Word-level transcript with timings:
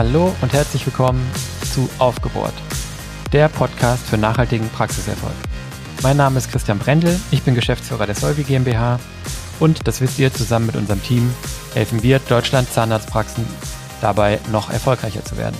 Hallo 0.00 0.34
und 0.40 0.54
herzlich 0.54 0.86
willkommen 0.86 1.20
zu 1.74 1.86
Aufgebohrt, 1.98 2.54
der 3.34 3.50
Podcast 3.50 4.02
für 4.06 4.16
nachhaltigen 4.16 4.66
Praxiserfolg. 4.70 5.34
Mein 6.02 6.16
Name 6.16 6.38
ist 6.38 6.50
Christian 6.50 6.78
Brendel, 6.78 7.20
ich 7.30 7.42
bin 7.42 7.54
Geschäftsführer 7.54 8.06
der 8.06 8.14
Solvi 8.14 8.44
GmbH 8.44 8.98
und 9.58 9.86
das 9.86 10.00
wisst 10.00 10.18
ihr, 10.18 10.32
zusammen 10.32 10.64
mit 10.64 10.76
unserem 10.76 11.02
Team 11.02 11.30
helfen 11.74 12.02
wir 12.02 12.18
Deutschland 12.18 12.72
Zahnarztpraxen 12.72 13.44
dabei, 14.00 14.38
noch 14.50 14.70
erfolgreicher 14.70 15.22
zu 15.22 15.36
werden. 15.36 15.56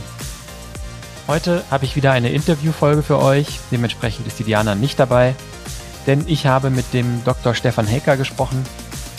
Heute 1.29 1.63
habe 1.71 1.85
ich 1.85 1.95
wieder 1.95 2.13
eine 2.13 2.31
Interviewfolge 2.31 3.03
für 3.03 3.19
euch, 3.19 3.61
dementsprechend 3.71 4.27
ist 4.27 4.39
die 4.39 4.45
Diana 4.45 4.75
nicht 4.75 4.99
dabei, 4.99 5.35
denn 6.07 6.25
ich 6.27 6.47
habe 6.47 6.71
mit 6.71 6.95
dem 6.95 7.23
Dr. 7.25 7.55
Stefan 7.55 7.87
Hecker 7.87 8.17
gesprochen, 8.17 8.65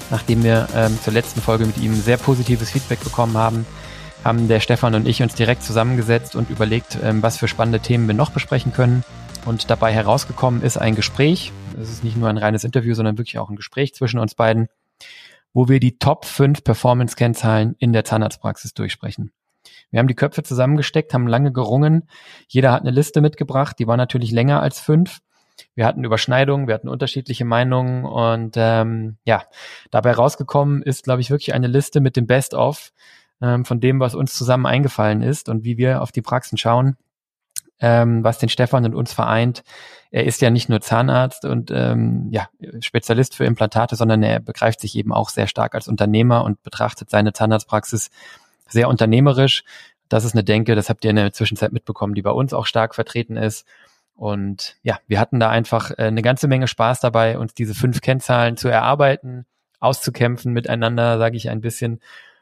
nachdem 0.10 0.42
wir 0.42 0.68
ähm, 0.76 0.98
zur 1.04 1.14
letzten 1.14 1.44
Folge 1.44 1.68
mit 1.68 1.78
ihm 1.78 1.94
sehr 2.02 2.18
positives 2.18 2.72
Feedback 2.72 3.04
bekommen 3.04 3.38
haben 3.38 3.68
haben 4.24 4.48
der 4.48 4.60
Stefan 4.60 4.96
und 4.96 5.08
ich 5.08 5.24
uns 5.24 5.34
direkt 5.34 5.64
zusammengesetzt 5.64 6.36
und 6.36 6.50
überlegt, 6.50 6.98
ähm, 7.04 7.24
was 7.24 7.38
für 7.38 7.48
spannende 7.48 7.80
Themen 7.80 8.08
wir 8.08 8.14
noch 8.14 8.32
besprechen 8.32 8.74
können. 8.74 9.04
Und 9.46 9.70
dabei 9.70 9.92
herausgekommen 9.92 10.62
ist 10.62 10.78
ein 10.78 10.96
Gespräch. 10.96 11.52
Es 11.82 11.90
ist 11.90 12.04
nicht 12.04 12.18
nur 12.18 12.30
ein 12.30 12.38
reines 12.38 12.64
Interview, 12.64 12.94
sondern 12.94 13.18
wirklich 13.18 13.40
auch 13.40 13.50
ein 13.50 13.56
Gespräch 13.56 13.96
zwischen 13.96 14.20
uns 14.20 14.36
beiden, 14.36 14.68
wo 15.54 15.68
wir 15.68 15.80
die 15.80 15.98
Top 15.98 16.26
5 16.26 16.64
Performance-Kennzahlen 16.64 17.76
in 17.80 17.94
der 17.94 18.06
Zahnarztpraxis 18.06 18.74
durchsprechen. 18.74 19.32
Wir 19.90 20.00
haben 20.00 20.08
die 20.08 20.16
Köpfe 20.16 20.44
zusammengesteckt, 20.44 21.14
haben 21.14 21.28
lange 21.28 21.52
gerungen. 21.52 22.08
Jeder 22.48 22.72
hat 22.72 22.82
eine 22.82 22.92
Liste 22.92 23.22
mitgebracht, 23.22 23.78
die 23.80 23.88
war 23.88 23.98
natürlich 23.98 24.32
länger 24.32 24.62
als 24.62 24.80
fünf. 24.80 25.20
Wir 25.76 25.86
hatten 25.86 26.04
Überschneidungen, 26.04 26.68
wir 26.68 26.76
hatten 26.76 26.88
unterschiedliche 26.88 27.46
Meinungen 27.46 28.06
und 28.06 28.56
ähm, 28.58 29.18
ja, 29.26 29.44
dabei 29.90 30.12
rausgekommen 30.14 30.82
ist, 30.82 31.04
glaube 31.04 31.22
ich, 31.22 31.30
wirklich 31.30 31.54
eine 31.54 31.68
Liste 31.68 32.00
mit 32.00 32.16
dem 32.16 32.26
Best-of 32.26 32.92
ähm, 33.42 33.66
von 33.66 33.80
dem, 33.80 34.00
was 34.00 34.16
uns 34.16 34.34
zusammen 34.34 34.66
eingefallen 34.66 35.22
ist 35.22 35.50
und 35.50 35.64
wie 35.64 35.78
wir 35.78 36.02
auf 36.02 36.12
die 36.12 36.22
Praxen 36.22 36.58
schauen, 36.58 36.98
ähm, 37.80 38.24
was 38.24 38.38
den 38.38 38.50
Stefan 38.50 38.86
und 38.86 38.96
uns 38.96 39.14
vereint. 39.14 39.64
Er 40.12 40.26
ist 40.26 40.42
ja 40.42 40.50
nicht 40.50 40.70
nur 40.70 40.82
Zahnarzt 40.82 41.46
und 41.46 41.72
ähm, 41.72 42.28
ja, 42.32 42.50
Spezialist 42.82 43.36
für 43.36 43.46
Implantate, 43.46 43.96
sondern 43.96 44.22
er 44.24 44.40
begreift 44.40 44.82
sich 44.82 44.96
eben 44.96 45.14
auch 45.14 45.30
sehr 45.30 45.48
stark 45.48 45.74
als 45.74 45.88
Unternehmer 45.88 46.44
und 46.44 46.62
betrachtet 46.64 47.10
seine 47.10 47.34
Zahnarztpraxis 47.34 48.12
sehr 48.68 48.90
unternehmerisch. 48.90 49.64
Das 50.10 50.26
ist 50.26 50.34
eine 50.34 50.44
Denke, 50.44 50.76
das 50.76 50.90
habt 50.90 51.04
ihr 51.06 51.10
in 51.10 51.16
der 51.16 51.34
Zwischenzeit 51.34 51.72
mitbekommen, 51.72 52.14
die 52.14 52.22
bei 52.22 52.32
uns 52.32 52.54
auch 52.54 52.66
stark 52.66 52.94
vertreten 52.96 53.38
ist. 53.38 53.66
Und 54.16 54.76
ja, 54.84 55.00
wir 55.08 55.20
hatten 55.20 55.40
da 55.40 55.50
einfach 55.50 55.92
äh, 55.92 56.04
eine 56.04 56.22
ganze 56.22 56.48
Menge 56.48 56.68
Spaß 56.68 57.00
dabei, 57.00 57.40
uns 57.40 57.54
diese 57.54 57.74
fünf 57.74 58.02
Kennzahlen 58.02 58.58
zu 58.58 58.68
erarbeiten, 58.68 59.46
auszukämpfen 59.80 60.54
miteinander, 60.54 61.18
sage 61.18 61.38
ich 61.38 61.50
ein 61.50 61.62
bisschen 61.62 62.02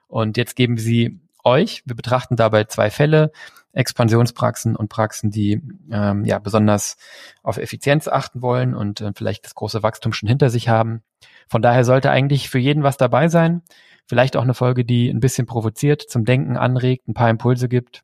und 0.10 0.36
jetzt 0.36 0.56
geben 0.56 0.76
wir 0.76 0.84
sie 0.84 1.22
euch. 1.44 1.84
Wir 1.86 1.96
betrachten 1.96 2.36
dabei 2.36 2.66
zwei 2.66 2.90
Fälle, 2.90 3.32
Expansionspraxen 3.72 4.76
und 4.76 4.90
Praxen, 4.90 5.32
die 5.32 5.62
ähm, 5.92 6.26
ja 6.26 6.40
besonders 6.40 6.98
auf 7.44 7.58
Effizienz 7.58 8.08
achten 8.08 8.42
wollen 8.42 8.74
und 8.74 9.00
äh, 9.00 9.12
vielleicht 9.16 9.46
das 9.46 9.56
große 9.56 9.84
Wachstum 9.84 10.12
schon 10.12 10.28
hinter 10.28 10.50
sich 10.50 10.68
haben. 10.68 11.04
Von 11.48 11.62
daher 11.62 11.86
sollte 11.86 12.12
eigentlich 12.12 12.50
für 12.50 12.60
jeden 12.60 12.84
was 12.84 12.98
dabei 12.98 13.30
sein. 13.30 13.62
Vielleicht 14.08 14.36
auch 14.36 14.44
eine 14.44 14.56
Folge, 14.56 14.84
die 14.84 15.10
ein 15.10 15.20
bisschen 15.20 15.46
provoziert, 15.46 16.02
zum 16.02 16.26
Denken 16.26 16.58
anregt, 16.58 17.08
ein 17.08 17.14
paar 17.14 17.30
Impulse 17.30 17.70
gibt. 17.70 18.02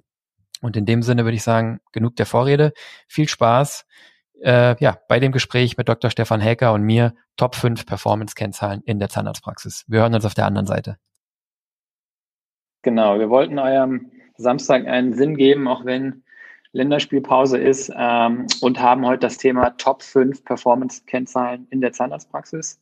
Und 0.62 0.78
in 0.78 0.86
dem 0.86 1.02
Sinne 1.02 1.26
würde 1.26 1.36
ich 1.36 1.44
sagen, 1.44 1.80
genug 1.92 2.16
der 2.16 2.28
Vorrede. 2.28 2.72
Viel 3.08 3.28
Spaß 3.28 3.86
äh, 4.42 4.76
ja, 4.80 4.98
bei 5.08 5.20
dem 5.20 5.32
Gespräch 5.32 5.78
mit 5.78 5.90
Dr. 5.90 6.12
Stefan 6.12 6.42
Häker 6.42 6.74
und 6.74 6.84
mir 6.84 7.16
Top 7.38 7.56
5 7.56 7.86
Performance-Kennzahlen 7.86 8.82
in 8.86 9.00
der 9.00 9.10
Zahnarztpraxis. 9.10 9.84
Wir 9.88 10.02
hören 10.02 10.14
uns 10.14 10.26
auf 10.26 10.36
der 10.36 10.46
anderen 10.46 10.68
Seite. 10.68 10.98
Genau, 12.86 13.18
wir 13.18 13.32
wollten 13.32 13.58
eurem 13.58 14.12
Samstag 14.38 14.86
einen 14.86 15.16
Sinn 15.16 15.36
geben, 15.36 15.68
auch 15.68 15.86
wenn 15.86 16.22
Länderspielpause 16.72 17.58
ist 17.58 17.92
ähm, 17.98 18.46
und 18.62 18.80
haben 18.80 19.08
heute 19.08 19.22
das 19.22 19.40
Thema 19.40 19.72
Top 19.72 20.04
5 20.04 20.46
Performance-Kennzahlen 20.46 21.66
in 21.72 21.82
der 21.82 21.94
Zahnarztpraxis. 21.94 22.80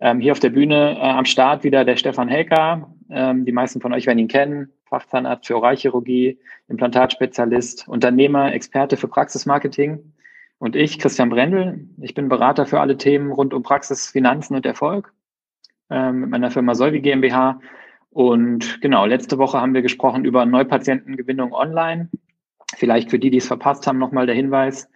Ähm, 0.00 0.20
hier 0.20 0.32
auf 0.32 0.38
der 0.38 0.48
Bühne 0.48 0.96
äh, 0.96 1.02
am 1.02 1.26
Start 1.26 1.62
wieder 1.62 1.84
der 1.84 1.96
Stefan 1.96 2.28
Helker. 2.28 2.90
Ähm, 3.10 3.44
die 3.44 3.52
meisten 3.52 3.82
von 3.82 3.92
euch 3.92 4.06
werden 4.06 4.18
ihn 4.18 4.28
kennen. 4.28 4.72
Fachzahnarzt 4.86 5.46
für 5.46 5.56
Oralchirurgie, 5.56 6.38
Implantatspezialist, 6.68 7.86
Unternehmer, 7.86 8.54
Experte 8.54 8.96
für 8.96 9.08
Praxismarketing. 9.08 10.14
Und 10.56 10.74
ich, 10.74 10.98
Christian 10.98 11.28
Brendel. 11.28 11.86
Ich 12.00 12.14
bin 12.14 12.30
Berater 12.30 12.64
für 12.64 12.80
alle 12.80 12.96
Themen 12.96 13.30
rund 13.30 13.52
um 13.52 13.62
Praxis, 13.62 14.08
Finanzen 14.08 14.54
und 14.54 14.64
Erfolg 14.64 15.12
ähm, 15.90 16.20
mit 16.20 16.30
meiner 16.30 16.50
Firma 16.50 16.74
Solvi 16.74 17.02
GmbH 17.02 17.60
und 18.10 18.80
genau, 18.80 19.06
letzte 19.06 19.38
Woche 19.38 19.60
haben 19.60 19.74
wir 19.74 19.82
gesprochen 19.82 20.24
über 20.24 20.46
Neupatientengewinnung 20.46 21.52
online. 21.52 22.08
Vielleicht 22.76 23.10
für 23.10 23.18
die, 23.18 23.30
die 23.30 23.38
es 23.38 23.46
verpasst 23.46 23.86
haben, 23.86 23.98
nochmal 23.98 24.26
der 24.26 24.34
Hinweis, 24.34 24.90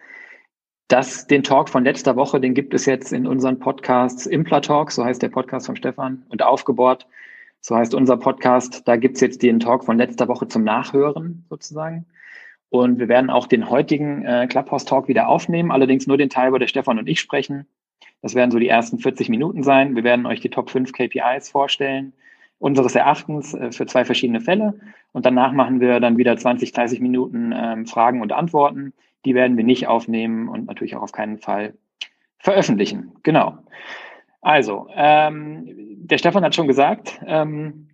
dass 0.87 1.27
den 1.27 1.43
Talk 1.43 1.69
von 1.69 1.83
letzter 1.83 2.15
Woche, 2.15 2.39
den 2.39 2.53
gibt 2.53 2.73
es 2.73 2.85
jetzt 2.85 3.13
in 3.13 3.25
unseren 3.25 3.59
Podcasts 3.59 4.25
Implatalk, 4.25 4.91
so 4.91 5.03
heißt 5.03 5.21
der 5.21 5.29
Podcast 5.29 5.65
von 5.65 5.75
Stefan, 5.75 6.25
und 6.29 6.43
aufgebohrt, 6.43 7.07
so 7.61 7.75
heißt 7.75 7.95
unser 7.95 8.17
Podcast. 8.17 8.87
Da 8.87 8.95
gibt's 8.95 9.21
jetzt 9.21 9.41
den 9.41 9.59
Talk 9.59 9.85
von 9.85 9.97
letzter 9.97 10.27
Woche 10.27 10.47
zum 10.47 10.63
Nachhören 10.63 11.45
sozusagen. 11.49 12.05
Und 12.69 12.99
wir 12.99 13.07
werden 13.07 13.29
auch 13.29 13.47
den 13.47 13.69
heutigen 13.69 14.25
äh, 14.25 14.47
Clubhouse-Talk 14.47 15.07
wieder 15.07 15.27
aufnehmen, 15.27 15.71
allerdings 15.71 16.07
nur 16.07 16.17
den 16.17 16.29
Teil, 16.29 16.51
wo 16.51 16.57
der 16.57 16.67
Stefan 16.67 16.97
und 16.97 17.07
ich 17.07 17.19
sprechen. 17.19 17.67
Das 18.21 18.33
werden 18.33 18.51
so 18.51 18.57
die 18.57 18.67
ersten 18.67 18.97
40 18.97 19.29
Minuten 19.29 19.63
sein. 19.63 19.95
Wir 19.95 20.03
werden 20.03 20.25
euch 20.25 20.41
die 20.41 20.49
Top 20.49 20.71
5 20.71 20.91
KPIs 20.91 21.49
vorstellen 21.49 22.13
unseres 22.63 22.95
Erachtens 22.95 23.53
äh, 23.53 23.73
für 23.73 23.85
zwei 23.85 24.05
verschiedene 24.05 24.39
Fälle. 24.39 24.79
Und 25.11 25.25
danach 25.25 25.51
machen 25.51 25.81
wir 25.81 25.99
dann 25.99 26.17
wieder 26.17 26.37
20, 26.37 26.71
30 26.71 27.01
Minuten 27.01 27.53
ähm, 27.53 27.85
Fragen 27.85 28.21
und 28.21 28.31
Antworten. 28.31 28.93
Die 29.25 29.35
werden 29.35 29.57
wir 29.57 29.65
nicht 29.65 29.87
aufnehmen 29.87 30.47
und 30.47 30.67
natürlich 30.67 30.95
auch 30.95 31.01
auf 31.01 31.11
keinen 31.11 31.39
Fall 31.39 31.73
veröffentlichen. 32.39 33.11
Genau. 33.21 33.57
Also, 34.41 34.87
ähm, 34.95 35.65
der 35.97 36.17
Stefan 36.17 36.45
hat 36.45 36.55
schon 36.55 36.67
gesagt, 36.67 37.19
ähm, 37.27 37.89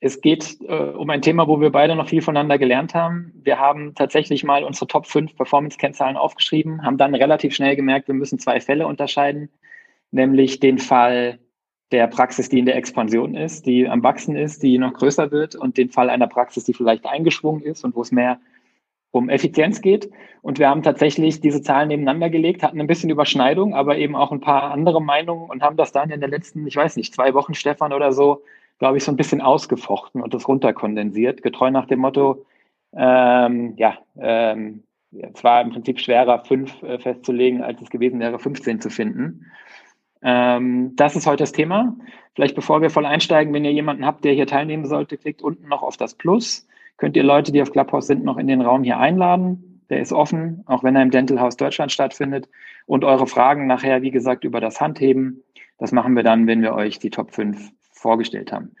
es 0.00 0.20
geht 0.20 0.58
äh, 0.62 0.74
um 0.74 1.08
ein 1.10 1.22
Thema, 1.22 1.46
wo 1.46 1.60
wir 1.60 1.70
beide 1.70 1.94
noch 1.94 2.08
viel 2.08 2.22
voneinander 2.22 2.58
gelernt 2.58 2.94
haben. 2.94 3.32
Wir 3.36 3.60
haben 3.60 3.94
tatsächlich 3.94 4.42
mal 4.42 4.64
unsere 4.64 4.88
Top 4.88 5.06
5 5.06 5.36
Performance-Kennzahlen 5.36 6.16
aufgeschrieben, 6.16 6.84
haben 6.84 6.98
dann 6.98 7.14
relativ 7.14 7.54
schnell 7.54 7.76
gemerkt, 7.76 8.08
wir 8.08 8.16
müssen 8.16 8.40
zwei 8.40 8.60
Fälle 8.60 8.88
unterscheiden, 8.88 9.48
nämlich 10.10 10.58
den 10.58 10.78
Fall 10.78 11.38
der 11.92 12.06
Praxis, 12.08 12.48
die 12.48 12.58
in 12.58 12.66
der 12.66 12.76
Expansion 12.76 13.34
ist, 13.34 13.66
die 13.66 13.88
am 13.88 14.02
Wachsen 14.02 14.36
ist, 14.36 14.62
die 14.62 14.78
noch 14.78 14.94
größer 14.94 15.30
wird 15.30 15.54
und 15.54 15.76
den 15.76 15.90
Fall 15.90 16.10
einer 16.10 16.26
Praxis, 16.26 16.64
die 16.64 16.72
vielleicht 16.72 17.06
eingeschwungen 17.06 17.62
ist 17.62 17.84
und 17.84 17.94
wo 17.94 18.02
es 18.02 18.10
mehr 18.10 18.40
um 19.10 19.28
Effizienz 19.28 19.80
geht. 19.82 20.10
Und 20.40 20.58
wir 20.58 20.68
haben 20.68 20.82
tatsächlich 20.82 21.40
diese 21.40 21.62
Zahlen 21.62 21.88
nebeneinander 21.88 22.30
gelegt, 22.30 22.62
hatten 22.62 22.80
ein 22.80 22.86
bisschen 22.86 23.10
Überschneidung, 23.10 23.74
aber 23.74 23.98
eben 23.98 24.16
auch 24.16 24.32
ein 24.32 24.40
paar 24.40 24.72
andere 24.72 25.00
Meinungen 25.00 25.48
und 25.50 25.62
haben 25.62 25.76
das 25.76 25.92
dann 25.92 26.10
in 26.10 26.20
den 26.20 26.30
letzten, 26.30 26.66
ich 26.66 26.76
weiß 26.76 26.96
nicht, 26.96 27.14
zwei 27.14 27.34
Wochen, 27.34 27.54
Stefan 27.54 27.92
oder 27.92 28.12
so, 28.12 28.42
glaube 28.78 28.96
ich, 28.96 29.04
so 29.04 29.12
ein 29.12 29.16
bisschen 29.16 29.40
ausgefochten 29.40 30.22
und 30.22 30.34
das 30.34 30.48
runterkondensiert, 30.48 31.42
getreu 31.42 31.70
nach 31.70 31.86
dem 31.86 32.00
Motto, 32.00 32.44
ähm, 32.94 33.74
ja, 33.76 33.98
ähm, 34.18 34.82
es 35.12 35.44
war 35.44 35.60
im 35.60 35.70
Prinzip 35.70 36.00
schwerer, 36.00 36.44
fünf 36.44 36.82
äh, 36.82 36.98
festzulegen, 36.98 37.62
als 37.62 37.80
es 37.82 37.90
gewesen 37.90 38.18
wäre, 38.18 38.38
15 38.38 38.80
zu 38.80 38.88
finden. 38.88 39.46
Ähm, 40.22 40.94
das 40.96 41.16
ist 41.16 41.26
heute 41.26 41.42
das 41.42 41.52
Thema. 41.52 41.96
Vielleicht 42.34 42.54
bevor 42.54 42.80
wir 42.80 42.90
voll 42.90 43.06
einsteigen, 43.06 43.52
wenn 43.52 43.64
ihr 43.64 43.72
jemanden 43.72 44.06
habt, 44.06 44.24
der 44.24 44.32
hier 44.32 44.46
teilnehmen 44.46 44.86
sollte, 44.86 45.18
klickt 45.18 45.42
unten 45.42 45.68
noch 45.68 45.82
auf 45.82 45.96
das 45.96 46.14
Plus. 46.14 46.66
Könnt 46.96 47.16
ihr 47.16 47.24
Leute, 47.24 47.52
die 47.52 47.60
auf 47.60 47.72
Clubhouse 47.72 48.06
sind, 48.06 48.24
noch 48.24 48.38
in 48.38 48.46
den 48.46 48.60
Raum 48.60 48.84
hier 48.84 48.98
einladen. 48.98 49.82
Der 49.90 50.00
ist 50.00 50.12
offen, 50.12 50.62
auch 50.66 50.84
wenn 50.84 50.96
er 50.96 51.02
im 51.02 51.10
Dental 51.10 51.40
House 51.40 51.56
Deutschland 51.56 51.92
stattfindet. 51.92 52.48
Und 52.86 53.04
eure 53.04 53.26
Fragen 53.26 53.66
nachher, 53.66 54.02
wie 54.02 54.10
gesagt, 54.10 54.44
über 54.44 54.60
das 54.60 54.80
Handheben. 54.80 55.42
Das 55.78 55.92
machen 55.92 56.14
wir 56.14 56.22
dann, 56.22 56.46
wenn 56.46 56.62
wir 56.62 56.74
euch 56.74 56.98
die 56.98 57.10
Top 57.10 57.34
5 57.34 57.70
vorgestellt 57.90 58.52
haben. 58.52 58.74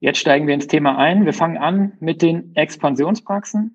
Jetzt 0.00 0.18
steigen 0.18 0.46
wir 0.46 0.54
ins 0.54 0.68
Thema 0.68 0.96
ein. 0.98 1.24
Wir 1.24 1.32
fangen 1.32 1.56
an 1.56 1.92
mit 2.00 2.22
den 2.22 2.54
Expansionspraxen. 2.54 3.74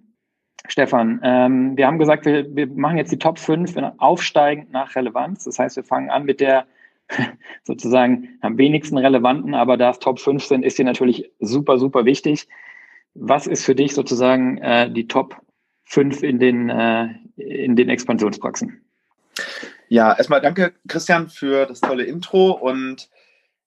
Stefan, 0.67 1.19
ähm, 1.23 1.75
wir 1.75 1.87
haben 1.87 1.99
gesagt, 1.99 2.25
wir, 2.25 2.55
wir 2.55 2.67
machen 2.67 2.97
jetzt 2.97 3.11
die 3.11 3.17
Top 3.17 3.39
5 3.39 3.75
aufsteigend 3.97 4.71
nach 4.71 4.95
Relevanz. 4.95 5.43
Das 5.43 5.59
heißt, 5.59 5.75
wir 5.75 5.83
fangen 5.83 6.09
an 6.09 6.23
mit 6.23 6.39
der 6.39 6.65
sozusagen 7.63 8.37
am 8.41 8.57
wenigsten 8.57 8.97
relevanten, 8.97 9.53
aber 9.53 9.77
da 9.77 9.91
es 9.91 9.99
Top 9.99 10.19
5 10.19 10.43
sind, 10.43 10.63
ist 10.63 10.77
sie 10.77 10.83
natürlich 10.83 11.31
super, 11.39 11.77
super 11.77 12.05
wichtig. 12.05 12.47
Was 13.13 13.47
ist 13.47 13.63
für 13.63 13.75
dich 13.75 13.93
sozusagen 13.93 14.57
äh, 14.57 14.89
die 14.91 15.07
Top 15.07 15.37
5 15.85 16.23
in 16.23 16.39
den, 16.39 16.69
äh, 16.69 17.09
in 17.35 17.75
den 17.75 17.89
Expansionspraxen? 17.89 18.83
Ja, 19.89 20.13
erstmal 20.13 20.41
danke, 20.41 20.73
Christian, 20.87 21.29
für 21.29 21.65
das 21.65 21.81
tolle 21.81 22.03
Intro. 22.05 22.51
Und 22.51 23.09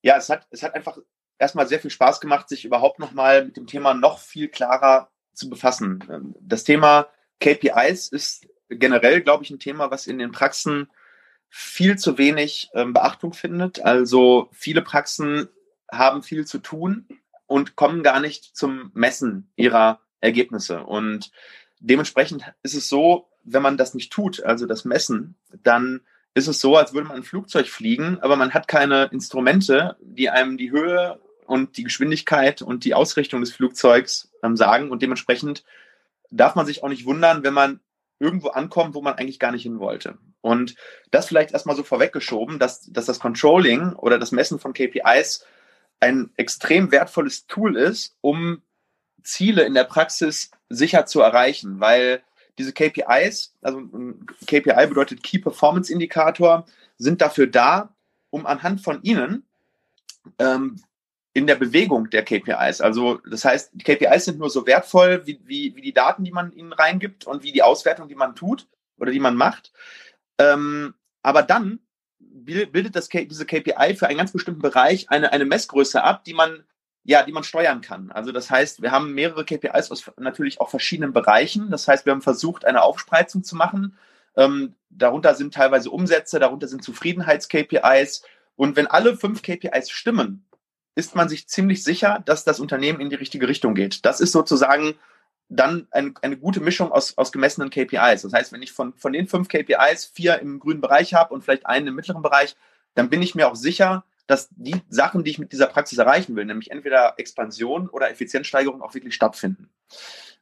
ja, 0.02 0.16
es 0.16 0.28
hat, 0.28 0.46
es 0.50 0.62
hat 0.62 0.74
einfach 0.74 0.98
erstmal 1.38 1.68
sehr 1.68 1.80
viel 1.80 1.90
Spaß 1.90 2.20
gemacht, 2.20 2.48
sich 2.48 2.64
überhaupt 2.64 2.98
nochmal 2.98 3.44
mit 3.44 3.56
dem 3.56 3.66
Thema 3.66 3.94
noch 3.94 4.18
viel 4.18 4.48
klarer 4.48 5.10
zu 5.32 5.48
befassen. 5.48 6.34
Das 6.40 6.64
Thema 6.64 7.08
KPIs 7.40 8.08
ist 8.08 8.48
generell, 8.68 9.20
glaube 9.20 9.44
ich, 9.44 9.50
ein 9.50 9.58
Thema, 9.58 9.90
was 9.90 10.06
in 10.06 10.18
den 10.18 10.32
Praxen 10.32 10.90
viel 11.48 11.96
zu 11.96 12.18
wenig 12.18 12.70
ähm, 12.74 12.92
Beachtung 12.92 13.32
findet. 13.32 13.84
Also 13.84 14.48
viele 14.52 14.82
Praxen 14.82 15.48
haben 15.90 16.22
viel 16.22 16.46
zu 16.46 16.58
tun 16.58 17.06
und 17.46 17.76
kommen 17.76 18.02
gar 18.02 18.20
nicht 18.20 18.56
zum 18.56 18.90
Messen 18.94 19.50
ihrer 19.56 20.00
Ergebnisse. 20.20 20.82
Und 20.82 21.30
dementsprechend 21.78 22.44
ist 22.62 22.74
es 22.74 22.88
so, 22.88 23.28
wenn 23.44 23.62
man 23.62 23.76
das 23.76 23.94
nicht 23.94 24.12
tut, 24.12 24.42
also 24.42 24.66
das 24.66 24.84
Messen, 24.84 25.36
dann 25.62 26.00
ist 26.34 26.48
es 26.48 26.60
so, 26.60 26.76
als 26.76 26.92
würde 26.92 27.08
man 27.08 27.18
ein 27.18 27.22
Flugzeug 27.22 27.66
fliegen, 27.68 28.18
aber 28.20 28.36
man 28.36 28.52
hat 28.52 28.68
keine 28.68 29.04
Instrumente, 29.04 29.96
die 30.02 30.28
einem 30.28 30.58
die 30.58 30.70
Höhe 30.70 31.20
und 31.46 31.76
die 31.76 31.84
Geschwindigkeit 31.84 32.60
und 32.60 32.84
die 32.84 32.94
Ausrichtung 32.94 33.40
des 33.40 33.52
Flugzeugs 33.52 34.32
ähm, 34.42 34.56
sagen. 34.56 34.90
Und 34.90 35.00
dementsprechend 35.00 35.64
darf 36.30 36.54
man 36.54 36.66
sich 36.66 36.82
auch 36.82 36.88
nicht 36.88 37.06
wundern, 37.06 37.42
wenn 37.44 37.54
man 37.54 37.80
irgendwo 38.18 38.48
ankommt, 38.48 38.94
wo 38.94 39.02
man 39.02 39.14
eigentlich 39.14 39.38
gar 39.38 39.52
nicht 39.52 39.62
hin 39.62 39.78
wollte. 39.78 40.18
Und 40.40 40.74
das 41.10 41.26
vielleicht 41.26 41.52
erstmal 41.52 41.76
so 41.76 41.82
vorweggeschoben, 41.82 42.58
dass, 42.58 42.82
dass 42.90 43.06
das 43.06 43.20
Controlling 43.20 43.92
oder 43.94 44.18
das 44.18 44.32
Messen 44.32 44.58
von 44.58 44.72
KPIs 44.72 45.44
ein 46.00 46.30
extrem 46.36 46.92
wertvolles 46.92 47.46
Tool 47.46 47.76
ist, 47.76 48.16
um 48.20 48.62
Ziele 49.22 49.64
in 49.64 49.74
der 49.74 49.84
Praxis 49.84 50.50
sicher 50.68 51.06
zu 51.06 51.20
erreichen, 51.20 51.80
weil 51.80 52.22
diese 52.58 52.72
KPIs, 52.72 53.54
also 53.60 53.82
KPI 54.46 54.86
bedeutet 54.86 55.22
Key 55.22 55.38
Performance 55.38 55.92
Indikator, 55.92 56.64
sind 56.96 57.20
dafür 57.20 57.46
da, 57.46 57.94
um 58.30 58.46
anhand 58.46 58.80
von 58.80 59.02
ihnen 59.02 59.44
ähm, 60.38 60.80
in 61.36 61.46
der 61.46 61.56
Bewegung 61.56 62.08
der 62.08 62.24
KPIs. 62.24 62.80
Also 62.80 63.20
das 63.30 63.44
heißt, 63.44 63.72
die 63.74 63.84
KPIs 63.84 64.24
sind 64.24 64.38
nur 64.38 64.48
so 64.48 64.66
wertvoll 64.66 65.26
wie, 65.26 65.38
wie, 65.44 65.76
wie 65.76 65.82
die 65.82 65.92
Daten, 65.92 66.24
die 66.24 66.30
man 66.30 66.50
ihnen 66.52 66.72
reingibt 66.72 67.26
und 67.26 67.42
wie 67.42 67.52
die 67.52 67.62
Auswertung, 67.62 68.08
die 68.08 68.14
man 68.14 68.34
tut 68.34 68.66
oder 68.96 69.12
die 69.12 69.20
man 69.20 69.36
macht. 69.36 69.70
Ähm, 70.38 70.94
aber 71.22 71.42
dann 71.42 71.80
bildet 72.18 72.96
das, 72.96 73.10
diese 73.10 73.44
KPI 73.44 73.96
für 73.96 74.06
einen 74.06 74.16
ganz 74.16 74.32
bestimmten 74.32 74.62
Bereich 74.62 75.10
eine, 75.10 75.30
eine 75.30 75.44
Messgröße 75.44 76.02
ab, 76.02 76.24
die 76.24 76.32
man 76.32 76.64
ja, 77.04 77.22
die 77.22 77.32
man 77.32 77.44
steuern 77.44 77.82
kann. 77.82 78.10
Also 78.10 78.32
das 78.32 78.50
heißt, 78.50 78.80
wir 78.80 78.90
haben 78.90 79.12
mehrere 79.12 79.44
KPIs 79.44 79.90
aus 79.90 80.10
natürlich 80.16 80.58
auch 80.58 80.70
verschiedenen 80.70 81.12
Bereichen. 81.12 81.70
Das 81.70 81.86
heißt, 81.86 82.06
wir 82.06 82.12
haben 82.12 82.22
versucht, 82.22 82.64
eine 82.64 82.82
Aufspreizung 82.82 83.44
zu 83.44 83.56
machen. 83.56 83.96
Ähm, 84.36 84.74
darunter 84.88 85.34
sind 85.34 85.52
teilweise 85.52 85.90
Umsätze, 85.90 86.40
darunter 86.40 86.66
sind 86.66 86.82
Zufriedenheits-KPIs. 86.82 88.22
Und 88.56 88.74
wenn 88.74 88.86
alle 88.86 89.16
fünf 89.18 89.42
KPIs 89.42 89.90
stimmen, 89.90 90.45
ist 90.96 91.14
man 91.14 91.28
sich 91.28 91.46
ziemlich 91.46 91.84
sicher, 91.84 92.22
dass 92.24 92.44
das 92.44 92.58
Unternehmen 92.58 93.00
in 93.00 93.10
die 93.10 93.16
richtige 93.16 93.46
Richtung 93.46 93.74
geht. 93.74 94.04
Das 94.04 94.20
ist 94.20 94.32
sozusagen 94.32 94.94
dann 95.48 95.86
eine, 95.92 96.14
eine 96.22 96.36
gute 96.36 96.60
Mischung 96.60 96.90
aus, 96.90 97.16
aus 97.16 97.30
gemessenen 97.30 97.70
KPIs. 97.70 98.22
Das 98.22 98.32
heißt, 98.32 98.52
wenn 98.52 98.62
ich 98.62 98.72
von, 98.72 98.94
von 98.94 99.12
den 99.12 99.28
fünf 99.28 99.48
KPIs 99.48 100.06
vier 100.06 100.40
im 100.40 100.58
grünen 100.58 100.80
Bereich 100.80 101.14
habe 101.14 101.32
und 101.32 101.44
vielleicht 101.44 101.66
einen 101.66 101.88
im 101.88 101.94
mittleren 101.94 102.22
Bereich, 102.22 102.56
dann 102.94 103.10
bin 103.10 103.22
ich 103.22 103.34
mir 103.34 103.48
auch 103.48 103.54
sicher, 103.54 104.04
dass 104.26 104.48
die 104.50 104.80
Sachen, 104.88 105.22
die 105.22 105.30
ich 105.30 105.38
mit 105.38 105.52
dieser 105.52 105.66
Praxis 105.66 105.98
erreichen 105.98 106.34
will, 106.34 106.46
nämlich 106.46 106.70
entweder 106.72 107.14
Expansion 107.18 107.88
oder 107.88 108.10
Effizienzsteigerung 108.10 108.82
auch 108.82 108.94
wirklich 108.94 109.14
stattfinden. 109.14 109.70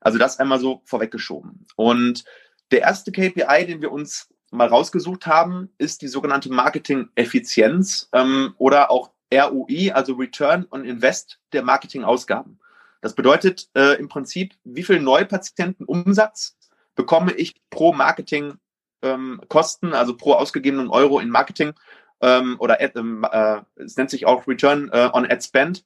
Also 0.01 0.19
das 0.19 0.39
einmal 0.39 0.61
so 0.61 0.81
vorweggeschoben. 0.85 1.67
Und 1.77 2.25
der 2.71 2.81
erste 2.81 3.13
KPI, 3.13 3.67
den 3.67 3.83
wir 3.83 3.93
uns 3.93 4.29
mal 4.51 4.69
rausgesucht 4.69 5.27
haben, 5.27 5.71
ist 5.79 6.01
die 6.01 6.09
sogenannte 6.09 6.51
Marketing-Effizienz 6.51 8.09
ähm, 8.13 8.55
oder 8.57 8.91
auch 8.91 9.11
ROI, 9.37 9.93
also 9.93 10.15
Return 10.15 10.67
on 10.71 10.85
Invest 10.85 11.39
der 11.53 11.63
Marketingausgaben. 11.63 12.59
Das 13.01 13.15
bedeutet 13.15 13.69
äh, 13.75 13.99
im 13.99 14.09
Prinzip, 14.09 14.55
wie 14.65 14.83
viel 14.83 15.01
Neupatientenumsatz 15.01 16.57
bekomme 16.95 17.33
ich 17.33 17.55
pro 17.71 17.93
Marketing 17.93 18.55
ähm, 19.03 19.41
Kosten, 19.49 19.93
also 19.93 20.17
pro 20.17 20.33
ausgegebenen 20.33 20.89
Euro 20.89 21.21
in 21.21 21.29
Marketing 21.29 21.75
ähm, 22.21 22.57
oder 22.59 22.81
Ad, 22.81 22.99
ähm, 22.99 23.27
äh, 23.31 23.61
es 23.77 23.97
nennt 23.97 24.11
sich 24.11 24.27
auch 24.27 24.49
Return 24.49 24.91
äh, 24.93 25.11
on 25.13 25.27
Ad 25.31 25.43
Spend. 25.43 25.85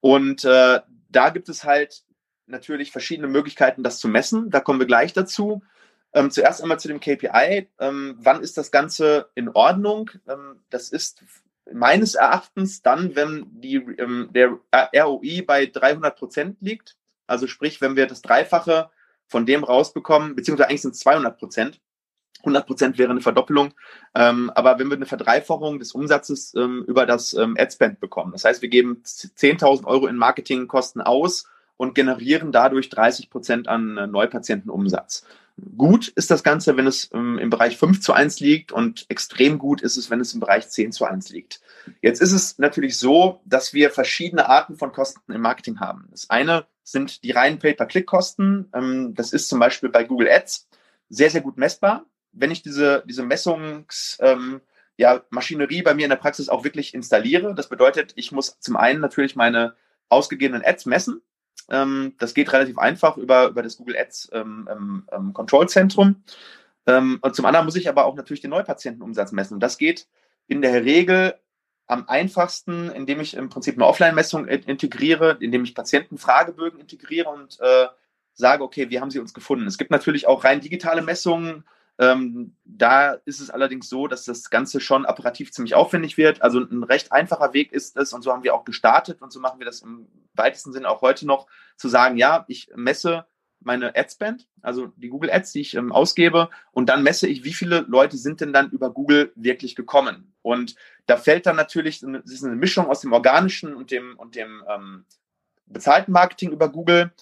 Und 0.00 0.44
äh, 0.44 0.80
da 1.10 1.30
gibt 1.30 1.48
es 1.48 1.64
halt 1.64 2.04
natürlich 2.46 2.92
verschiedene 2.92 3.28
Möglichkeiten, 3.28 3.82
das 3.82 3.98
zu 3.98 4.08
messen. 4.08 4.50
Da 4.50 4.60
kommen 4.60 4.78
wir 4.78 4.86
gleich 4.86 5.12
dazu. 5.12 5.62
Ähm, 6.14 6.30
zuerst 6.30 6.62
einmal 6.62 6.80
zu 6.80 6.88
dem 6.88 7.00
KPI. 7.00 7.68
Ähm, 7.78 8.16
wann 8.18 8.42
ist 8.42 8.56
das 8.56 8.70
Ganze 8.70 9.28
in 9.34 9.50
Ordnung? 9.50 10.10
Ähm, 10.26 10.60
das 10.70 10.88
ist 10.88 11.22
meines 11.72 12.14
Erachtens 12.14 12.82
dann, 12.82 13.14
wenn 13.16 13.46
die, 13.50 13.76
ähm, 13.76 14.30
der 14.32 14.58
ROI 14.72 15.42
bei 15.46 15.66
300 15.66 16.16
Prozent 16.16 16.56
liegt. 16.60 16.96
Also 17.26 17.46
sprich, 17.46 17.80
wenn 17.80 17.96
wir 17.96 18.06
das 18.06 18.22
Dreifache 18.22 18.90
von 19.26 19.46
dem 19.46 19.64
rausbekommen, 19.64 20.34
beziehungsweise 20.34 20.68
eigentlich 20.68 20.82
sind 20.82 20.94
es 20.94 21.00
200 21.00 21.38
Prozent. 21.38 21.80
100 22.40 22.66
Prozent 22.66 22.98
wäre 22.98 23.10
eine 23.10 23.20
Verdoppelung. 23.20 23.74
Ähm, 24.14 24.50
aber 24.54 24.78
wenn 24.78 24.88
wir 24.88 24.96
eine 24.96 25.06
Verdreifachung 25.06 25.78
des 25.78 25.92
Umsatzes 25.92 26.54
ähm, 26.54 26.84
über 26.86 27.04
das 27.04 27.34
ähm, 27.34 27.56
Adspend 27.58 28.00
bekommen, 28.00 28.32
das 28.32 28.44
heißt, 28.44 28.62
wir 28.62 28.68
geben 28.68 29.02
10.000 29.04 29.84
Euro 29.84 30.06
in 30.06 30.16
Marketingkosten 30.16 31.02
aus 31.02 31.46
und 31.76 31.94
generieren 31.94 32.52
dadurch 32.52 32.88
30 32.90 33.28
Prozent 33.28 33.68
an 33.68 33.96
äh, 33.96 34.06
Neupatientenumsatz. 34.06 35.26
Gut 35.76 36.08
ist 36.08 36.30
das 36.30 36.42
Ganze, 36.42 36.76
wenn 36.76 36.86
es 36.86 37.10
ähm, 37.12 37.38
im 37.38 37.50
Bereich 37.50 37.76
5 37.76 38.00
zu 38.00 38.12
1 38.12 38.40
liegt 38.40 38.72
und 38.72 39.06
extrem 39.08 39.58
gut 39.58 39.82
ist 39.82 39.96
es, 39.96 40.10
wenn 40.10 40.20
es 40.20 40.34
im 40.34 40.40
Bereich 40.40 40.68
10 40.68 40.92
zu 40.92 41.04
1 41.04 41.30
liegt. 41.30 41.60
Jetzt 42.02 42.20
ist 42.20 42.32
es 42.32 42.58
natürlich 42.58 42.98
so, 42.98 43.40
dass 43.44 43.74
wir 43.74 43.90
verschiedene 43.90 44.48
Arten 44.48 44.76
von 44.76 44.92
Kosten 44.92 45.32
im 45.32 45.40
Marketing 45.40 45.80
haben. 45.80 46.08
Das 46.10 46.30
eine 46.30 46.66
sind 46.84 47.24
die 47.24 47.32
reinen 47.32 47.58
Pay-per-Click-Kosten. 47.58 48.70
Ähm, 48.74 49.14
das 49.14 49.32
ist 49.32 49.48
zum 49.48 49.58
Beispiel 49.58 49.88
bei 49.88 50.04
Google 50.04 50.28
Ads 50.30 50.68
sehr, 51.08 51.30
sehr 51.30 51.40
gut 51.40 51.56
messbar 51.56 52.06
wenn 52.32 52.50
ich 52.50 52.62
diese, 52.62 53.02
diese 53.06 53.22
Messungs, 53.22 54.18
ähm, 54.20 54.60
ja, 54.96 55.22
Maschinerie 55.30 55.82
bei 55.82 55.94
mir 55.94 56.04
in 56.04 56.10
der 56.10 56.16
Praxis 56.16 56.48
auch 56.48 56.64
wirklich 56.64 56.94
installiere. 56.94 57.54
Das 57.54 57.68
bedeutet, 57.68 58.12
ich 58.16 58.32
muss 58.32 58.58
zum 58.60 58.76
einen 58.76 59.00
natürlich 59.00 59.36
meine 59.36 59.74
ausgegebenen 60.08 60.64
Ads 60.64 60.86
messen. 60.86 61.22
Ähm, 61.70 62.14
das 62.18 62.34
geht 62.34 62.52
relativ 62.52 62.78
einfach 62.78 63.16
über, 63.16 63.48
über 63.48 63.62
das 63.62 63.76
Google 63.76 63.96
Ads 63.96 64.30
ähm, 64.32 64.68
ähm, 64.70 65.08
ähm 65.12 65.32
Kontrollzentrum. 65.32 66.22
Ähm, 66.86 67.18
und 67.20 67.36
zum 67.36 67.44
anderen 67.44 67.66
muss 67.66 67.76
ich 67.76 67.88
aber 67.88 68.06
auch 68.06 68.14
natürlich 68.14 68.40
den 68.40 68.50
Neupatientenumsatz 68.50 69.32
messen. 69.32 69.54
Und 69.54 69.60
das 69.60 69.78
geht 69.78 70.06
in 70.46 70.62
der 70.62 70.84
Regel 70.84 71.34
am 71.86 72.08
einfachsten, 72.08 72.90
indem 72.90 73.20
ich 73.20 73.34
im 73.34 73.48
Prinzip 73.48 73.76
eine 73.76 73.86
Offline-Messung 73.86 74.46
integriere, 74.46 75.38
indem 75.40 75.64
ich 75.64 75.74
Patientenfragebögen 75.74 76.80
integriere 76.80 77.30
und 77.30 77.58
äh, 77.60 77.86
sage, 78.34 78.62
okay, 78.62 78.90
wie 78.90 79.00
haben 79.00 79.10
Sie 79.10 79.18
uns 79.18 79.34
gefunden? 79.34 79.66
Es 79.66 79.78
gibt 79.78 79.90
natürlich 79.90 80.26
auch 80.26 80.44
rein 80.44 80.60
digitale 80.60 81.02
Messungen, 81.02 81.64
ähm, 81.98 82.56
da 82.64 83.12
ist 83.24 83.40
es 83.40 83.50
allerdings 83.50 83.88
so, 83.88 84.06
dass 84.06 84.24
das 84.24 84.50
Ganze 84.50 84.80
schon 84.80 85.04
apparativ 85.04 85.50
ziemlich 85.50 85.74
aufwendig 85.74 86.16
wird. 86.16 86.42
Also 86.42 86.60
ein 86.60 86.84
recht 86.84 87.12
einfacher 87.12 87.52
Weg 87.52 87.72
ist 87.72 87.96
es, 87.96 88.12
und 88.12 88.22
so 88.22 88.32
haben 88.32 88.44
wir 88.44 88.54
auch 88.54 88.64
gestartet 88.64 89.20
und 89.20 89.32
so 89.32 89.40
machen 89.40 89.58
wir 89.58 89.66
das 89.66 89.82
im 89.82 90.06
weitesten 90.34 90.72
Sinne 90.72 90.88
auch 90.88 91.02
heute 91.02 91.26
noch, 91.26 91.48
zu 91.76 91.88
sagen, 91.88 92.16
ja, 92.16 92.44
ich 92.48 92.70
messe 92.76 93.26
meine 93.60 93.96
Adspend, 93.96 94.46
also 94.62 94.92
die 94.96 95.08
Google 95.08 95.32
Ads, 95.32 95.52
die 95.52 95.60
ich 95.60 95.74
ähm, 95.74 95.90
ausgebe, 95.90 96.48
und 96.70 96.88
dann 96.88 97.02
messe 97.02 97.26
ich, 97.26 97.42
wie 97.42 97.52
viele 97.52 97.80
Leute 97.88 98.16
sind 98.16 98.40
denn 98.40 98.52
dann 98.52 98.70
über 98.70 98.92
Google 98.92 99.32
wirklich 99.34 99.74
gekommen. 99.74 100.32
Und 100.42 100.76
da 101.06 101.16
fällt 101.16 101.46
dann 101.46 101.56
natürlich 101.56 102.04
eine, 102.04 102.22
eine 102.22 102.56
Mischung 102.56 102.86
aus 102.86 103.00
dem 103.00 103.12
organischen 103.12 103.74
und 103.74 103.90
dem, 103.90 104.16
und 104.16 104.36
dem 104.36 104.62
ähm, 104.68 105.04
bezahlten 105.66 106.12
Marketing 106.12 106.52
über 106.52 106.68
Google. 106.68 107.12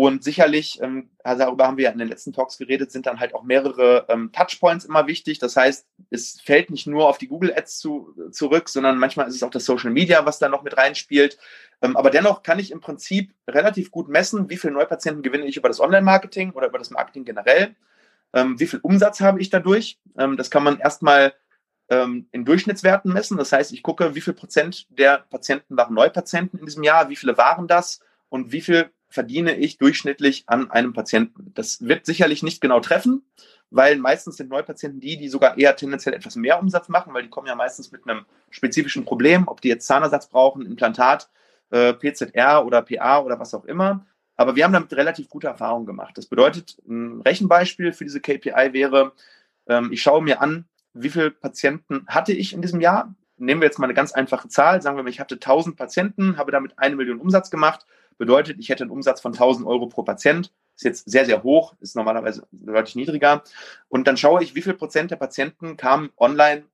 Und 0.00 0.24
sicherlich, 0.24 0.80
ähm, 0.80 1.10
also 1.22 1.44
darüber 1.44 1.66
haben 1.66 1.76
wir 1.76 1.84
ja 1.84 1.90
in 1.90 1.98
den 1.98 2.08
letzten 2.08 2.32
Talks 2.32 2.56
geredet, 2.56 2.90
sind 2.90 3.04
dann 3.04 3.20
halt 3.20 3.34
auch 3.34 3.42
mehrere 3.42 4.06
ähm, 4.08 4.32
Touchpoints 4.32 4.86
immer 4.86 5.06
wichtig. 5.06 5.40
Das 5.40 5.56
heißt, 5.56 5.86
es 6.08 6.40
fällt 6.40 6.70
nicht 6.70 6.86
nur 6.86 7.06
auf 7.06 7.18
die 7.18 7.28
Google 7.28 7.52
Ads 7.54 7.80
zu, 7.80 8.14
zurück, 8.30 8.70
sondern 8.70 8.96
manchmal 8.96 9.28
ist 9.28 9.34
es 9.34 9.42
auch 9.42 9.50
das 9.50 9.66
Social 9.66 9.90
Media, 9.90 10.24
was 10.24 10.38
da 10.38 10.48
noch 10.48 10.62
mit 10.62 10.78
reinspielt. 10.78 11.36
Ähm, 11.82 11.98
aber 11.98 12.08
dennoch 12.08 12.42
kann 12.42 12.58
ich 12.58 12.70
im 12.70 12.80
Prinzip 12.80 13.34
relativ 13.46 13.90
gut 13.90 14.08
messen, 14.08 14.48
wie 14.48 14.56
viele 14.56 14.72
Neupatienten 14.72 15.22
gewinne 15.22 15.44
ich 15.44 15.58
über 15.58 15.68
das 15.68 15.80
Online-Marketing 15.80 16.52
oder 16.52 16.68
über 16.68 16.78
das 16.78 16.88
Marketing 16.88 17.26
generell. 17.26 17.76
Ähm, 18.32 18.58
wie 18.58 18.68
viel 18.68 18.80
Umsatz 18.82 19.20
habe 19.20 19.38
ich 19.42 19.50
dadurch? 19.50 20.00
Ähm, 20.16 20.38
das 20.38 20.50
kann 20.50 20.64
man 20.64 20.78
erstmal 20.78 21.34
ähm, 21.90 22.26
in 22.32 22.46
Durchschnittswerten 22.46 23.12
messen. 23.12 23.36
Das 23.36 23.52
heißt, 23.52 23.70
ich 23.70 23.82
gucke, 23.82 24.14
wie 24.14 24.22
viel 24.22 24.32
Prozent 24.32 24.86
der 24.88 25.26
Patienten 25.28 25.76
waren 25.76 25.92
Neupatienten 25.92 26.58
in 26.58 26.64
diesem 26.64 26.84
Jahr, 26.84 27.10
wie 27.10 27.16
viele 27.16 27.36
waren 27.36 27.68
das 27.68 28.00
und 28.30 28.50
wie 28.50 28.62
viel 28.62 28.90
verdiene 29.10 29.56
ich 29.56 29.78
durchschnittlich 29.78 30.44
an 30.46 30.70
einem 30.70 30.92
Patienten. 30.92 31.52
Das 31.54 31.86
wird 31.86 32.06
sicherlich 32.06 32.42
nicht 32.42 32.60
genau 32.60 32.80
treffen, 32.80 33.22
weil 33.70 33.96
meistens 33.96 34.36
sind 34.36 34.50
Neupatienten 34.50 35.00
die, 35.00 35.16
die 35.16 35.28
sogar 35.28 35.58
eher 35.58 35.76
tendenziell 35.76 36.14
etwas 36.14 36.36
mehr 36.36 36.60
Umsatz 36.60 36.88
machen, 36.88 37.12
weil 37.12 37.24
die 37.24 37.28
kommen 37.28 37.48
ja 37.48 37.54
meistens 37.54 37.92
mit 37.92 38.08
einem 38.08 38.24
spezifischen 38.50 39.04
Problem, 39.04 39.48
ob 39.48 39.60
die 39.60 39.68
jetzt 39.68 39.86
Zahnersatz 39.86 40.28
brauchen, 40.28 40.64
Implantat, 40.64 41.28
äh, 41.70 41.92
PZR 41.92 42.64
oder 42.64 42.82
PA 42.82 43.20
oder 43.20 43.38
was 43.38 43.52
auch 43.52 43.64
immer. 43.64 44.06
Aber 44.36 44.56
wir 44.56 44.64
haben 44.64 44.72
damit 44.72 44.92
relativ 44.94 45.28
gute 45.28 45.48
Erfahrungen 45.48 45.86
gemacht. 45.86 46.16
Das 46.16 46.26
bedeutet, 46.26 46.78
ein 46.88 47.20
Rechenbeispiel 47.20 47.92
für 47.92 48.04
diese 48.04 48.20
KPI 48.20 48.72
wäre, 48.72 49.12
ähm, 49.68 49.92
ich 49.92 50.02
schaue 50.02 50.22
mir 50.22 50.40
an, 50.40 50.64
wie 50.94 51.10
viele 51.10 51.30
Patienten 51.30 52.06
hatte 52.06 52.32
ich 52.32 52.52
in 52.52 52.62
diesem 52.62 52.80
Jahr. 52.80 53.14
Nehmen 53.40 53.60
wir 53.60 53.66
jetzt 53.66 53.78
mal 53.78 53.86
eine 53.86 53.94
ganz 53.94 54.12
einfache 54.12 54.48
Zahl. 54.48 54.82
Sagen 54.82 54.96
wir 54.96 55.02
mal, 55.02 55.10
ich 55.10 55.20
hatte 55.20 55.34
1000 55.36 55.76
Patienten, 55.76 56.36
habe 56.36 56.52
damit 56.52 56.78
eine 56.78 56.96
Million 56.96 57.18
Umsatz 57.18 57.50
gemacht 57.50 57.86
Bedeutet, 58.20 58.58
ich 58.58 58.68
hätte 58.68 58.84
einen 58.84 58.90
Umsatz 58.90 59.22
von 59.22 59.32
1000 59.32 59.66
Euro 59.66 59.86
pro 59.86 60.02
Patient. 60.02 60.52
Ist 60.76 60.84
jetzt 60.84 61.10
sehr, 61.10 61.24
sehr 61.24 61.42
hoch, 61.42 61.74
ist 61.80 61.96
normalerweise 61.96 62.46
deutlich 62.52 62.94
niedriger. 62.94 63.42
Und 63.88 64.06
dann 64.06 64.18
schaue 64.18 64.42
ich, 64.42 64.54
wie 64.54 64.60
viel 64.60 64.74
Prozent 64.74 65.10
der 65.10 65.16
Patienten 65.16 65.78
kamen 65.78 66.10
online 66.18 66.64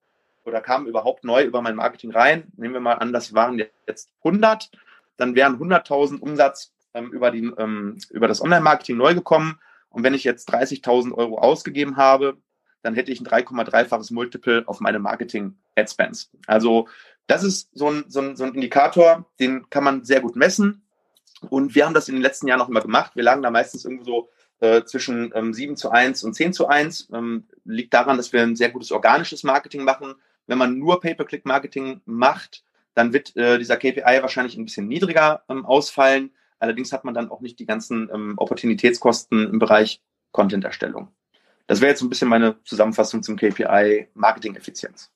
oder 0.45 0.61
kamen 0.61 0.89
überhaupt 0.89 1.23
neu 1.23 1.45
über 1.45 1.63
mein 1.63 1.77
Marketing 1.77 2.11
rein. 2.11 2.49
Nehmen 2.57 2.75
wir 2.75 2.81
mal 2.81 2.95
an, 2.95 3.13
das 3.13 3.33
waren 3.33 3.63
jetzt 3.87 4.11
100. 4.25 4.73
Dann 5.19 5.37
wären 5.37 5.61
100.000 5.61 6.19
Umsatz 6.19 6.73
ähm, 6.95 7.13
über, 7.13 7.31
die, 7.31 7.45
ähm, 7.59 7.97
über 8.11 8.27
das 8.27 8.43
Online-Marketing 8.43 8.97
neu 8.97 9.15
gekommen. 9.15 9.61
Und 9.89 10.03
wenn 10.03 10.15
ich 10.15 10.25
jetzt 10.25 10.53
30.000 10.53 11.15
Euro 11.15 11.39
ausgegeben 11.39 11.97
habe, 11.97 12.39
dann 12.83 12.95
hätte 12.95 13.13
ich 13.13 13.21
ein 13.21 13.27
3,3-faches 13.27 14.13
Multiple 14.13 14.65
auf 14.67 14.81
meine 14.81 14.99
Marketing-Ad-Spends. 14.99 16.31
Also 16.47 16.89
das 17.27 17.43
ist 17.43 17.71
so 17.73 17.91
ein, 17.91 18.05
so, 18.09 18.21
ein, 18.21 18.37
so 18.37 18.45
ein 18.45 18.55
Indikator, 18.55 19.27
den 19.41 19.69
kann 19.71 19.85
man 19.85 20.05
sehr 20.05 20.21
gut 20.21 20.37
messen. 20.37 20.83
Und 21.51 21.75
wir 21.75 21.85
haben 21.85 21.95
das 21.95 22.09
in 22.09 22.15
den 22.15 22.23
letzten 22.23 22.47
Jahren 22.47 22.61
auch 22.61 22.69
immer 22.69 22.81
gemacht. 22.81 23.17
Wir 23.17 23.25
lagen 23.25 23.43
da 23.43 23.51
meistens 23.51 23.85
irgendwo 23.85 24.05
so 24.05 24.29
äh, 24.61 24.85
zwischen 24.85 25.33
ähm, 25.35 25.53
7 25.53 25.77
zu 25.77 25.91
1 25.91 26.25
und 26.25 26.35
10 26.35 26.53
zu 26.53 26.69
1. 26.69 27.11
Ähm, 27.13 27.45
liegt 27.65 27.93
daran, 27.93 28.17
dass 28.17 28.33
wir 28.33 28.43
ein 28.43 28.57
sehr 28.57 28.71
gutes 28.71 28.93
organisches 28.93 29.43
Marketing 29.43 29.85
machen. 29.85 30.15
Wenn 30.47 30.59
man 30.59 30.79
nur 30.79 31.01
Pay-per-Click-Marketing 31.01 32.01
macht, 32.05 32.65
dann 32.95 33.13
wird 33.13 33.37
äh, 33.37 33.59
dieser 33.59 33.77
KPI 33.77 34.23
wahrscheinlich 34.23 34.57
ein 34.57 34.65
bisschen 34.65 34.89
niedriger 34.89 35.43
ähm, 35.49 35.67
ausfallen. 35.67 36.31
Allerdings 36.59 36.93
hat 36.93 37.05
man 37.05 37.13
dann 37.13 37.31
auch 37.31 37.41
nicht 37.41 37.59
die 37.59 37.67
ganzen 37.67 38.09
ähm, 38.13 38.35
Opportunitätskosten 38.39 39.51
im 39.51 39.59
Bereich 39.59 40.01
Content-Erstellung. 40.33 41.09
Das 41.67 41.81
wäre 41.81 41.91
jetzt 41.91 42.03
ein 42.03 42.09
bisschen 42.09 42.29
meine 42.29 42.63
Zusammenfassung 42.65 43.23
zum 43.23 43.37
KPI 43.37 44.09
Marketing-Effizienz. 44.15 45.11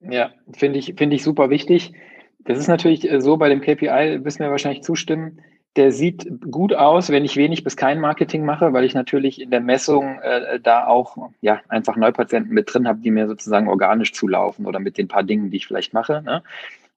Ja, 0.00 0.32
finde 0.52 0.78
ich, 0.78 0.94
finde 0.96 1.16
ich 1.16 1.22
super 1.22 1.50
wichtig. 1.50 1.92
Das 2.38 2.58
ist 2.58 2.68
natürlich 2.68 3.10
äh, 3.10 3.20
so, 3.20 3.36
bei 3.36 3.48
dem 3.48 3.60
KPI 3.60 4.24
wirst 4.24 4.38
du 4.38 4.44
mir 4.44 4.50
wahrscheinlich 4.50 4.82
zustimmen. 4.82 5.40
Der 5.76 5.92
sieht 5.92 6.26
gut 6.50 6.74
aus, 6.74 7.10
wenn 7.10 7.24
ich 7.24 7.36
wenig 7.36 7.62
bis 7.62 7.76
kein 7.76 8.00
Marketing 8.00 8.44
mache, 8.44 8.72
weil 8.72 8.84
ich 8.84 8.94
natürlich 8.94 9.40
in 9.40 9.50
der 9.50 9.60
Messung 9.60 10.18
äh, 10.20 10.58
da 10.58 10.86
auch 10.86 11.16
ja 11.42 11.60
einfach 11.68 11.96
Neupatienten 11.96 12.52
mit 12.52 12.72
drin 12.72 12.88
habe, 12.88 13.00
die 13.00 13.10
mir 13.10 13.28
sozusagen 13.28 13.68
organisch 13.68 14.12
zulaufen 14.12 14.66
oder 14.66 14.80
mit 14.80 14.98
den 14.98 15.06
paar 15.06 15.22
Dingen, 15.22 15.50
die 15.50 15.58
ich 15.58 15.66
vielleicht 15.66 15.94
mache. 15.94 16.22
Ne? 16.22 16.42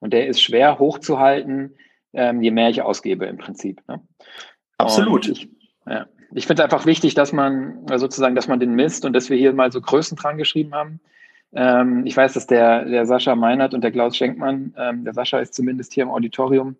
Und 0.00 0.12
der 0.12 0.26
ist 0.26 0.42
schwer 0.42 0.78
hochzuhalten, 0.78 1.76
ähm, 2.14 2.42
je 2.42 2.50
mehr 2.50 2.70
ich 2.70 2.82
ausgebe 2.82 3.26
im 3.26 3.36
Prinzip. 3.36 3.80
Ne? 3.86 4.00
Absolut. 4.78 5.28
Ich, 5.28 5.48
ja, 5.86 6.06
ich 6.34 6.46
finde 6.46 6.62
es 6.62 6.64
einfach 6.64 6.86
wichtig, 6.86 7.14
dass 7.14 7.32
man 7.32 7.86
äh, 7.88 7.98
sozusagen, 7.98 8.34
dass 8.34 8.48
man 8.48 8.60
den 8.60 8.74
misst 8.74 9.04
und 9.04 9.12
dass 9.12 9.30
wir 9.30 9.36
hier 9.36 9.52
mal 9.52 9.70
so 9.72 9.80
Größen 9.80 10.16
dran 10.16 10.36
geschrieben 10.36 10.74
haben. 10.74 11.00
Ähm, 11.52 12.04
ich 12.04 12.16
weiß, 12.16 12.32
dass 12.32 12.46
der, 12.46 12.84
der 12.84 13.06
Sascha 13.06 13.36
Meinert 13.36 13.74
und 13.74 13.82
der 13.82 13.92
Klaus 13.92 14.16
Schenkmann, 14.16 14.74
ähm, 14.76 15.04
der 15.04 15.14
Sascha 15.14 15.38
ist 15.38 15.54
zumindest 15.54 15.92
hier 15.92 16.02
im 16.02 16.10
Auditorium, 16.10 16.76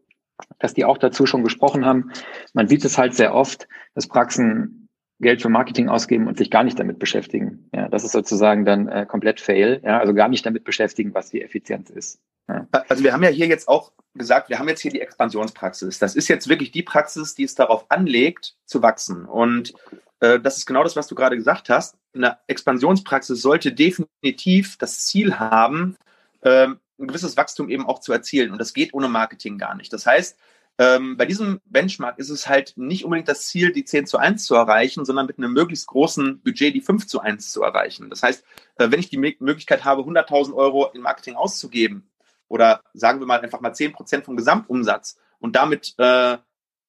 dass 0.58 0.74
die 0.74 0.84
auch 0.84 0.98
dazu 0.98 1.26
schon 1.26 1.44
gesprochen 1.44 1.84
haben. 1.84 2.10
Man 2.52 2.66
sieht 2.66 2.84
es 2.84 2.98
halt 2.98 3.14
sehr 3.14 3.34
oft, 3.34 3.68
dass 3.94 4.08
Praxen 4.08 4.88
Geld 5.20 5.40
für 5.40 5.48
Marketing 5.48 5.88
ausgeben 5.88 6.26
und 6.26 6.36
sich 6.36 6.50
gar 6.50 6.64
nicht 6.64 6.78
damit 6.78 6.98
beschäftigen. 6.98 7.68
Ja, 7.72 7.88
das 7.88 8.02
ist 8.02 8.12
sozusagen 8.12 8.64
dann 8.64 8.88
äh, 8.88 9.06
komplett 9.06 9.40
fail. 9.40 9.80
Ja, 9.84 10.00
also 10.00 10.12
gar 10.12 10.28
nicht 10.28 10.44
damit 10.44 10.64
beschäftigen, 10.64 11.14
was 11.14 11.30
die 11.30 11.40
Effizienz 11.40 11.88
ist. 11.90 12.20
Ja. 12.48 12.66
Also 12.88 13.02
wir 13.02 13.12
haben 13.12 13.22
ja 13.22 13.30
hier 13.30 13.46
jetzt 13.46 13.68
auch 13.68 13.92
gesagt, 14.14 14.48
wir 14.48 14.58
haben 14.58 14.68
jetzt 14.68 14.80
hier 14.80 14.92
die 14.92 15.00
Expansionspraxis. 15.00 15.98
Das 15.98 16.14
ist 16.14 16.28
jetzt 16.28 16.48
wirklich 16.48 16.70
die 16.70 16.82
Praxis, 16.82 17.34
die 17.34 17.44
es 17.44 17.54
darauf 17.54 17.90
anlegt, 17.90 18.56
zu 18.64 18.82
wachsen. 18.82 19.24
Und 19.24 19.74
äh, 20.20 20.38
das 20.38 20.58
ist 20.58 20.66
genau 20.66 20.84
das, 20.84 20.96
was 20.96 21.06
du 21.06 21.14
gerade 21.14 21.36
gesagt 21.36 21.68
hast. 21.68 21.96
Eine 22.14 22.38
Expansionspraxis 22.46 23.40
sollte 23.40 23.72
definitiv 23.72 24.76
das 24.78 25.06
Ziel 25.06 25.38
haben, 25.38 25.96
äh, 26.42 26.68
ein 26.96 27.08
gewisses 27.08 27.36
Wachstum 27.36 27.68
eben 27.70 27.86
auch 27.86 28.00
zu 28.00 28.12
erzielen. 28.12 28.52
Und 28.52 28.58
das 28.58 28.72
geht 28.72 28.94
ohne 28.94 29.08
Marketing 29.08 29.58
gar 29.58 29.74
nicht. 29.74 29.92
Das 29.92 30.06
heißt, 30.06 30.38
ähm, 30.78 31.16
bei 31.16 31.24
diesem 31.24 31.60
Benchmark 31.64 32.18
ist 32.18 32.30
es 32.30 32.48
halt 32.48 32.74
nicht 32.76 33.04
unbedingt 33.04 33.28
das 33.28 33.46
Ziel, 33.46 33.72
die 33.72 33.84
10 33.84 34.06
zu 34.06 34.18
1 34.18 34.44
zu 34.44 34.54
erreichen, 34.54 35.04
sondern 35.04 35.26
mit 35.26 35.38
einem 35.38 35.52
möglichst 35.52 35.86
großen 35.86 36.40
Budget 36.42 36.74
die 36.74 36.80
5 36.80 37.06
zu 37.06 37.20
1 37.20 37.50
zu 37.50 37.62
erreichen. 37.62 38.10
Das 38.10 38.22
heißt, 38.22 38.44
äh, 38.76 38.90
wenn 38.90 39.00
ich 39.00 39.08
die 39.08 39.18
Möglichkeit 39.18 39.84
habe, 39.84 40.02
100.000 40.02 40.54
Euro 40.54 40.90
in 40.92 41.00
Marketing 41.00 41.36
auszugeben 41.36 42.08
oder 42.48 42.82
sagen 42.92 43.20
wir 43.20 43.26
mal 43.26 43.40
einfach 43.40 43.60
mal 43.60 43.72
10 43.72 43.92
Prozent 43.92 44.24
vom 44.24 44.36
Gesamtumsatz 44.36 45.18
und 45.38 45.56
damit 45.56 45.94
äh, 45.98 46.38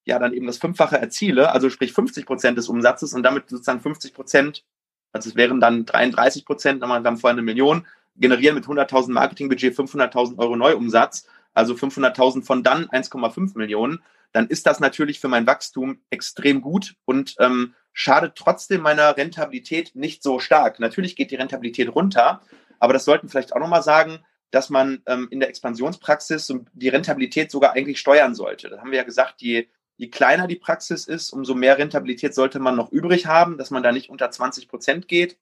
ja 0.06 0.20
dann 0.20 0.34
eben 0.34 0.48
das 0.48 0.58
Fünffache 0.58 0.98
erziele, 0.98 1.52
also 1.52 1.70
sprich 1.70 1.94
50 1.94 2.26
Prozent 2.26 2.58
des 2.58 2.70
Umsatzes 2.70 3.14
und 3.14 3.24
damit 3.24 3.50
sozusagen 3.50 3.82
50 3.82 4.14
Prozent, 4.14 4.64
also 5.12 5.30
es 5.30 5.36
wären 5.36 5.60
dann 5.60 5.86
33 5.86 6.46
Prozent, 6.46 6.82
wir 6.82 6.88
haben 6.88 7.18
vorher 7.18 7.36
eine 7.36 7.42
Million, 7.42 7.86
generieren 8.16 8.56
mit 8.56 8.66
100.000 8.66 9.12
Marketingbudget 9.12 9.78
500.000 9.78 10.38
Euro 10.38 10.56
Neuumsatz, 10.56 11.28
also 11.54 11.74
500.000 11.74 12.44
von 12.44 12.64
dann 12.64 12.88
1,5 12.88 13.58
Millionen, 13.58 14.02
dann 14.32 14.48
ist 14.48 14.66
das 14.68 14.80
natürlich 14.80 15.20
für 15.20 15.30
mein 15.30 15.48
Wachstum 15.48 16.00
extrem 16.10 16.62
gut 16.62 16.96
und 17.06 17.36
ähm, 17.40 17.74
schadet 17.94 18.36
trotzdem 18.36 18.82
meiner 18.82 19.16
Rentabilität 19.16 19.96
nicht 19.96 20.22
so 20.22 20.40
stark. 20.40 20.80
Natürlich 20.80 21.16
geht 21.16 21.32
die 21.32 21.36
Rentabilität 21.36 21.96
runter, 21.96 22.42
aber 22.80 22.94
das 22.94 23.06
sollten 23.06 23.30
vielleicht 23.30 23.54
auch 23.54 23.60
nochmal 23.60 23.84
sagen, 23.84 24.20
dass 24.56 24.70
man 24.70 25.02
ähm, 25.06 25.28
in 25.32 25.42
der 25.42 25.50
Expansionspraxis 25.50 26.54
die 26.72 26.88
Rentabilität 26.88 27.52
sogar 27.52 27.74
eigentlich 27.74 28.00
steuern 28.00 28.36
sollte. 28.36 28.70
Da 28.70 28.80
haben 28.80 28.90
wir 28.90 28.98
ja 28.98 29.04
gesagt, 29.04 29.42
je, 29.42 29.68
je 29.98 30.08
kleiner 30.08 30.48
die 30.48 30.56
Praxis 30.56 31.08
ist, 31.08 31.34
umso 31.34 31.56
mehr 31.56 31.78
Rentabilität 31.78 32.34
sollte 32.34 32.60
man 32.60 32.78
noch 32.78 32.90
übrig 32.90 33.26
haben, 33.26 33.58
dass 33.58 33.70
man 33.70 33.84
da 33.84 33.92
nicht 33.92 34.10
unter 34.10 34.32
20 34.32 34.70
Prozent 34.70 35.10
geht. 35.10 35.38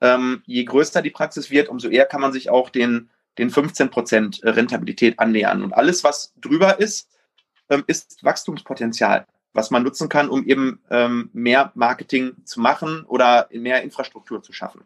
Ähm, 0.00 0.42
je 0.46 0.64
größer 0.64 1.02
die 1.02 1.10
Praxis 1.10 1.50
wird, 1.50 1.68
umso 1.68 1.88
eher 1.88 2.06
kann 2.06 2.22
man 2.22 2.32
sich 2.32 2.48
auch 2.48 2.70
den, 2.70 3.10
den 3.36 3.50
15 3.50 3.90
Prozent 3.90 4.40
Rentabilität 4.42 5.18
annähern. 5.18 5.62
Und 5.62 5.74
alles, 5.74 6.02
was 6.02 6.32
drüber 6.40 6.80
ist, 6.80 7.10
ähm, 7.68 7.84
ist 7.86 8.24
Wachstumspotenzial, 8.24 9.26
was 9.52 9.70
man 9.70 9.82
nutzen 9.82 10.08
kann, 10.08 10.30
um 10.30 10.46
eben 10.46 10.80
ähm, 10.88 11.28
mehr 11.34 11.72
Marketing 11.74 12.32
zu 12.46 12.60
machen 12.60 13.04
oder 13.04 13.50
mehr 13.52 13.82
Infrastruktur 13.82 14.42
zu 14.42 14.54
schaffen. 14.54 14.82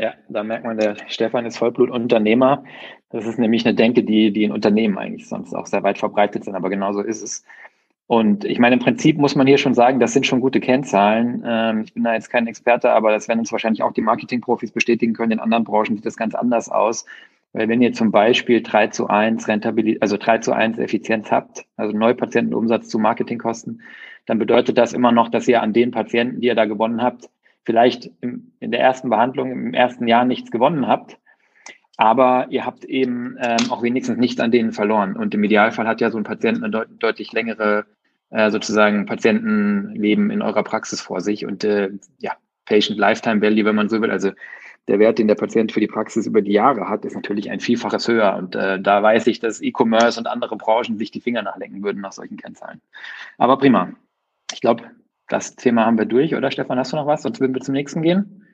Ja, 0.00 0.14
da 0.30 0.42
merkt 0.42 0.64
man, 0.64 0.78
der 0.78 0.96
Stefan 1.08 1.44
ist 1.44 1.58
Vollblutunternehmer. 1.58 2.64
Das 3.10 3.26
ist 3.26 3.38
nämlich 3.38 3.66
eine 3.66 3.74
Denke, 3.74 4.02
die, 4.02 4.32
die 4.32 4.44
in 4.44 4.52
Unternehmen 4.52 4.96
eigentlich 4.96 5.28
sonst 5.28 5.52
auch 5.52 5.66
sehr 5.66 5.82
weit 5.82 5.98
verbreitet 5.98 6.44
sind, 6.44 6.54
aber 6.54 6.70
genauso 6.70 7.02
ist 7.02 7.20
es. 7.20 7.44
Und 8.06 8.46
ich 8.46 8.58
meine, 8.58 8.76
im 8.76 8.80
Prinzip 8.80 9.18
muss 9.18 9.36
man 9.36 9.46
hier 9.46 9.58
schon 9.58 9.74
sagen, 9.74 10.00
das 10.00 10.14
sind 10.14 10.26
schon 10.26 10.40
gute 10.40 10.58
Kennzahlen. 10.58 11.44
Ähm, 11.46 11.82
ich 11.82 11.92
bin 11.92 12.02
da 12.02 12.14
jetzt 12.14 12.30
kein 12.30 12.46
Experte, 12.46 12.90
aber 12.92 13.12
das 13.12 13.28
werden 13.28 13.40
uns 13.40 13.52
wahrscheinlich 13.52 13.82
auch 13.82 13.92
die 13.92 14.00
Marketingprofis 14.00 14.72
bestätigen 14.72 15.12
können. 15.12 15.32
In 15.32 15.38
anderen 15.38 15.64
Branchen 15.64 15.96
sieht 15.96 16.06
das 16.06 16.16
ganz 16.16 16.34
anders 16.34 16.70
aus. 16.70 17.04
Weil 17.52 17.68
wenn 17.68 17.82
ihr 17.82 17.92
zum 17.92 18.10
Beispiel 18.10 18.62
3 18.62 18.86
zu 18.86 19.08
1 19.08 19.48
Rentabilität, 19.48 20.00
also 20.00 20.16
3 20.16 20.38
zu 20.38 20.52
1 20.52 20.78
Effizienz 20.78 21.30
habt, 21.30 21.66
also 21.76 21.94
Neupatientenumsatz 21.94 22.88
zu 22.88 22.98
Marketingkosten, 22.98 23.82
dann 24.24 24.38
bedeutet 24.38 24.78
das 24.78 24.94
immer 24.94 25.12
noch, 25.12 25.28
dass 25.28 25.46
ihr 25.46 25.60
an 25.60 25.74
den 25.74 25.90
Patienten, 25.90 26.40
die 26.40 26.46
ihr 26.46 26.54
da 26.54 26.64
gewonnen 26.64 27.02
habt, 27.02 27.28
vielleicht 27.64 28.10
im, 28.20 28.52
in 28.60 28.70
der 28.70 28.80
ersten 28.80 29.10
Behandlung 29.10 29.52
im 29.52 29.74
ersten 29.74 30.08
Jahr 30.08 30.24
nichts 30.24 30.50
gewonnen 30.50 30.86
habt, 30.86 31.18
aber 31.96 32.46
ihr 32.50 32.64
habt 32.64 32.84
eben 32.84 33.36
ähm, 33.40 33.70
auch 33.70 33.82
wenigstens 33.82 34.18
nichts 34.18 34.40
an 34.40 34.50
denen 34.50 34.72
verloren. 34.72 35.16
Und 35.16 35.34
im 35.34 35.44
Idealfall 35.44 35.86
hat 35.86 36.00
ja 36.00 36.10
so 36.10 36.18
ein 36.18 36.24
Patient 36.24 36.58
eine 36.58 36.70
deut 36.70 36.88
deutlich 36.98 37.32
längere 37.32 37.86
äh, 38.30 38.50
sozusagen 38.50 39.06
Patientenleben 39.06 40.30
in 40.30 40.42
eurer 40.42 40.62
Praxis 40.62 41.00
vor 41.00 41.20
sich 41.20 41.44
und 41.44 41.64
äh, 41.64 41.90
ja, 42.18 42.32
Patient 42.64 42.98
Lifetime 42.98 43.42
Value, 43.42 43.64
wenn 43.64 43.74
man 43.74 43.88
so 43.88 44.00
will, 44.00 44.10
also 44.10 44.30
der 44.88 44.98
Wert, 44.98 45.18
den 45.18 45.28
der 45.28 45.34
Patient 45.34 45.72
für 45.72 45.80
die 45.80 45.86
Praxis 45.86 46.26
über 46.26 46.42
die 46.42 46.52
Jahre 46.52 46.88
hat, 46.88 47.04
ist 47.04 47.14
natürlich 47.14 47.50
ein 47.50 47.60
Vielfaches 47.60 48.08
höher. 48.08 48.34
Und 48.36 48.54
äh, 48.54 48.80
da 48.80 49.02
weiß 49.02 49.26
ich, 49.26 49.38
dass 49.40 49.60
E-Commerce 49.60 50.18
und 50.18 50.26
andere 50.26 50.56
Branchen 50.56 50.98
sich 50.98 51.10
die 51.10 51.20
Finger 51.20 51.42
nachlenken 51.42 51.82
würden 51.82 52.00
nach 52.00 52.12
solchen 52.12 52.36
Kennzahlen. 52.36 52.80
Aber 53.38 53.58
prima. 53.58 53.92
Ich 54.52 54.60
glaube, 54.60 54.90
das 55.30 55.56
Thema 55.56 55.86
haben 55.86 55.98
wir 55.98 56.06
durch, 56.06 56.34
oder 56.34 56.50
Stefan? 56.50 56.78
Hast 56.78 56.92
du 56.92 56.96
noch 56.96 57.06
was? 57.06 57.22
Sonst 57.22 57.40
würden 57.40 57.54
wir 57.54 57.62
zum 57.62 57.74
nächsten 57.74 58.02
gehen. 58.02 58.46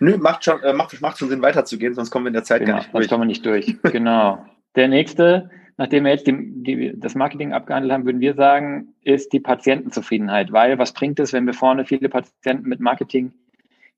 Nö, 0.00 0.16
macht 0.16 0.44
schon, 0.44 0.60
äh, 0.62 0.72
macht, 0.72 1.00
macht 1.00 1.18
schon 1.18 1.28
Sinn 1.28 1.42
weiterzugehen, 1.42 1.94
sonst 1.94 2.10
kommen 2.10 2.24
wir 2.24 2.28
in 2.28 2.34
der 2.34 2.42
Zeit 2.42 2.60
genau, 2.60 2.72
gar 2.72 2.78
nicht 2.78 2.92
durch. 2.92 3.02
Sonst 3.04 3.10
kommen 3.10 3.22
wir 3.22 3.26
nicht 3.26 3.46
durch. 3.46 3.76
genau. 3.92 4.44
Der 4.74 4.88
nächste, 4.88 5.50
nachdem 5.76 6.04
wir 6.04 6.12
jetzt 6.12 6.26
die, 6.26 6.62
die, 6.62 6.92
das 6.96 7.14
Marketing 7.14 7.52
abgehandelt 7.52 7.92
haben, 7.92 8.04
würden 8.06 8.20
wir 8.20 8.34
sagen, 8.34 8.94
ist 9.02 9.32
die 9.32 9.40
Patientenzufriedenheit. 9.40 10.50
Weil 10.50 10.78
was 10.78 10.92
bringt 10.92 11.20
es, 11.20 11.32
wenn 11.32 11.46
wir 11.46 11.54
vorne 11.54 11.84
viele 11.84 12.08
Patienten 12.08 12.68
mit 12.68 12.80
Marketing 12.80 13.32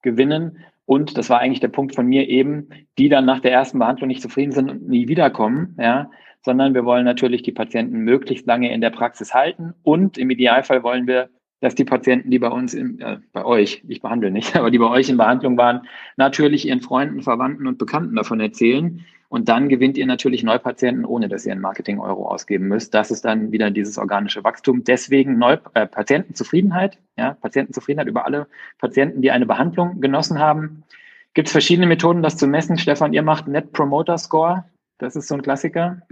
gewinnen? 0.03 0.59
Und 0.87 1.17
das 1.17 1.31
war 1.31 1.38
eigentlich 1.38 1.61
der 1.61 1.69
Punkt 1.69 1.95
von 1.95 2.07
mir 2.07 2.29
eben, 2.29 2.69
die 2.99 3.09
dann 3.09 3.25
nach 3.25 3.41
der 3.41 3.53
ersten 3.53 3.79
Behandlung 3.79 4.09
nicht 4.09 4.21
zufrieden 4.21 4.53
sind 4.53 4.71
und 4.71 4.88
nie 4.88 5.09
wiederkommen, 5.09 5.76
ja, 5.81 6.11
sondern 6.43 6.75
wir 6.75 6.85
wollen 6.85 7.07
natürlich 7.07 7.43
die 7.43 7.53
Patienten 7.53 8.00
möglichst 8.00 8.47
lange 8.47 8.71
in 8.71 8.83
der 8.83 8.91
Praxis 8.91 9.33
halten 9.33 9.73
und 9.83 10.19
im 10.19 10.29
Idealfall 10.29 10.83
wollen 10.83 11.07
wir 11.07 11.31
dass 11.64 11.75
die 11.75 11.87
Patienten, 11.87 12.30
die 12.30 12.38
bei 12.38 12.50
uns, 12.50 12.75
in, 12.75 13.00
äh, 13.00 13.16
bei 13.33 13.42
euch, 13.42 13.83
ich 13.88 14.02
behandle 14.02 14.30
nicht, 14.30 14.54
aber 14.56 14.71
die 14.71 14.78
bei 14.78 14.88
euch 14.88 15.09
in 15.09 15.16
Behandlung 15.16 15.56
waren, 15.56 15.88
natürlich 16.16 16.68
ihren 16.68 16.83
Freunden, 16.83 17.23
Verwandten 17.23 17.66
und 17.66 17.78
Bekannten 17.78 18.16
davon 18.16 18.38
erzählen. 18.38 19.00
Und 19.30 19.49
dann 19.49 19.71
gewinnt 19.71 19.97
ihr 19.97 20.04
natürlich 20.04 20.42
Neupatienten, 20.42 21.06
ohne 21.06 21.26
dass 21.28 21.47
ihr 21.47 21.52
einen 21.52 21.62
Marketing-Euro 21.62 22.28
ausgeben 22.28 22.68
müsst. 22.68 22.92
Das 22.92 23.11
ist 23.11 23.25
dann 23.25 23.50
wieder 23.50 23.71
dieses 23.71 23.97
organische 23.97 24.44
Wachstum. 24.44 24.85
Deswegen 24.85 25.38
Neu 25.38 25.56
äh, 25.73 25.87
Patientenzufriedenheit, 25.87 26.99
ja, 27.16 27.33
Patientenzufriedenheit 27.40 28.09
über 28.09 28.26
alle 28.26 28.47
Patienten, 28.78 29.23
die 29.23 29.30
eine 29.30 29.47
Behandlung 29.47 30.02
genossen 30.02 30.38
haben. 30.38 30.85
Gibt 31.33 31.49
es 31.49 31.52
verschiedene 31.52 31.87
Methoden, 31.87 32.23
das 32.23 32.37
zu 32.37 32.47
messen? 32.47 32.76
Stefan, 32.76 33.14
ihr 33.14 33.23
macht 33.23 33.49
Net 33.49 33.73
Promoter 33.73 34.18
Score. 34.18 34.66
Das 34.99 35.16
ist 35.16 35.28
so 35.28 35.35
ein 35.35 35.42
Klassiker. 35.42 36.02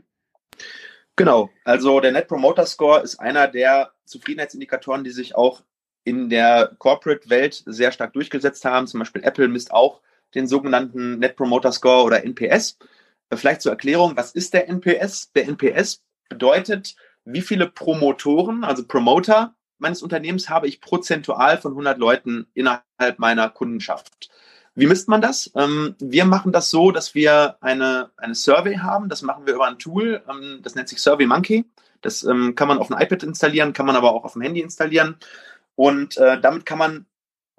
Genau, 1.16 1.50
also 1.64 2.00
der 2.00 2.12
Net 2.12 2.26
Promoter 2.26 2.64
Score 2.66 3.02
ist 3.02 3.20
einer 3.20 3.46
der 3.46 3.92
Zufriedenheitsindikatoren, 4.06 5.04
die 5.04 5.10
sich 5.10 5.34
auch 5.36 5.62
in 6.04 6.30
der 6.30 6.74
Corporate-Welt 6.78 7.62
sehr 7.66 7.92
stark 7.92 8.14
durchgesetzt 8.14 8.64
haben. 8.64 8.86
Zum 8.86 9.00
Beispiel 9.00 9.22
Apple 9.22 9.48
misst 9.48 9.72
auch 9.72 10.00
den 10.34 10.46
sogenannten 10.46 11.18
Net 11.18 11.36
Promoter 11.36 11.70
Score 11.72 12.04
oder 12.04 12.24
NPS. 12.24 12.78
Vielleicht 13.32 13.62
zur 13.62 13.72
Erklärung, 13.72 14.16
was 14.16 14.32
ist 14.32 14.54
der 14.54 14.68
NPS? 14.68 15.32
Der 15.32 15.46
NPS 15.48 16.02
bedeutet, 16.28 16.96
wie 17.24 17.42
viele 17.42 17.68
Promotoren, 17.68 18.64
also 18.64 18.86
Promoter 18.86 19.54
meines 19.78 20.02
Unternehmens 20.02 20.48
habe 20.48 20.68
ich 20.68 20.80
prozentual 20.80 21.58
von 21.58 21.72
100 21.72 21.98
Leuten 21.98 22.46
innerhalb 22.54 23.18
meiner 23.18 23.50
Kundenschaft. 23.50 24.30
Wie 24.74 24.86
misst 24.86 25.08
man 25.08 25.20
das? 25.20 25.50
Ähm, 25.54 25.94
wir 25.98 26.24
machen 26.24 26.52
das 26.52 26.70
so, 26.70 26.92
dass 26.92 27.14
wir 27.14 27.56
eine, 27.60 28.10
eine 28.16 28.34
Survey 28.34 28.76
haben. 28.76 29.08
Das 29.08 29.22
machen 29.22 29.46
wir 29.46 29.54
über 29.54 29.66
ein 29.66 29.78
Tool. 29.78 30.22
Ähm, 30.28 30.60
das 30.62 30.74
nennt 30.74 30.88
sich 30.88 30.98
Survey 30.98 31.26
Monkey. 31.26 31.64
Das 32.00 32.24
ähm, 32.24 32.54
kann 32.54 32.68
man 32.68 32.78
auf 32.78 32.88
dem 32.88 32.96
iPad 32.98 33.22
installieren, 33.22 33.72
kann 33.72 33.86
man 33.86 33.96
aber 33.96 34.12
auch 34.12 34.24
auf 34.24 34.32
dem 34.32 34.42
Handy 34.42 34.60
installieren. 34.60 35.16
Und 35.76 36.16
äh, 36.16 36.40
damit 36.40 36.66
kann 36.66 36.78
man 36.78 37.06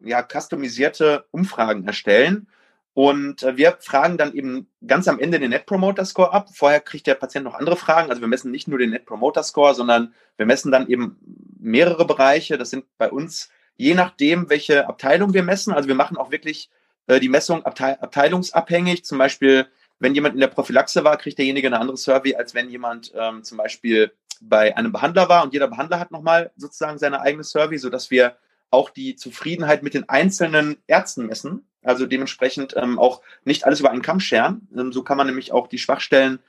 ja 0.01 0.22
customisierte 0.22 1.25
Umfragen 1.32 1.86
erstellen. 1.86 2.48
Und 2.93 3.43
äh, 3.43 3.58
wir 3.58 3.77
fragen 3.79 4.17
dann 4.17 4.34
eben 4.34 4.67
ganz 4.86 5.08
am 5.08 5.20
Ende 5.20 5.39
den 5.39 5.51
Net 5.51 5.65
Promoter 5.65 6.05
Score 6.05 6.34
ab. 6.34 6.50
Vorher 6.53 6.79
kriegt 6.79 7.08
der 7.08 7.15
Patient 7.15 7.46
noch 7.46 7.55
andere 7.55 7.75
Fragen. 7.75 8.10
Also 8.10 8.22
wir 8.22 8.27
messen 8.27 8.51
nicht 8.51 8.67
nur 8.67 8.79
den 8.79 8.89
Net 8.89 9.05
Promoter 9.05 9.43
Score, 9.43 9.74
sondern 9.75 10.13
wir 10.38 10.46
messen 10.46 10.72
dann 10.72 10.88
eben 10.88 11.17
mehrere 11.60 12.05
Bereiche. 12.05 12.58
Das 12.58 12.70
sind 12.70 12.86
bei 12.98 13.10
uns 13.10 13.50
je 13.75 13.96
nachdem, 13.96 14.50
welche 14.50 14.88
Abteilung 14.88 15.34
wir 15.34 15.43
messen. 15.43 15.74
Also 15.74 15.88
wir 15.88 15.96
machen 15.96 16.17
auch 16.17 16.32
wirklich 16.32 16.70
äh, 17.07 17.19
die 17.19 17.29
Messung 17.29 17.65
abte 17.65 18.01
abteilungsabhängig. 18.01 19.05
Zum 19.05 19.17
Beispiel, 19.17 19.67
wenn 20.00 20.15
jemand 20.15 20.36
in 20.36 20.41
der 20.41 20.48
Prophylaxe 20.48 21.03
war, 21.03 21.17
kriegt 21.17 21.38
derjenige 21.38 21.67
eine 21.67 21.79
andere 21.79 21.98
Survey, 21.98 22.36
als 22.36 22.53
wenn 22.53 22.69
jemand 22.69 23.12
ähm, 23.15 23.43
zum 23.43 23.57
Beispiel 23.57 24.12
bei 24.41 24.75
einem 24.75 24.91
Behandler 24.91 25.29
war. 25.29 25.43
Und 25.43 25.53
jeder 25.53 25.67
Behandler 25.67 26.00
hat 26.00 26.12
nochmal 26.12 26.51
sozusagen 26.57 26.98
seine 26.98 27.22
eigene 27.22 27.43
Survey, 27.43 27.77
sodass 27.77 28.12
wir 28.12 28.36
auch 28.69 28.89
die 28.89 29.15
Zufriedenheit 29.15 29.83
mit 29.83 29.93
den 29.93 30.10
einzelnen 30.10 30.77
Ärzten 30.88 31.27
messen. 31.27 31.65
Also 31.83 32.05
dementsprechend 32.05 32.75
ähm, 32.77 32.98
auch 32.98 33.22
nicht 33.45 33.65
alles 33.65 33.79
über 33.79 33.91
einen 33.91 34.01
Kamm 34.01 34.19
scheren. 34.19 34.67
Ähm, 34.75 34.91
so 34.91 35.03
kann 35.03 35.17
man 35.17 35.27
nämlich 35.27 35.51
auch 35.51 35.67
die 35.67 35.77
Schwachstellen 35.77 36.39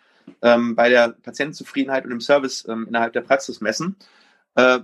ähm, 0.42 0.74
bei 0.74 0.88
der 0.88 1.08
Patientenzufriedenheit 1.08 2.04
und 2.04 2.12
im 2.12 2.20
Service 2.20 2.66
ähm, 2.68 2.86
innerhalb 2.88 3.12
der 3.12 3.20
Praxis 3.20 3.60
messen. 3.60 3.96
Äh, 4.54 4.80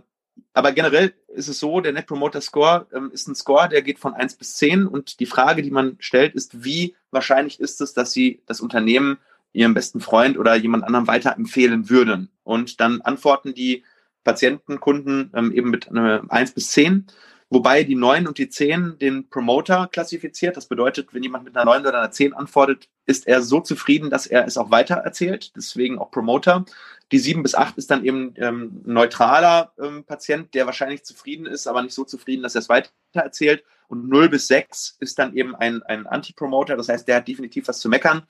aber 0.53 0.73
generell 0.73 1.15
ist 1.35 1.49
es 1.49 1.59
so, 1.59 1.81
der 1.81 1.93
Net 1.93 2.07
Promoter 2.07 2.41
Score 2.41 2.87
ähm, 2.93 3.11
ist 3.13 3.29
ein 3.29 3.35
Score, 3.35 3.69
der 3.69 3.83
geht 3.83 3.99
von 3.99 4.15
1 4.15 4.35
bis 4.35 4.57
10 4.57 4.87
und 4.87 5.21
die 5.21 5.27
Frage, 5.27 5.63
die 5.63 5.71
man 5.71 5.97
stellt, 6.01 6.35
ist, 6.35 6.65
wie 6.65 6.95
wahrscheinlich 7.11 7.61
ist 7.61 7.81
es, 7.81 7.95
dass 7.95 8.13
Sie 8.13 8.43
das 8.47 8.61
Unternehmen 8.61 9.19
Ihrem 9.53 9.75
besten 9.75 10.01
Freund 10.01 10.39
oder 10.39 10.55
jemand 10.55 10.85
anderem 10.85 11.07
weiterempfehlen 11.07 11.91
würden? 11.91 12.31
Und 12.45 12.81
dann 12.81 13.01
antworten 13.01 13.55
die 13.55 13.85
Patienten, 14.25 14.81
Kunden 14.81 15.31
ähm, 15.35 15.53
eben 15.53 15.71
mit 15.71 15.89
einer 15.89 16.23
1 16.29 16.53
bis 16.53 16.71
10 16.71 17.07
wobei 17.51 17.83
die 17.83 17.97
9 17.97 18.27
und 18.27 18.39
die 18.39 18.49
10 18.49 18.99
den 18.99 19.29
Promoter 19.29 19.89
klassifiziert. 19.93 20.57
Das 20.57 20.67
bedeutet, 20.67 21.13
wenn 21.13 21.23
jemand 21.23 21.45
mit 21.45 21.57
einer 21.57 21.65
9 21.65 21.83
oder 21.83 21.99
einer 21.99 22.11
10 22.11 22.33
antwortet, 22.33 22.89
ist 23.07 23.27
er 23.27 23.43
so 23.43 23.61
zufrieden, 23.61 24.09
dass 24.09 24.27
er 24.27 24.47
es 24.47 24.57
auch 24.57 24.71
weiter 24.71 24.95
erzählt, 24.95 25.53
deswegen 25.57 25.99
auch 25.99 26.11
Promoter. 26.11 26.65
Die 27.12 27.19
7 27.19 27.43
bis 27.43 27.55
8 27.55 27.76
ist 27.76 27.90
dann 27.90 28.05
eben 28.05 28.35
ähm, 28.37 28.83
neutraler 28.85 29.73
ähm, 29.81 30.05
Patient, 30.05 30.55
der 30.55 30.67
wahrscheinlich 30.67 31.05
zufrieden 31.05 31.47
ist, 31.47 31.67
aber 31.67 31.83
nicht 31.83 31.95
so 31.95 32.05
zufrieden, 32.05 32.43
dass 32.43 32.55
er 32.55 32.61
es 32.61 32.69
weiter 32.69 32.90
erzählt. 33.12 33.64
Und 33.88 34.09
0 34.09 34.29
bis 34.29 34.47
6 34.47 34.99
ist 35.00 35.19
dann 35.19 35.35
eben 35.35 35.57
ein, 35.57 35.83
ein 35.83 36.07
Anti-Promoter, 36.07 36.76
das 36.76 36.88
heißt, 36.88 37.09
der 37.09 37.17
hat 37.17 37.29
definitiv 37.29 37.67
was 37.67 37.81
zu 37.81 37.88
meckern. 37.88 38.23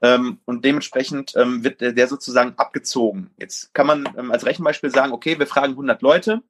Ähm, 0.00 0.38
und 0.44 0.64
dementsprechend 0.64 1.34
ähm, 1.36 1.64
wird 1.64 1.80
der, 1.80 1.92
der, 1.92 2.06
sozusagen 2.06 2.54
abgezogen. 2.56 3.30
Jetzt 3.36 3.74
kann 3.74 3.88
man 3.88 4.08
ähm, 4.16 4.30
als 4.30 4.46
Rechenbeispiel 4.46 4.90
sagen, 4.90 5.12
okay, 5.12 5.38
wir 5.40 5.48
fragen 5.48 5.72
100 5.72 6.02
Leute. 6.02 6.42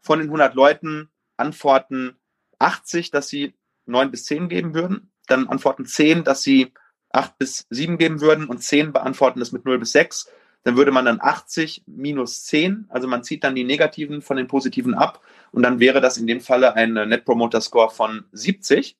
Von 0.00 0.18
den 0.18 0.28
100 0.28 0.54
Leuten 0.56 1.08
antworten 1.36 2.16
80, 2.58 3.12
dass 3.12 3.28
sie 3.28 3.54
9 3.86 4.10
bis 4.10 4.24
10 4.24 4.48
geben 4.48 4.74
würden. 4.74 5.12
Dann 5.28 5.46
antworten 5.46 5.86
10, 5.86 6.24
dass 6.24 6.42
sie 6.42 6.72
8 7.10 7.38
bis 7.38 7.66
7 7.70 7.96
geben 7.96 8.20
würden 8.20 8.46
und 8.46 8.62
10 8.62 8.92
beantworten 8.92 9.38
das 9.38 9.52
mit 9.52 9.64
0 9.64 9.78
bis 9.78 9.92
6. 9.92 10.28
Dann 10.66 10.76
würde 10.76 10.90
man 10.90 11.04
dann 11.04 11.20
80 11.20 11.84
minus 11.86 12.42
10, 12.46 12.86
also 12.88 13.06
man 13.06 13.22
zieht 13.22 13.44
dann 13.44 13.54
die 13.54 13.62
negativen 13.62 14.20
von 14.20 14.36
den 14.36 14.48
positiven 14.48 14.94
ab 14.94 15.20
und 15.52 15.62
dann 15.62 15.78
wäre 15.78 16.00
das 16.00 16.16
in 16.16 16.26
dem 16.26 16.40
Falle 16.40 16.74
ein 16.74 16.94
Net 16.94 17.24
Promoter 17.24 17.60
Score 17.60 17.88
von 17.88 18.24
70. 18.32 18.96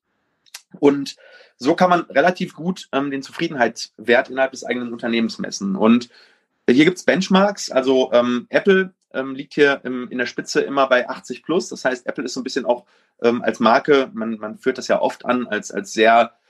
Und 0.78 1.16
so 1.56 1.74
kann 1.74 1.90
man 1.90 2.02
relativ 2.02 2.54
gut 2.54 2.88
ähm, 2.92 3.10
den 3.10 3.20
Zufriedenheitswert 3.20 4.30
innerhalb 4.30 4.52
des 4.52 4.62
eigenen 4.62 4.92
Unternehmens 4.92 5.40
messen. 5.40 5.74
Und 5.74 6.08
hier 6.70 6.84
gibt 6.84 6.98
es 6.98 7.02
Benchmarks, 7.02 7.68
also 7.68 8.12
ähm, 8.12 8.46
Apple 8.48 8.94
ähm, 9.12 9.34
liegt 9.34 9.54
hier 9.54 9.80
im, 9.82 10.08
in 10.08 10.18
der 10.18 10.26
Spitze 10.26 10.60
immer 10.60 10.86
bei 10.86 11.08
80 11.08 11.42
plus. 11.42 11.68
Das 11.70 11.84
heißt, 11.84 12.06
Apple 12.06 12.26
ist 12.26 12.34
so 12.34 12.42
ein 12.42 12.44
bisschen 12.44 12.64
auch 12.64 12.84
ähm, 13.22 13.42
als 13.42 13.58
Marke, 13.58 14.08
man, 14.14 14.38
man 14.38 14.56
führt 14.56 14.78
das 14.78 14.86
ja 14.86 15.00
oft 15.00 15.24
an, 15.24 15.48
als, 15.48 15.72
als 15.72 15.92
sehr, 15.92 16.30
äh, 16.30 16.45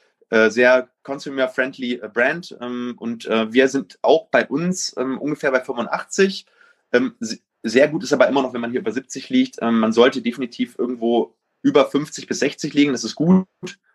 sehr 0.50 0.90
consumer-friendly 1.02 2.00
äh, 2.00 2.08
Brand. 2.12 2.56
Ähm, 2.60 2.94
und 2.98 3.26
äh, 3.26 3.52
wir 3.52 3.68
sind 3.68 3.98
auch 4.02 4.28
bei 4.28 4.46
uns 4.46 4.94
ähm, 4.96 5.18
ungefähr 5.18 5.50
bei 5.50 5.60
85. 5.60 6.46
Ähm, 6.92 7.16
sehr 7.62 7.88
gut 7.88 8.04
ist 8.04 8.12
aber 8.12 8.28
immer 8.28 8.42
noch, 8.42 8.52
wenn 8.52 8.60
man 8.60 8.70
hier 8.70 8.80
über 8.80 8.92
70 8.92 9.28
liegt. 9.28 9.60
Man 9.60 9.92
sollte 9.92 10.22
definitiv 10.22 10.78
irgendwo 10.78 11.34
über 11.62 11.84
50 11.84 12.28
bis 12.28 12.38
60 12.38 12.74
liegen. 12.74 12.92
Das 12.92 13.02
ist 13.02 13.16
gut. 13.16 13.46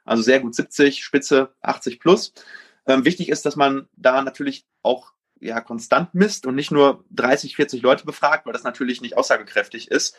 Also 0.04 0.24
sehr 0.24 0.41
gut 0.41 0.56
70, 0.56 1.02
Spitze 1.06 1.54
80 1.62 2.02
plus. 2.02 2.34
wichtig 2.86 3.30
ist, 3.30 3.46
dass 3.46 3.56
man 3.56 3.88
da 3.96 4.22
natürlich 4.24 4.65
auch 4.82 5.13
ja, 5.39 5.62
konstant 5.62 6.13
misst 6.13 6.46
und 6.46 6.56
nicht 6.56 6.72
nur 6.72 7.06
30, 7.12 7.56
40 7.56 7.82
Leute 7.82 8.06
befragt, 8.06 8.46
weil 8.46 8.52
das 8.52 8.63
natürlich 8.63 9.00
nicht 9.00 9.15
aussagekräftig 9.15 9.89
ist. 9.89 10.17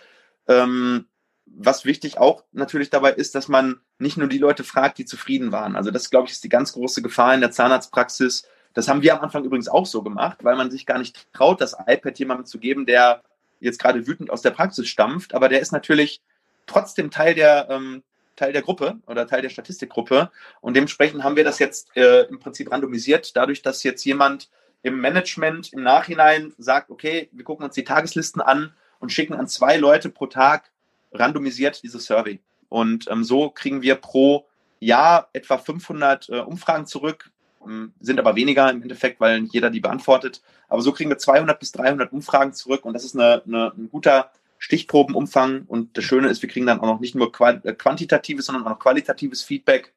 Ähm, 0.49 1.07
was 1.47 1.85
wichtig 1.85 2.19
auch 2.19 2.45
natürlich 2.53 2.91
dabei 2.91 3.13
ist, 3.13 3.35
dass 3.35 3.49
man 3.49 3.81
nicht 3.99 4.17
nur 4.17 4.29
die 4.29 4.39
Leute 4.39 4.65
fragt, 4.65 4.99
die 4.99 5.05
zufrieden 5.05 5.53
waren. 5.53 5.77
Also 5.77 5.91
das, 5.91 6.11
glaube 6.11 6.27
ich, 6.27 6.33
ist 6.33 6.45
die 6.45 6.49
ganz 6.49 6.73
große 6.73 7.03
Gefahr 7.03 7.35
in 7.35 7.41
der 7.41 7.51
Zahnarztpraxis. 7.51 8.49
Das 8.75 8.89
haben 8.89 9.03
wir 9.03 9.15
am 9.15 9.21
Anfang 9.21 9.45
übrigens 9.45 9.69
auch 9.69 9.87
so 9.87 10.03
gemacht, 10.03 10.39
weil 10.43 10.57
man 10.57 10.71
sich 10.71 10.87
gar 10.87 10.99
nicht 10.99 11.27
traut, 11.33 11.61
das 11.61 11.77
iPad 11.87 12.19
jemandem 12.19 12.47
zu 12.47 12.59
geben, 12.59 12.87
der 12.87 13.23
jetzt 13.61 13.79
gerade 13.79 14.07
wütend 14.07 14.31
aus 14.31 14.43
der 14.43 14.51
Praxis 14.51 14.89
stampft. 14.89 15.35
Aber 15.35 15.49
der 15.49 15.61
ist 15.61 15.73
natürlich 15.73 16.23
trotzdem 16.67 17.11
Teil 17.11 17.35
der, 17.35 17.69
ähm, 17.71 18.03
Teil 18.37 18.53
der 18.53 18.63
Gruppe 18.63 18.99
oder 19.07 19.27
Teil 19.27 19.43
der 19.43 19.51
Statistikgruppe. 19.51 20.31
Und 20.61 20.75
dementsprechend 20.75 21.23
haben 21.23 21.37
wir 21.37 21.45
das 21.45 21.59
jetzt 21.59 21.95
äh, 21.97 22.23
im 22.23 22.39
Prinzip 22.39 22.71
randomisiert, 22.71 23.37
dadurch, 23.37 23.63
dass 23.63 23.83
jetzt 23.83 24.05
jemand 24.05 24.49
im 24.83 25.01
Management 25.01 25.73
im 25.73 25.83
Nachhinein 25.83 26.53
sagt, 26.59 26.91
okay, 26.91 27.29
wir 27.33 27.45
gucken 27.45 27.65
uns 27.65 27.75
die 27.75 27.85
Tageslisten 27.85 28.41
an 28.43 28.75
und 28.99 29.13
schicken 29.13 29.35
an 29.35 29.47
zwei 29.49 29.77
Leute 29.77 30.09
pro 30.09 30.27
Tag 30.27 30.72
randomisiert 31.13 31.83
diese 31.83 32.01
Survey. 32.01 32.41
Und 32.69 33.09
ähm, 33.11 33.25
so 33.25 33.51
kriegen 33.51 33.83
wir 33.83 33.97
pro 33.97 34.47
Jahr 34.81 35.29
etwa 35.33 35.59
500 35.59 36.29
äh, 36.29 36.39
Umfragen 36.41 36.87
zurück, 36.87 37.31
ähm, 37.67 37.93
sind 38.01 38.19
aber 38.19 38.35
weniger 38.37 38.71
im 38.71 38.83
Endeffekt, 38.83 39.21
weil 39.21 39.45
jeder 39.45 39.71
die 39.71 39.81
beantwortet. 39.81 40.43
Aber 40.69 40.83
so 40.83 40.93
kriegen 40.93 41.11
wir 41.11 41.19
200 41.19 41.59
bis 41.61 41.73
300 41.73 42.13
Umfragen 42.13 42.53
zurück 42.55 42.85
und 42.85 42.95
das 42.95 43.05
ist 43.05 43.15
eine, 43.15 43.43
eine, 43.47 43.73
ein 43.77 43.89
guter 43.91 44.31
Stichprobenumfang. 44.59 45.65
Und 45.67 45.97
das 45.97 46.05
Schöne 46.05 46.29
ist, 46.29 46.41
wir 46.43 46.49
kriegen 46.49 46.67
dann 46.67 46.81
auch 46.81 46.87
noch 46.87 47.01
nicht 47.01 47.15
nur 47.15 47.33
äh, 47.41 47.73
quantitatives, 47.75 48.47
sondern 48.47 48.65
auch 48.65 48.71
noch 48.71 48.79
qualitatives 48.79 49.43
Feedback. 49.43 49.93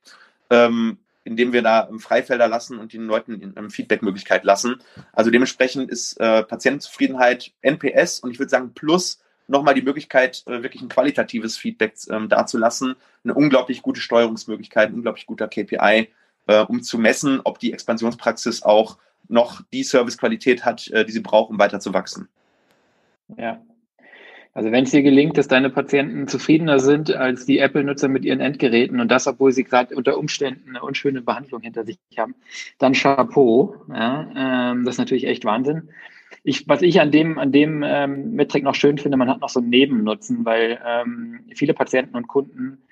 Ähm, 0.49 0.97
indem 1.25 1.51
wir 1.51 1.63
da 1.63 1.89
Freifelder 1.97 2.47
lassen 2.47 2.77
und 2.77 2.93
den 2.93 3.07
Leuten 3.07 3.53
eine 3.55 3.69
Feedback-Möglichkeit 3.69 4.43
lassen. 4.43 4.75
Also 5.11 5.31
dementsprechend 5.31 5.89
ist 5.89 6.19
äh, 6.19 6.43
Patientenzufriedenheit 6.43 7.51
NPS 7.61 8.19
und 8.19 8.29
ich 8.29 8.39
würde 8.39 8.51
sagen 8.51 8.73
plus 8.73 9.19
nochmal 9.47 9.73
die 9.73 9.81
Möglichkeit, 9.81 10.43
äh, 10.47 10.63
wirklich 10.63 10.81
ein 10.81 10.89
qualitatives 10.89 11.57
Feedback 11.57 11.93
ähm, 12.09 12.29
dazulassen. 12.29 12.95
Eine 13.23 13.33
unglaublich 13.33 13.81
gute 13.81 14.01
Steuerungsmöglichkeit, 14.01 14.89
ein 14.89 14.95
unglaublich 14.95 15.25
guter 15.25 15.47
KPI, 15.47 16.09
äh, 16.47 16.59
um 16.61 16.81
zu 16.83 16.97
messen, 16.97 17.41
ob 17.43 17.59
die 17.59 17.73
Expansionspraxis 17.73 18.63
auch 18.63 18.97
noch 19.27 19.61
die 19.73 19.83
Servicequalität 19.83 20.65
hat, 20.65 20.87
äh, 20.89 21.05
die 21.05 21.11
sie 21.11 21.21
braucht, 21.21 21.49
um 21.49 21.59
weiter 21.59 21.79
zu 21.79 21.93
wachsen. 21.93 22.27
Ja, 23.37 23.59
also 24.55 24.71
wenn 24.71 24.85
es 24.85 24.91
dir 24.91 25.03
gelingt, 25.03 25.37
dass 25.37 25.49
deine 25.49 25.69
Patienten 25.69 26.29
zufriedener 26.29 26.79
sind 26.79 27.13
als 27.13 27.45
die 27.45 27.59
Apple-Nutzer 27.59 28.07
mit 28.07 28.23
ihren 28.23 28.39
Endgeräten 28.39 29.01
und 29.01 29.11
das, 29.11 29.27
obwohl 29.27 29.51
sie 29.51 29.65
gerade 29.65 29.93
unter 29.93 30.17
Umständen 30.17 30.69
eine 30.69 30.81
unschöne 30.81 31.21
Behandlung 31.21 31.61
hinter 31.61 31.83
sich 31.83 31.97
haben, 32.17 32.35
dann 32.79 32.93
Chapeau. 32.93 33.75
Ja, 33.89 34.71
ähm, 34.71 34.85
das 34.85 34.95
ist 34.95 34.99
natürlich 34.99 35.27
echt 35.27 35.43
Wahnsinn. 35.43 35.89
Ich, 36.47 36.67
was 36.69 36.83
ich 36.83 37.01
an 37.01 37.11
dem, 37.11 37.39
an 37.39 37.51
dem 37.51 37.83
ähm, 37.83 38.35
Metrik 38.35 38.63
noch 38.63 38.75
schön 38.75 38.99
finde, 38.99 39.17
man 39.17 39.29
hat 39.29 39.41
noch 39.41 39.49
so 39.49 39.59
einen 39.59 39.69
Nebennutzen, 39.69 40.45
weil 40.45 40.79
ähm, 40.85 41.39
viele 41.55 41.73
Patienten 41.73 42.15
und 42.15 42.27
Kunden 42.27 42.83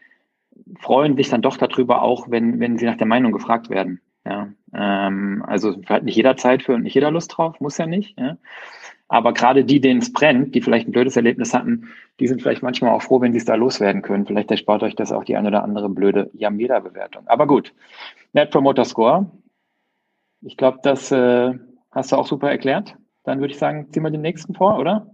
freuen 0.79 1.15
sich 1.15 1.29
dann 1.29 1.43
doch 1.43 1.57
darüber 1.57 2.01
auch, 2.01 2.31
wenn, 2.31 2.59
wenn 2.59 2.79
sie 2.79 2.85
nach 2.85 2.97
der 2.97 3.05
Meinung 3.05 3.31
gefragt 3.31 3.69
werden. 3.69 4.01
Ja, 4.25 4.49
ähm, 4.73 5.43
also 5.45 5.75
hat 5.85 6.03
nicht 6.03 6.15
jeder 6.15 6.35
Zeit 6.35 6.63
für 6.63 6.73
und 6.73 6.83
nicht 6.83 6.95
jeder 6.95 7.11
Lust 7.11 7.37
drauf, 7.37 7.59
muss 7.59 7.77
ja 7.77 7.85
nicht. 7.85 8.17
Ja. 8.17 8.37
Aber 9.07 9.33
gerade 9.33 9.63
die, 9.63 9.81
denen 9.81 10.01
es 10.01 10.11
brennt, 10.11 10.55
die 10.55 10.61
vielleicht 10.61 10.87
ein 10.87 10.91
blödes 10.91 11.15
Erlebnis 11.15 11.53
hatten, 11.53 11.89
die 12.19 12.27
sind 12.27 12.41
vielleicht 12.41 12.63
manchmal 12.63 12.91
auch 12.91 13.03
froh, 13.03 13.21
wenn 13.21 13.33
sie 13.33 13.37
es 13.37 13.45
da 13.45 13.53
loswerden 13.53 14.01
können. 14.01 14.25
Vielleicht 14.25 14.49
erspart 14.49 14.81
euch 14.81 14.95
das 14.95 15.11
auch 15.11 15.25
die 15.25 15.35
eine 15.35 15.49
oder 15.49 15.63
andere 15.63 15.89
blöde 15.89 16.31
Yameda-Bewertung. 16.33 17.27
Aber 17.27 17.45
gut, 17.45 17.73
Net 18.31 18.49
Promoter 18.49 18.85
Score. 18.85 19.29
Ich 20.41 20.57
glaube, 20.57 20.79
das 20.81 21.11
äh, 21.11 21.53
hast 21.91 22.11
du 22.11 22.15
auch 22.15 22.25
super 22.25 22.49
erklärt. 22.49 22.95
Dann 23.23 23.39
würde 23.39 23.53
ich 23.53 23.59
sagen, 23.59 23.88
ziehen 23.91 24.03
wir 24.03 24.12
den 24.12 24.21
nächsten 24.21 24.53
vor, 24.53 24.77
oder? 24.77 25.07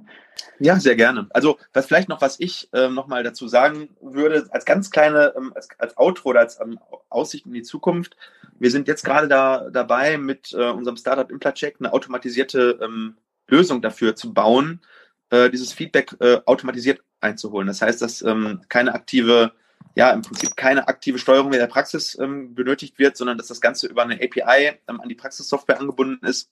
Ja, 0.59 0.79
sehr 0.79 0.95
gerne. 0.95 1.27
Also, 1.31 1.57
was 1.73 1.85
vielleicht 1.85 2.09
noch, 2.09 2.21
was 2.21 2.39
ich 2.39 2.69
ähm, 2.73 2.93
nochmal 2.93 3.23
dazu 3.23 3.47
sagen 3.47 3.89
würde, 4.01 4.47
als 4.51 4.65
ganz 4.65 4.89
kleine, 4.89 5.33
ähm, 5.37 5.53
als, 5.55 5.69
als 5.77 5.97
Outro 5.97 6.29
oder 6.29 6.41
als 6.41 6.59
ähm, 6.59 6.79
Aussicht 7.09 7.45
in 7.45 7.53
die 7.53 7.63
Zukunft. 7.63 8.17
Wir 8.57 8.71
sind 8.71 8.87
jetzt 8.87 9.03
gerade 9.03 9.27
da 9.27 9.69
dabei, 9.69 10.17
mit 10.17 10.53
äh, 10.53 10.69
unserem 10.69 10.97
Startup 10.97 11.29
Implacheck 11.29 11.75
eine 11.79 11.93
automatisierte 11.93 12.79
ähm, 12.81 13.15
Lösung 13.47 13.81
dafür 13.81 14.15
zu 14.15 14.33
bauen, 14.33 14.81
äh, 15.29 15.49
dieses 15.49 15.73
Feedback 15.73 16.15
äh, 16.19 16.39
automatisiert 16.45 17.01
einzuholen. 17.21 17.67
Das 17.67 17.81
heißt, 17.81 18.01
dass 18.01 18.21
ähm, 18.21 18.61
keine 18.69 18.93
aktive, 18.93 19.53
ja, 19.95 20.11
im 20.11 20.21
Prinzip 20.21 20.55
keine 20.55 20.87
aktive 20.87 21.19
Steuerung 21.19 21.53
in 21.53 21.59
der 21.59 21.67
Praxis 21.67 22.17
ähm, 22.19 22.53
benötigt 22.53 22.99
wird, 22.99 23.17
sondern 23.17 23.37
dass 23.37 23.47
das 23.47 23.61
Ganze 23.61 23.87
über 23.87 24.03
eine 24.03 24.15
API 24.15 24.77
ähm, 24.87 25.01
an 25.01 25.09
die 25.09 25.15
Praxissoftware 25.15 25.79
angebunden 25.79 26.25
ist 26.25 26.49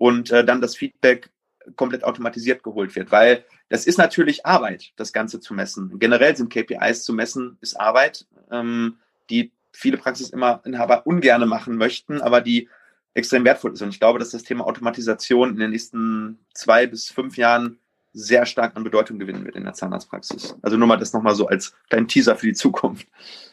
und 0.00 0.30
äh, 0.30 0.46
dann 0.46 0.62
das 0.62 0.76
Feedback 0.76 1.28
komplett 1.76 2.04
automatisiert 2.04 2.62
geholt 2.62 2.96
wird, 2.96 3.12
weil 3.12 3.44
das 3.68 3.84
ist 3.84 3.98
natürlich 3.98 4.46
Arbeit, 4.46 4.92
das 4.96 5.12
Ganze 5.12 5.40
zu 5.40 5.52
messen. 5.52 5.98
Generell 5.98 6.34
sind 6.34 6.50
KPIs 6.50 7.04
zu 7.04 7.12
messen, 7.12 7.58
ist 7.60 7.78
Arbeit, 7.78 8.26
ähm, 8.50 8.96
die 9.28 9.52
viele 9.72 9.98
Praxisinhaber 9.98 11.06
ungerne 11.06 11.44
machen 11.44 11.76
möchten, 11.76 12.22
aber 12.22 12.40
die 12.40 12.70
extrem 13.12 13.44
wertvoll 13.44 13.74
ist. 13.74 13.82
Und 13.82 13.90
ich 13.90 14.00
glaube, 14.00 14.18
dass 14.18 14.30
das 14.30 14.42
Thema 14.42 14.66
Automatisation 14.66 15.50
in 15.50 15.58
den 15.58 15.70
nächsten 15.70 16.38
zwei 16.54 16.86
bis 16.86 17.10
fünf 17.10 17.36
Jahren 17.36 17.78
sehr 18.12 18.44
stark 18.46 18.76
an 18.76 18.84
Bedeutung 18.84 19.18
gewinnen 19.18 19.44
wird 19.44 19.56
in 19.56 19.64
der 19.64 19.72
Zahnarztpraxis. 19.72 20.58
Also 20.62 20.76
nur 20.76 20.88
mal 20.88 20.96
das 20.96 21.12
nochmal 21.12 21.34
so 21.34 21.46
als 21.46 21.76
kleinen 21.88 22.08
Teaser 22.08 22.36
für 22.36 22.46
die 22.46 22.54
Zukunft. 22.54 23.06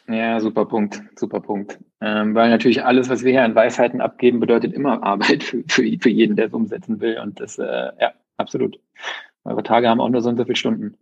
Ja, 0.08 0.40
super 0.40 0.64
Punkt, 0.64 1.02
super 1.16 1.40
Punkt. 1.40 1.78
Ähm, 2.00 2.34
weil 2.34 2.50
natürlich 2.50 2.84
alles, 2.84 3.08
was 3.08 3.24
wir 3.24 3.32
hier 3.32 3.44
an 3.44 3.54
Weisheiten 3.54 4.00
abgeben, 4.00 4.40
bedeutet 4.40 4.72
immer 4.72 5.02
Arbeit 5.02 5.42
für, 5.42 5.62
für, 5.68 5.84
für 6.00 6.10
jeden, 6.10 6.36
der 6.36 6.46
es 6.46 6.52
umsetzen 6.52 7.00
will. 7.00 7.18
Und 7.18 7.40
das, 7.40 7.58
äh, 7.58 7.90
ja, 8.00 8.12
absolut. 8.36 8.80
Eure 9.44 9.62
Tage 9.62 9.88
haben 9.88 10.00
auch 10.00 10.08
nur 10.08 10.22
so 10.22 10.30
und 10.30 10.36
so 10.36 10.44
viele 10.44 10.56
Stunden. 10.56 10.96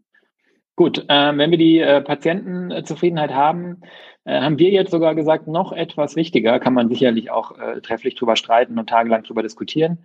Gut, 0.76 1.06
äh, 1.08 1.36
wenn 1.38 1.50
wir 1.50 1.58
die 1.58 1.78
äh, 1.78 2.02
Patientenzufriedenheit 2.02 3.32
haben, 3.32 3.80
äh, 4.24 4.40
haben 4.40 4.58
wir 4.58 4.70
jetzt 4.70 4.90
sogar 4.90 5.14
gesagt, 5.14 5.46
noch 5.46 5.72
etwas 5.72 6.16
wichtiger, 6.16 6.60
kann 6.60 6.74
man 6.74 6.90
sicherlich 6.90 7.30
auch 7.30 7.58
äh, 7.58 7.80
trefflich 7.80 8.14
drüber 8.14 8.36
streiten 8.36 8.78
und 8.78 8.88
tagelang 8.88 9.22
drüber 9.22 9.42
diskutieren. 9.42 9.98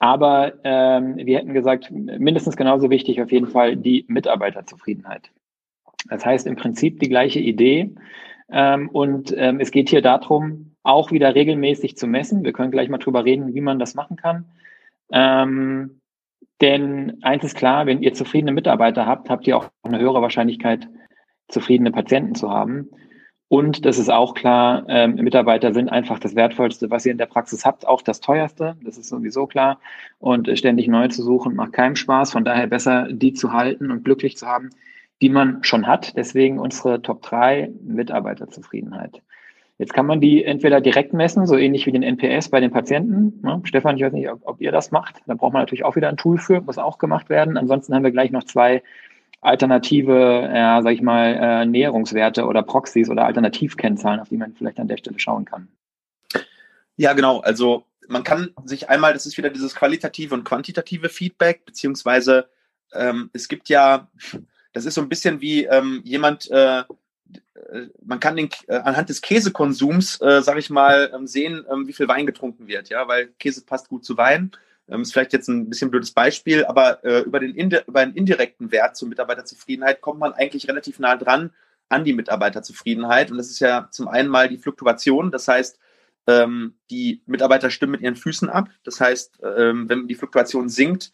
Aber 0.00 0.54
ähm, 0.64 1.16
wir 1.16 1.38
hätten 1.38 1.52
gesagt, 1.52 1.90
mindestens 1.90 2.56
genauso 2.56 2.88
wichtig 2.90 3.20
auf 3.22 3.30
jeden 3.30 3.46
Fall 3.46 3.76
die 3.76 4.06
Mitarbeiterzufriedenheit. 4.08 5.30
Das 6.08 6.24
heißt 6.24 6.46
im 6.46 6.56
Prinzip 6.56 6.98
die 7.00 7.08
gleiche 7.10 7.38
Idee. 7.38 7.94
Ähm, 8.50 8.88
und 8.88 9.32
ähm, 9.36 9.60
es 9.60 9.70
geht 9.70 9.90
hier 9.90 10.00
darum, 10.00 10.74
auch 10.82 11.12
wieder 11.12 11.34
regelmäßig 11.34 11.98
zu 11.98 12.06
messen. 12.06 12.44
Wir 12.44 12.54
können 12.54 12.70
gleich 12.70 12.88
mal 12.88 12.96
drüber 12.96 13.26
reden, 13.26 13.54
wie 13.54 13.60
man 13.60 13.78
das 13.78 13.94
machen 13.94 14.16
kann. 14.16 14.46
Ähm, 15.12 16.00
denn 16.62 17.18
eins 17.22 17.44
ist 17.44 17.56
klar, 17.56 17.84
wenn 17.84 18.02
ihr 18.02 18.14
zufriedene 18.14 18.52
Mitarbeiter 18.52 19.04
habt, 19.04 19.28
habt 19.28 19.46
ihr 19.46 19.56
auch 19.58 19.68
eine 19.82 19.98
höhere 19.98 20.22
Wahrscheinlichkeit, 20.22 20.88
zufriedene 21.48 21.90
Patienten 21.90 22.34
zu 22.34 22.50
haben. 22.50 22.88
Und 23.50 23.84
das 23.84 23.98
ist 23.98 24.10
auch 24.10 24.34
klar, 24.34 24.84
ähm, 24.86 25.16
Mitarbeiter 25.16 25.74
sind 25.74 25.88
einfach 25.88 26.20
das 26.20 26.36
Wertvollste, 26.36 26.88
was 26.88 27.04
ihr 27.04 27.10
in 27.10 27.18
der 27.18 27.26
Praxis 27.26 27.64
habt, 27.64 27.84
auch 27.84 28.00
das 28.00 28.20
teuerste. 28.20 28.76
Das 28.84 28.96
ist 28.96 29.08
sowieso 29.08 29.48
klar. 29.48 29.80
Und 30.20 30.46
äh, 30.46 30.54
ständig 30.54 30.86
neu 30.86 31.08
zu 31.08 31.24
suchen 31.24 31.56
macht 31.56 31.72
keinen 31.72 31.96
Spaß. 31.96 32.30
Von 32.30 32.44
daher 32.44 32.68
besser, 32.68 33.08
die 33.10 33.32
zu 33.32 33.52
halten 33.52 33.90
und 33.90 34.04
glücklich 34.04 34.36
zu 34.36 34.46
haben, 34.46 34.70
die 35.20 35.30
man 35.30 35.64
schon 35.64 35.88
hat. 35.88 36.16
Deswegen 36.16 36.60
unsere 36.60 37.02
Top 37.02 37.22
3 37.22 37.72
Mitarbeiterzufriedenheit. 37.82 39.20
Jetzt 39.78 39.94
kann 39.94 40.06
man 40.06 40.20
die 40.20 40.44
entweder 40.44 40.80
direkt 40.80 41.12
messen, 41.12 41.44
so 41.48 41.56
ähnlich 41.56 41.86
wie 41.86 41.92
den 41.92 42.04
NPS 42.04 42.50
bei 42.50 42.60
den 42.60 42.70
Patienten. 42.70 43.42
Ja, 43.44 43.60
Stefan, 43.64 43.96
ich 43.96 44.04
weiß 44.04 44.12
nicht, 44.12 44.30
ob, 44.30 44.42
ob 44.44 44.60
ihr 44.60 44.70
das 44.70 44.92
macht. 44.92 45.22
Da 45.26 45.34
braucht 45.34 45.54
man 45.54 45.62
natürlich 45.62 45.84
auch 45.84 45.96
wieder 45.96 46.08
ein 46.08 46.16
Tool 46.16 46.38
für, 46.38 46.60
muss 46.60 46.78
auch 46.78 46.98
gemacht 46.98 47.28
werden. 47.28 47.56
Ansonsten 47.56 47.96
haben 47.96 48.04
wir 48.04 48.12
gleich 48.12 48.30
noch 48.30 48.44
zwei 48.44 48.84
alternative, 49.40 50.50
ja, 50.54 50.82
sag 50.82 50.92
ich 50.92 51.02
mal, 51.02 51.34
äh, 51.34 51.66
Näherungswerte 51.66 52.44
oder 52.44 52.62
Proxys 52.62 53.08
oder 53.08 53.24
Alternativkennzahlen, 53.24 54.20
auf 54.20 54.28
die 54.28 54.36
man 54.36 54.54
vielleicht 54.54 54.78
an 54.78 54.88
der 54.88 54.98
Stelle 54.98 55.18
schauen 55.18 55.44
kann. 55.44 55.68
Ja, 56.96 57.14
genau. 57.14 57.40
Also 57.40 57.84
man 58.08 58.24
kann 58.24 58.50
sich 58.64 58.90
einmal, 58.90 59.12
das 59.14 59.24
ist 59.24 59.38
wieder 59.38 59.50
dieses 59.50 59.74
qualitative 59.74 60.34
und 60.34 60.44
quantitative 60.44 61.08
Feedback, 61.08 61.64
beziehungsweise 61.64 62.48
ähm, 62.92 63.30
es 63.32 63.48
gibt 63.48 63.68
ja, 63.68 64.08
das 64.72 64.84
ist 64.84 64.94
so 64.94 65.00
ein 65.00 65.08
bisschen 65.08 65.40
wie 65.40 65.64
ähm, 65.64 66.02
jemand, 66.04 66.50
äh, 66.50 66.82
man 68.04 68.20
kann 68.20 68.36
den, 68.36 68.50
äh, 68.66 68.76
anhand 68.76 69.08
des 69.08 69.22
Käsekonsums, 69.22 70.20
äh, 70.20 70.42
sag 70.42 70.58
ich 70.58 70.70
mal, 70.70 71.10
ähm, 71.14 71.26
sehen, 71.26 71.64
ähm, 71.72 71.86
wie 71.86 71.92
viel 71.92 72.08
Wein 72.08 72.26
getrunken 72.26 72.66
wird, 72.66 72.88
ja, 72.88 73.06
weil 73.06 73.28
Käse 73.38 73.64
passt 73.64 73.88
gut 73.88 74.04
zu 74.04 74.16
Wein. 74.16 74.50
Ähm, 74.90 75.02
ist 75.02 75.12
vielleicht 75.12 75.32
jetzt 75.32 75.48
ein 75.48 75.68
bisschen 75.68 75.90
blödes 75.90 76.12
Beispiel, 76.12 76.64
aber 76.64 77.04
äh, 77.04 77.20
über, 77.20 77.40
den 77.40 77.54
über 77.54 78.00
einen 78.00 78.14
indirekten 78.14 78.72
Wert 78.72 78.96
zur 78.96 79.08
Mitarbeiterzufriedenheit 79.08 80.00
kommt 80.00 80.20
man 80.20 80.32
eigentlich 80.32 80.68
relativ 80.68 80.98
nah 80.98 81.16
dran 81.16 81.52
an 81.88 82.04
die 82.04 82.12
Mitarbeiterzufriedenheit. 82.12 83.30
Und 83.30 83.38
das 83.38 83.50
ist 83.50 83.60
ja 83.60 83.88
zum 83.90 84.08
einen 84.08 84.28
mal 84.28 84.48
die 84.48 84.58
Fluktuation. 84.58 85.30
Das 85.30 85.48
heißt, 85.48 85.78
ähm, 86.26 86.74
die 86.90 87.22
Mitarbeiter 87.26 87.70
stimmen 87.70 87.92
mit 87.92 88.00
ihren 88.00 88.16
Füßen 88.16 88.48
ab. 88.48 88.68
Das 88.84 89.00
heißt, 89.00 89.40
ähm, 89.56 89.88
wenn 89.88 90.08
die 90.08 90.14
Fluktuation 90.14 90.68
sinkt, 90.68 91.12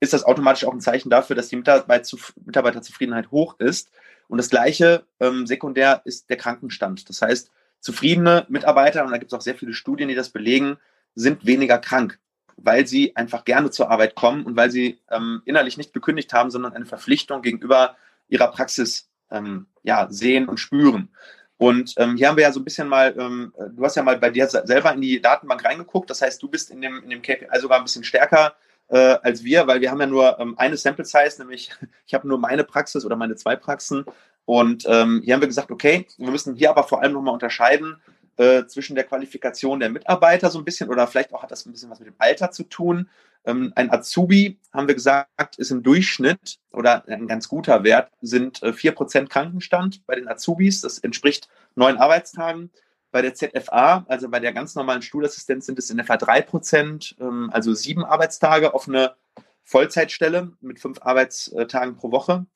ist 0.00 0.12
das 0.12 0.24
automatisch 0.24 0.64
auch 0.64 0.72
ein 0.72 0.80
Zeichen 0.80 1.10
dafür, 1.10 1.36
dass 1.36 1.48
die 1.48 1.56
Mitarbeiterzufriedenheit 1.56 3.30
hoch 3.30 3.58
ist. 3.58 3.90
Und 4.28 4.38
das 4.38 4.50
gleiche 4.50 5.06
ähm, 5.20 5.46
sekundär 5.46 6.02
ist 6.04 6.30
der 6.30 6.36
Krankenstand. 6.36 7.08
Das 7.08 7.22
heißt, 7.22 7.50
zufriedene 7.80 8.46
Mitarbeiter, 8.48 9.04
und 9.04 9.12
da 9.12 9.18
gibt 9.18 9.32
es 9.32 9.36
auch 9.36 9.42
sehr 9.42 9.54
viele 9.54 9.74
Studien, 9.74 10.08
die 10.08 10.14
das 10.14 10.30
belegen, 10.30 10.78
sind 11.14 11.46
weniger 11.46 11.78
krank 11.78 12.18
weil 12.56 12.86
sie 12.86 13.14
einfach 13.16 13.44
gerne 13.44 13.70
zur 13.70 13.90
Arbeit 13.90 14.14
kommen 14.14 14.44
und 14.44 14.56
weil 14.56 14.70
sie 14.70 15.00
ähm, 15.10 15.42
innerlich 15.44 15.76
nicht 15.76 15.92
gekündigt 15.92 16.32
haben, 16.32 16.50
sondern 16.50 16.72
eine 16.72 16.86
Verpflichtung 16.86 17.42
gegenüber 17.42 17.96
ihrer 18.28 18.48
Praxis 18.48 19.08
ähm, 19.30 19.66
ja, 19.82 20.06
sehen 20.10 20.48
und 20.48 20.58
spüren. 20.58 21.10
Und 21.56 21.94
ähm, 21.98 22.16
hier 22.16 22.28
haben 22.28 22.36
wir 22.36 22.42
ja 22.44 22.52
so 22.52 22.60
ein 22.60 22.64
bisschen 22.64 22.88
mal, 22.88 23.14
ähm, 23.18 23.52
du 23.72 23.84
hast 23.84 23.96
ja 23.96 24.02
mal 24.02 24.18
bei 24.18 24.30
dir 24.30 24.48
selber 24.48 24.92
in 24.92 25.00
die 25.00 25.20
Datenbank 25.20 25.64
reingeguckt, 25.64 26.10
das 26.10 26.20
heißt, 26.20 26.42
du 26.42 26.48
bist 26.48 26.70
in 26.70 26.80
dem, 26.80 27.02
in 27.02 27.10
dem 27.10 27.22
KPI 27.22 27.60
sogar 27.60 27.78
ein 27.78 27.84
bisschen 27.84 28.04
stärker 28.04 28.54
äh, 28.88 29.18
als 29.22 29.44
wir, 29.44 29.66
weil 29.66 29.80
wir 29.80 29.90
haben 29.90 30.00
ja 30.00 30.06
nur 30.06 30.38
ähm, 30.38 30.58
eine 30.58 30.76
Sample 30.76 31.04
Size, 31.04 31.36
nämlich 31.38 31.70
ich 32.06 32.14
habe 32.14 32.28
nur 32.28 32.38
meine 32.38 32.64
Praxis 32.64 33.04
oder 33.04 33.16
meine 33.16 33.36
zwei 33.36 33.56
Praxen. 33.56 34.04
Und 34.46 34.84
ähm, 34.86 35.22
hier 35.24 35.34
haben 35.34 35.40
wir 35.40 35.48
gesagt, 35.48 35.70
okay, 35.70 36.06
wir 36.18 36.30
müssen 36.30 36.54
hier 36.54 36.70
aber 36.70 36.84
vor 36.84 37.02
allem 37.02 37.12
nochmal 37.12 37.32
unterscheiden, 37.32 37.96
äh, 38.36 38.66
zwischen 38.66 38.94
der 38.94 39.04
Qualifikation 39.04 39.80
der 39.80 39.90
Mitarbeiter 39.90 40.50
so 40.50 40.58
ein 40.58 40.64
bisschen 40.64 40.88
oder 40.88 41.06
vielleicht 41.06 41.32
auch 41.32 41.42
hat 41.42 41.50
das 41.50 41.66
ein 41.66 41.72
bisschen 41.72 41.90
was 41.90 42.00
mit 42.00 42.08
dem 42.08 42.14
Alter 42.18 42.50
zu 42.50 42.64
tun. 42.64 43.08
Ähm, 43.44 43.72
ein 43.76 43.90
Azubi, 43.90 44.58
haben 44.72 44.88
wir 44.88 44.94
gesagt, 44.94 45.58
ist 45.58 45.70
im 45.70 45.82
Durchschnitt 45.82 46.58
oder 46.72 47.06
ein 47.08 47.26
ganz 47.26 47.48
guter 47.48 47.84
Wert, 47.84 48.10
sind 48.22 48.62
äh, 48.62 48.68
4% 48.68 49.28
Krankenstand 49.28 50.06
bei 50.06 50.14
den 50.14 50.28
Azubis. 50.28 50.80
Das 50.80 50.98
entspricht 50.98 51.48
neun 51.74 51.96
Arbeitstagen. 51.96 52.70
Bei 53.10 53.22
der 53.22 53.34
ZFA, 53.34 54.04
also 54.08 54.28
bei 54.28 54.40
der 54.40 54.52
ganz 54.52 54.74
normalen 54.74 55.02
Stuhlassistenz, 55.02 55.66
sind 55.66 55.78
es 55.78 55.90
in 55.90 56.00
etwa 56.00 56.14
3%, 56.14 57.20
ähm, 57.20 57.50
also 57.52 57.72
sieben 57.72 58.04
Arbeitstage 58.04 58.74
auf 58.74 58.88
eine 58.88 59.14
Vollzeitstelle 59.62 60.52
mit 60.60 60.80
fünf 60.80 61.00
Arbeitstagen 61.00 61.96
pro 61.96 62.10
Woche. 62.10 62.46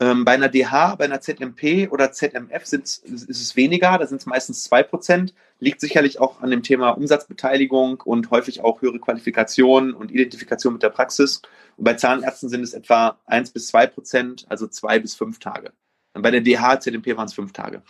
Ähm, 0.00 0.24
bei 0.24 0.32
einer 0.32 0.48
DH, 0.48 0.94
bei 0.94 1.06
einer 1.06 1.20
ZMP 1.20 1.90
oder 1.90 2.12
ZMF 2.12 2.62
ist 2.62 3.02
es 3.04 3.56
weniger, 3.56 3.98
da 3.98 4.06
sind 4.06 4.20
es 4.20 4.26
meistens 4.26 4.70
2%. 4.70 5.32
Liegt 5.58 5.80
sicherlich 5.80 6.20
auch 6.20 6.40
an 6.40 6.50
dem 6.50 6.62
Thema 6.62 6.90
Umsatzbeteiligung 6.90 8.00
und 8.02 8.30
häufig 8.30 8.60
auch 8.60 8.80
höhere 8.80 9.00
Qualifikation 9.00 9.94
und 9.94 10.12
Identifikation 10.12 10.74
mit 10.74 10.84
der 10.84 10.90
Praxis. 10.90 11.42
Und 11.76 11.84
bei 11.84 11.94
Zahnärzten 11.94 12.48
sind 12.48 12.62
es 12.62 12.74
etwa 12.74 13.18
1 13.26 13.50
bis 13.50 13.74
2%, 13.74 14.46
also 14.48 14.68
zwei 14.68 15.00
bis 15.00 15.16
fünf 15.16 15.40
Tage. 15.40 15.72
Und 16.14 16.22
bei 16.22 16.30
der 16.30 16.42
DH, 16.42 16.80
ZMP 16.80 17.16
waren 17.16 17.26
es 17.26 17.34
fünf 17.34 17.52
Tage. 17.52 17.82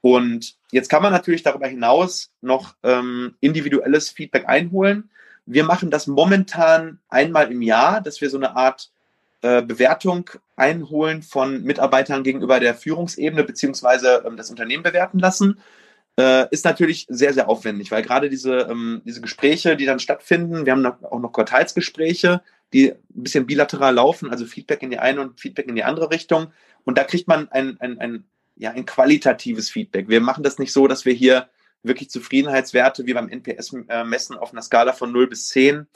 Und 0.00 0.56
jetzt 0.72 0.88
kann 0.88 1.02
man 1.02 1.12
natürlich 1.12 1.44
darüber 1.44 1.68
hinaus 1.68 2.32
noch 2.40 2.74
ähm, 2.82 3.36
individuelles 3.40 4.10
Feedback 4.10 4.48
einholen. 4.48 5.08
Wir 5.46 5.64
machen 5.64 5.90
das 5.90 6.06
momentan 6.08 6.98
einmal 7.08 7.50
im 7.52 7.62
Jahr, 7.62 8.00
dass 8.00 8.20
wir 8.20 8.28
so 8.28 8.36
eine 8.36 8.56
Art 8.56 8.90
äh, 9.42 9.62
Bewertung 9.62 10.30
einholen 10.56 11.22
von 11.22 11.62
Mitarbeitern 11.62 12.22
gegenüber 12.22 12.60
der 12.60 12.74
Führungsebene 12.74 13.44
beziehungsweise 13.44 14.22
ähm, 14.26 14.36
das 14.36 14.50
Unternehmen 14.50 14.82
bewerten 14.82 15.18
lassen. 15.18 15.60
Äh, 16.16 16.46
ist 16.52 16.64
natürlich 16.64 17.06
sehr, 17.08 17.32
sehr 17.32 17.48
aufwendig, 17.48 17.90
weil 17.90 18.02
gerade 18.02 18.30
diese, 18.30 18.58
ähm, 18.70 19.02
diese 19.04 19.20
Gespräche, 19.20 19.76
die 19.76 19.84
dann 19.84 19.98
stattfinden, 19.98 20.64
wir 20.64 20.72
haben 20.72 20.86
auch 20.86 21.18
noch 21.18 21.32
Quartalsgespräche, 21.32 22.40
die 22.72 22.92
ein 22.92 23.22
bisschen 23.22 23.46
bilateral 23.46 23.94
laufen, 23.94 24.30
also 24.30 24.46
Feedback 24.46 24.82
in 24.82 24.90
die 24.90 24.98
eine 24.98 25.20
und 25.20 25.40
Feedback 25.40 25.68
in 25.68 25.74
die 25.74 25.84
andere 25.84 26.10
Richtung. 26.10 26.52
Und 26.84 26.98
da 26.98 27.04
kriegt 27.04 27.26
man 27.26 27.48
ein, 27.50 27.80
ein, 27.80 27.98
ein, 27.98 28.24
ja, 28.56 28.70
ein 28.70 28.86
qualitatives 28.86 29.70
Feedback. 29.70 30.08
Wir 30.08 30.20
machen 30.20 30.44
das 30.44 30.58
nicht 30.58 30.72
so, 30.72 30.86
dass 30.86 31.04
wir 31.04 31.14
hier 31.14 31.48
wirklich 31.82 32.10
Zufriedenheitswerte 32.10 33.06
wie 33.06 33.14
beim 33.14 33.28
NPS 33.28 33.74
äh, 33.88 34.04
messen 34.04 34.36
auf 34.36 34.52
einer 34.52 34.62
Skala 34.62 34.92
von 34.92 35.10
0 35.10 35.28
bis 35.28 35.48
10 35.48 35.86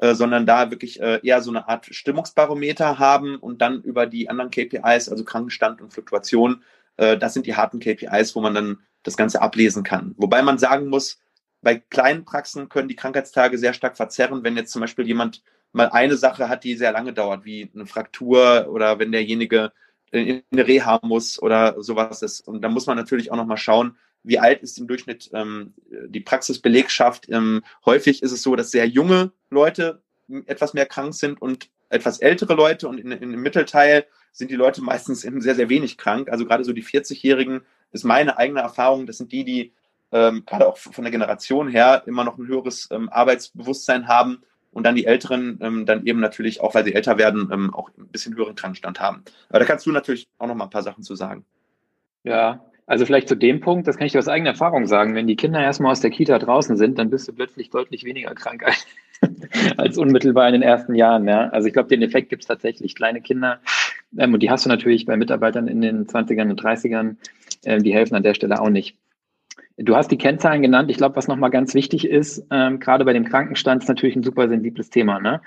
äh, 0.00 0.14
sondern 0.14 0.46
da 0.46 0.70
wirklich 0.70 1.00
äh, 1.00 1.20
eher 1.22 1.42
so 1.42 1.50
eine 1.50 1.68
Art 1.68 1.86
Stimmungsbarometer 1.86 2.98
haben 2.98 3.36
und 3.36 3.60
dann 3.60 3.82
über 3.82 4.06
die 4.06 4.30
anderen 4.30 4.50
KPIs, 4.50 5.10
also 5.10 5.24
Krankenstand 5.24 5.82
und 5.82 5.92
Fluktuation, 5.92 6.62
äh, 6.96 7.18
das 7.18 7.34
sind 7.34 7.46
die 7.46 7.54
harten 7.54 7.80
KPIs, 7.80 8.34
wo 8.34 8.40
man 8.40 8.54
dann 8.54 8.78
das 9.02 9.18
Ganze 9.18 9.42
ablesen 9.42 9.82
kann. 9.82 10.14
Wobei 10.16 10.40
man 10.40 10.56
sagen 10.56 10.88
muss, 10.88 11.20
bei 11.60 11.76
kleinen 11.76 12.24
Praxen 12.24 12.70
können 12.70 12.88
die 12.88 12.96
Krankheitstage 12.96 13.58
sehr 13.58 13.74
stark 13.74 13.98
verzerren, 13.98 14.42
wenn 14.42 14.56
jetzt 14.56 14.72
zum 14.72 14.80
Beispiel 14.80 15.06
jemand 15.06 15.42
mal 15.72 15.90
eine 15.90 16.16
Sache 16.16 16.48
hat, 16.48 16.64
die 16.64 16.76
sehr 16.76 16.92
lange 16.92 17.12
dauert, 17.12 17.44
wie 17.44 17.70
eine 17.74 17.84
Fraktur 17.86 18.68
oder 18.70 18.98
wenn 18.98 19.12
derjenige 19.12 19.70
in 20.12 20.42
eine 20.50 20.66
Reha 20.66 20.98
muss 21.02 21.40
oder 21.40 21.80
sowas 21.82 22.22
ist. 22.22 22.40
Und 22.40 22.62
da 22.62 22.70
muss 22.70 22.86
man 22.86 22.96
natürlich 22.96 23.30
auch 23.30 23.36
nochmal 23.36 23.58
schauen, 23.58 23.96
wie 24.22 24.38
alt 24.38 24.62
ist 24.62 24.78
im 24.78 24.86
Durchschnitt 24.86 25.30
ähm, 25.32 25.74
die 26.08 26.20
Praxisbelegschaft. 26.20 27.28
Ähm, 27.30 27.62
häufig 27.84 28.22
ist 28.22 28.32
es 28.32 28.42
so, 28.42 28.56
dass 28.56 28.70
sehr 28.70 28.86
junge 28.86 29.32
Leute 29.50 30.02
etwas 30.46 30.74
mehr 30.74 30.86
krank 30.86 31.14
sind 31.14 31.40
und 31.40 31.70
etwas 31.88 32.20
ältere 32.20 32.54
Leute 32.54 32.88
und 32.88 32.98
in, 32.98 33.10
in, 33.10 33.34
im 33.34 33.42
Mittelteil 33.42 34.06
sind 34.32 34.50
die 34.50 34.56
Leute 34.56 34.82
meistens 34.82 35.22
sehr, 35.22 35.54
sehr 35.54 35.68
wenig 35.68 35.98
krank. 35.98 36.28
Also 36.30 36.46
gerade 36.46 36.64
so 36.64 36.72
die 36.72 36.84
40-Jährigen 36.84 37.62
ist 37.90 38.04
meine 38.04 38.38
eigene 38.38 38.60
Erfahrung. 38.60 39.06
Das 39.06 39.18
sind 39.18 39.32
die, 39.32 39.44
die 39.44 39.72
ähm, 40.12 40.44
gerade 40.46 40.68
auch 40.68 40.76
von 40.76 41.02
der 41.02 41.10
Generation 41.10 41.68
her 41.68 42.04
immer 42.06 42.24
noch 42.24 42.38
ein 42.38 42.46
höheres 42.46 42.88
ähm, 42.92 43.08
Arbeitsbewusstsein 43.08 44.06
haben 44.06 44.42
und 44.72 44.84
dann 44.84 44.94
die 44.94 45.04
Älteren 45.04 45.58
ähm, 45.60 45.86
dann 45.86 46.06
eben 46.06 46.20
natürlich, 46.20 46.60
auch 46.60 46.74
weil 46.74 46.84
sie 46.84 46.94
älter 46.94 47.18
werden, 47.18 47.48
ähm, 47.52 47.74
auch 47.74 47.90
ein 47.98 48.08
bisschen 48.08 48.36
höheren 48.36 48.54
Krankenstand 48.54 49.00
haben. 49.00 49.24
Aber 49.48 49.58
da 49.58 49.64
kannst 49.64 49.86
du 49.86 49.90
natürlich 49.90 50.28
auch 50.38 50.46
noch 50.46 50.54
mal 50.54 50.64
ein 50.64 50.70
paar 50.70 50.82
Sachen 50.82 51.02
zu 51.02 51.16
sagen. 51.16 51.44
Ja, 52.22 52.64
also 52.90 53.06
vielleicht 53.06 53.28
zu 53.28 53.36
dem 53.36 53.60
Punkt, 53.60 53.86
das 53.86 53.96
kann 53.96 54.08
ich 54.08 54.18
aus 54.18 54.26
eigener 54.26 54.50
Erfahrung 54.50 54.88
sagen, 54.88 55.14
wenn 55.14 55.28
die 55.28 55.36
Kinder 55.36 55.60
erstmal 55.60 55.92
aus 55.92 56.00
der 56.00 56.10
Kita 56.10 56.40
draußen 56.40 56.76
sind, 56.76 56.98
dann 56.98 57.08
bist 57.08 57.28
du 57.28 57.32
plötzlich 57.32 57.70
deutlich 57.70 58.02
weniger 58.02 58.34
krank 58.34 58.64
als 59.76 59.96
unmittelbar 59.96 60.48
in 60.48 60.54
den 60.54 60.62
ersten 60.62 60.96
Jahren. 60.96 61.28
Ja. 61.28 61.50
Also 61.50 61.68
ich 61.68 61.72
glaube, 61.72 61.88
den 61.88 62.02
Effekt 62.02 62.30
gibt 62.30 62.42
es 62.42 62.48
tatsächlich. 62.48 62.96
Kleine 62.96 63.20
Kinder, 63.20 63.60
ähm, 64.18 64.34
und 64.34 64.42
die 64.42 64.50
hast 64.50 64.64
du 64.64 64.68
natürlich 64.68 65.06
bei 65.06 65.16
Mitarbeitern 65.16 65.68
in 65.68 65.80
den 65.80 66.08
20ern 66.08 66.50
und 66.50 66.60
30ern, 66.60 67.14
äh, 67.62 67.78
die 67.78 67.94
helfen 67.94 68.16
an 68.16 68.24
der 68.24 68.34
Stelle 68.34 68.60
auch 68.60 68.70
nicht. 68.70 68.96
Du 69.76 69.94
hast 69.94 70.10
die 70.10 70.18
Kennzahlen 70.18 70.60
genannt. 70.60 70.90
Ich 70.90 70.96
glaube, 70.96 71.14
was 71.14 71.28
nochmal 71.28 71.50
ganz 71.50 71.74
wichtig 71.74 72.08
ist, 72.08 72.44
ähm, 72.50 72.80
gerade 72.80 73.04
bei 73.04 73.12
dem 73.12 73.24
Krankenstand, 73.24 73.84
ist 73.84 73.88
natürlich 73.88 74.16
ein 74.16 74.24
super 74.24 74.48
sensibles 74.48 74.90
Thema. 74.90 75.20
Ne? 75.20 75.40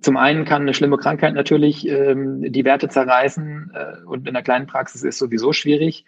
Zum 0.00 0.16
einen 0.16 0.44
kann 0.44 0.62
eine 0.62 0.74
schlimme 0.74 0.98
Krankheit 0.98 1.34
natürlich 1.34 1.86
ähm, 1.88 2.52
die 2.52 2.64
Werte 2.64 2.88
zerreißen 2.88 3.72
äh, 3.74 4.04
und 4.06 4.28
in 4.28 4.34
einer 4.34 4.42
kleinen 4.42 4.66
Praxis 4.66 5.02
ist 5.02 5.18
sowieso 5.18 5.52
schwierig. 5.52 6.04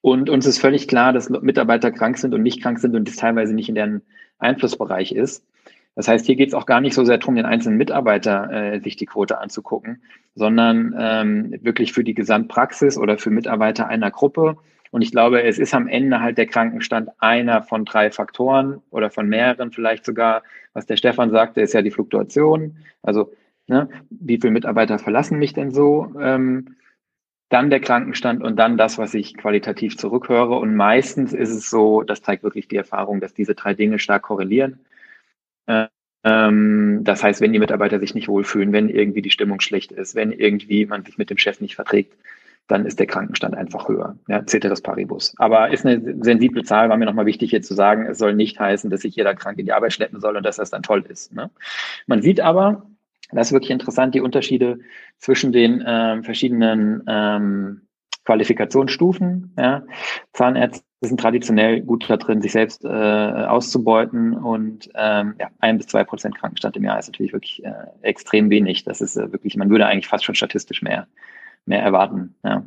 Und 0.00 0.30
uns 0.30 0.46
ist 0.46 0.58
völlig 0.58 0.86
klar, 0.86 1.12
dass 1.12 1.28
Mitarbeiter 1.28 1.90
krank 1.90 2.18
sind 2.18 2.34
und 2.34 2.42
nicht 2.42 2.62
krank 2.62 2.78
sind 2.78 2.94
und 2.94 3.08
das 3.08 3.16
teilweise 3.16 3.54
nicht 3.54 3.68
in 3.68 3.74
deren 3.74 4.02
Einflussbereich 4.38 5.12
ist. 5.12 5.44
Das 5.96 6.06
heißt, 6.06 6.26
hier 6.26 6.36
geht 6.36 6.48
es 6.48 6.54
auch 6.54 6.66
gar 6.66 6.80
nicht 6.80 6.94
so 6.94 7.04
sehr 7.04 7.18
darum, 7.18 7.34
den 7.34 7.44
einzelnen 7.44 7.76
Mitarbeiter 7.76 8.50
äh, 8.52 8.80
sich 8.80 8.94
die 8.94 9.06
Quote 9.06 9.38
anzugucken, 9.38 10.00
sondern 10.36 10.94
ähm, 10.96 11.54
wirklich 11.62 11.92
für 11.92 12.04
die 12.04 12.14
Gesamtpraxis 12.14 12.96
oder 12.96 13.18
für 13.18 13.30
Mitarbeiter 13.30 13.88
einer 13.88 14.12
Gruppe. 14.12 14.58
Und 14.90 15.02
ich 15.02 15.10
glaube, 15.10 15.42
es 15.42 15.58
ist 15.58 15.74
am 15.74 15.88
Ende 15.88 16.20
halt 16.20 16.38
der 16.38 16.46
Krankenstand 16.46 17.10
einer 17.18 17.62
von 17.62 17.84
drei 17.84 18.10
Faktoren 18.10 18.80
oder 18.90 19.10
von 19.10 19.28
mehreren 19.28 19.72
vielleicht 19.72 20.04
sogar. 20.04 20.42
Was 20.72 20.86
der 20.86 20.96
Stefan 20.96 21.30
sagte, 21.30 21.60
ist 21.60 21.74
ja 21.74 21.82
die 21.82 21.90
Fluktuation. 21.90 22.76
Also, 23.02 23.32
ne, 23.66 23.88
wie 24.10 24.38
viele 24.40 24.52
Mitarbeiter 24.52 24.98
verlassen 24.98 25.38
mich 25.38 25.52
denn 25.52 25.70
so? 25.70 26.12
Ähm, 26.20 26.76
dann 27.48 27.70
der 27.70 27.80
Krankenstand 27.80 28.42
und 28.42 28.56
dann 28.56 28.76
das, 28.76 28.98
was 28.98 29.14
ich 29.14 29.36
qualitativ 29.36 29.96
zurückhöre. 29.96 30.56
Und 30.56 30.76
meistens 30.76 31.32
ist 31.32 31.50
es 31.50 31.70
so, 31.70 32.02
das 32.02 32.22
zeigt 32.22 32.42
wirklich 32.42 32.68
die 32.68 32.76
Erfahrung, 32.76 33.20
dass 33.20 33.34
diese 33.34 33.54
drei 33.54 33.74
Dinge 33.74 33.98
stark 33.98 34.22
korrelieren. 34.22 34.80
Ähm, 36.24 37.04
das 37.04 37.22
heißt, 37.22 37.40
wenn 37.40 37.52
die 37.52 37.58
Mitarbeiter 37.58 38.00
sich 38.00 38.14
nicht 38.14 38.28
wohlfühlen, 38.28 38.72
wenn 38.72 38.88
irgendwie 38.88 39.22
die 39.22 39.30
Stimmung 39.30 39.60
schlecht 39.60 39.92
ist, 39.92 40.14
wenn 40.14 40.32
irgendwie 40.32 40.86
man 40.86 41.04
sich 41.04 41.16
mit 41.16 41.30
dem 41.30 41.38
Chef 41.38 41.60
nicht 41.60 41.76
verträgt, 41.76 42.14
dann 42.68 42.84
ist 42.86 42.98
der 42.98 43.06
Krankenstand 43.06 43.56
einfach 43.56 43.88
höher. 43.88 44.16
Ja, 44.28 44.44
Ceteris 44.46 44.82
Paribus. 44.82 45.34
Aber 45.38 45.70
ist 45.70 45.84
eine 45.84 46.22
sensible 46.22 46.62
Zahl, 46.62 46.88
war 46.90 46.96
mir 46.96 47.06
nochmal 47.06 47.26
wichtig 47.26 47.50
hier 47.50 47.62
zu 47.62 47.74
sagen. 47.74 48.06
Es 48.06 48.18
soll 48.18 48.34
nicht 48.34 48.60
heißen, 48.60 48.90
dass 48.90 49.00
sich 49.00 49.16
jeder 49.16 49.34
krank 49.34 49.58
in 49.58 49.66
die 49.66 49.72
Arbeit 49.72 49.94
schleppen 49.94 50.20
soll 50.20 50.36
und 50.36 50.44
dass 50.44 50.56
das 50.56 50.70
dann 50.70 50.82
toll 50.82 51.04
ist. 51.08 51.34
Ne? 51.34 51.50
Man 52.06 52.22
sieht 52.22 52.40
aber, 52.40 52.86
das 53.32 53.48
ist 53.48 53.52
wirklich 53.52 53.70
interessant, 53.70 54.14
die 54.14 54.20
Unterschiede 54.20 54.80
zwischen 55.18 55.50
den 55.50 55.82
ähm, 55.86 56.24
verschiedenen 56.24 57.02
ähm, 57.08 57.82
Qualifikationsstufen. 58.24 59.54
Ja. 59.58 59.84
Zahnärzte 60.34 60.82
sind 61.00 61.20
traditionell 61.20 61.80
gut 61.80 62.04
da 62.08 62.18
drin, 62.18 62.42
sich 62.42 62.52
selbst 62.52 62.84
äh, 62.84 62.88
auszubeuten 62.88 64.34
und 64.34 64.90
ähm, 64.94 65.36
ja, 65.38 65.48
ein 65.60 65.78
bis 65.78 65.86
zwei 65.86 66.04
Prozent 66.04 66.36
Krankenstand 66.36 66.76
im 66.76 66.84
Jahr 66.84 66.98
ist 66.98 67.08
natürlich 67.08 67.32
wirklich 67.32 67.64
äh, 67.64 67.72
extrem 68.02 68.50
wenig. 68.50 68.84
Das 68.84 69.00
ist 69.00 69.16
äh, 69.16 69.32
wirklich, 69.32 69.56
man 69.56 69.70
würde 69.70 69.86
eigentlich 69.86 70.08
fast 70.08 70.24
schon 70.24 70.34
statistisch 70.34 70.82
mehr, 70.82 71.06
mehr 71.68 71.82
erwarten. 71.82 72.34
Ja. 72.42 72.64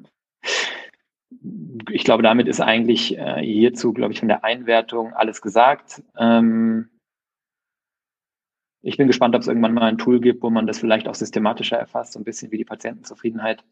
Ich 1.90 2.04
glaube, 2.04 2.24
damit 2.24 2.48
ist 2.48 2.62
eigentlich 2.62 3.18
äh, 3.18 3.42
hierzu, 3.42 3.94
glaube 3.94 4.14
ich, 4.14 4.20
von 4.20 4.28
der 4.28 4.44
Einwertung 4.44 5.14
alles 5.14 5.42
gesagt. 5.42 6.04
Ähm, 6.18 6.90
ich 8.84 8.98
bin 8.98 9.08
gespannt, 9.08 9.36
ob 9.36 9.42
es 9.42 9.48
irgendwann 9.48 9.74
mal 9.74 9.84
ein 9.84 9.98
Tool 9.98 10.20
gibt, 10.20 10.42
wo 10.42 10.50
man 10.50 10.68
das 10.68 10.80
vielleicht 10.80 11.08
auch 11.08 11.16
systematischer 11.16 11.78
erfasst, 11.78 12.14
so 12.14 12.20
ein 12.20 12.24
bisschen 12.24 12.52
wie 12.52 12.58
die 12.58 12.66
Patientenzufriedenheit, 12.66 13.64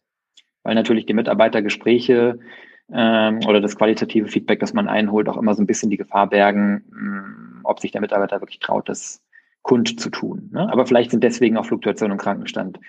weil 0.64 0.76
natürlich 0.76 1.06
die 1.06 1.14
Mitarbeitergespräche 1.14 2.40
ähm, 2.92 3.40
oder 3.48 3.62
das 3.62 3.76
qualitative 3.76 4.28
Feedback, 4.28 4.60
das 4.60 4.74
man 4.74 4.88
einholt, 4.88 5.30
auch 5.30 5.38
immer 5.38 5.56
so 5.56 5.62
ein 5.62 5.68
bisschen 5.68 5.90
die 5.90 5.98
Gefahr 5.98 6.28
bergen, 6.28 6.84
mh, 6.92 7.22
mm, 7.22 7.62
ob 7.64 7.80
sich 7.80 7.92
der 7.92 8.02
Mitarbeiter 8.02 8.42
wirklich 8.42 8.60
traut, 8.60 8.90
das 8.90 9.22
kund 9.62 10.00
zu 10.00 10.10
tun. 10.10 10.50
Ne? 10.54 10.72
Aber 10.72 10.86
vielleicht 10.86 11.12
sind 11.12 11.24
deswegen 11.24 11.58
auch 11.58 11.66
Fluktuation 11.66 12.12
und 12.12 12.18
Krankenstand 12.18 12.80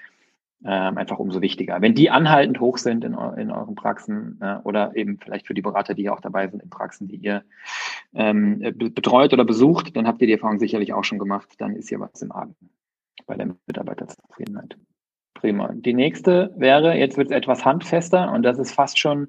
ähm, 0.65 0.99
einfach 0.99 1.19
umso 1.19 1.41
wichtiger. 1.41 1.81
Wenn 1.81 1.95
die 1.95 2.11
anhaltend 2.11 2.61
hoch 2.61 2.77
sind 2.77 3.05
in, 3.05 3.15
in 3.15 3.51
euren 3.51 3.75
Praxen 3.75 4.39
äh, 4.43 4.57
oder 4.63 4.95
eben 4.95 5.19
vielleicht 5.19 5.47
für 5.47 5.55
die 5.55 5.63
Berater, 5.63 5.95
die 5.95 6.11
auch 6.11 6.21
dabei 6.21 6.49
sind 6.49 6.63
in 6.63 6.69
Praxen, 6.69 7.09
die 7.09 7.17
ihr 7.17 7.45
ähm, 8.15 8.61
betreut 8.77 9.33
oder 9.33 9.45
besucht, 9.45 9.97
dann 9.97 10.07
habt 10.07 10.21
ihr 10.21 10.27
die 10.27 10.35
Erfahrung 10.35 10.59
sicherlich 10.59 10.93
auch 10.93 11.05
schon 11.05 11.19
gemacht. 11.19 11.49
Dann 11.59 11.77
ist 11.77 11.89
hier 11.89 12.01
was 12.01 12.21
im 12.21 12.33
Argen 12.33 12.55
bei 13.27 13.37
der 13.37 13.55
Mitarbeiterzufriedenheit. 13.67 14.77
Prima. 15.35 15.73
Die 15.73 15.95
nächste 15.95 16.53
wäre, 16.57 16.95
jetzt 16.95 17.17
wird 17.17 17.31
es 17.31 17.37
etwas 17.37 17.65
handfester 17.65 18.31
und 18.31 18.43
das 18.43 18.59
ist 18.59 18.73
fast 18.73 18.99
schon 18.99 19.29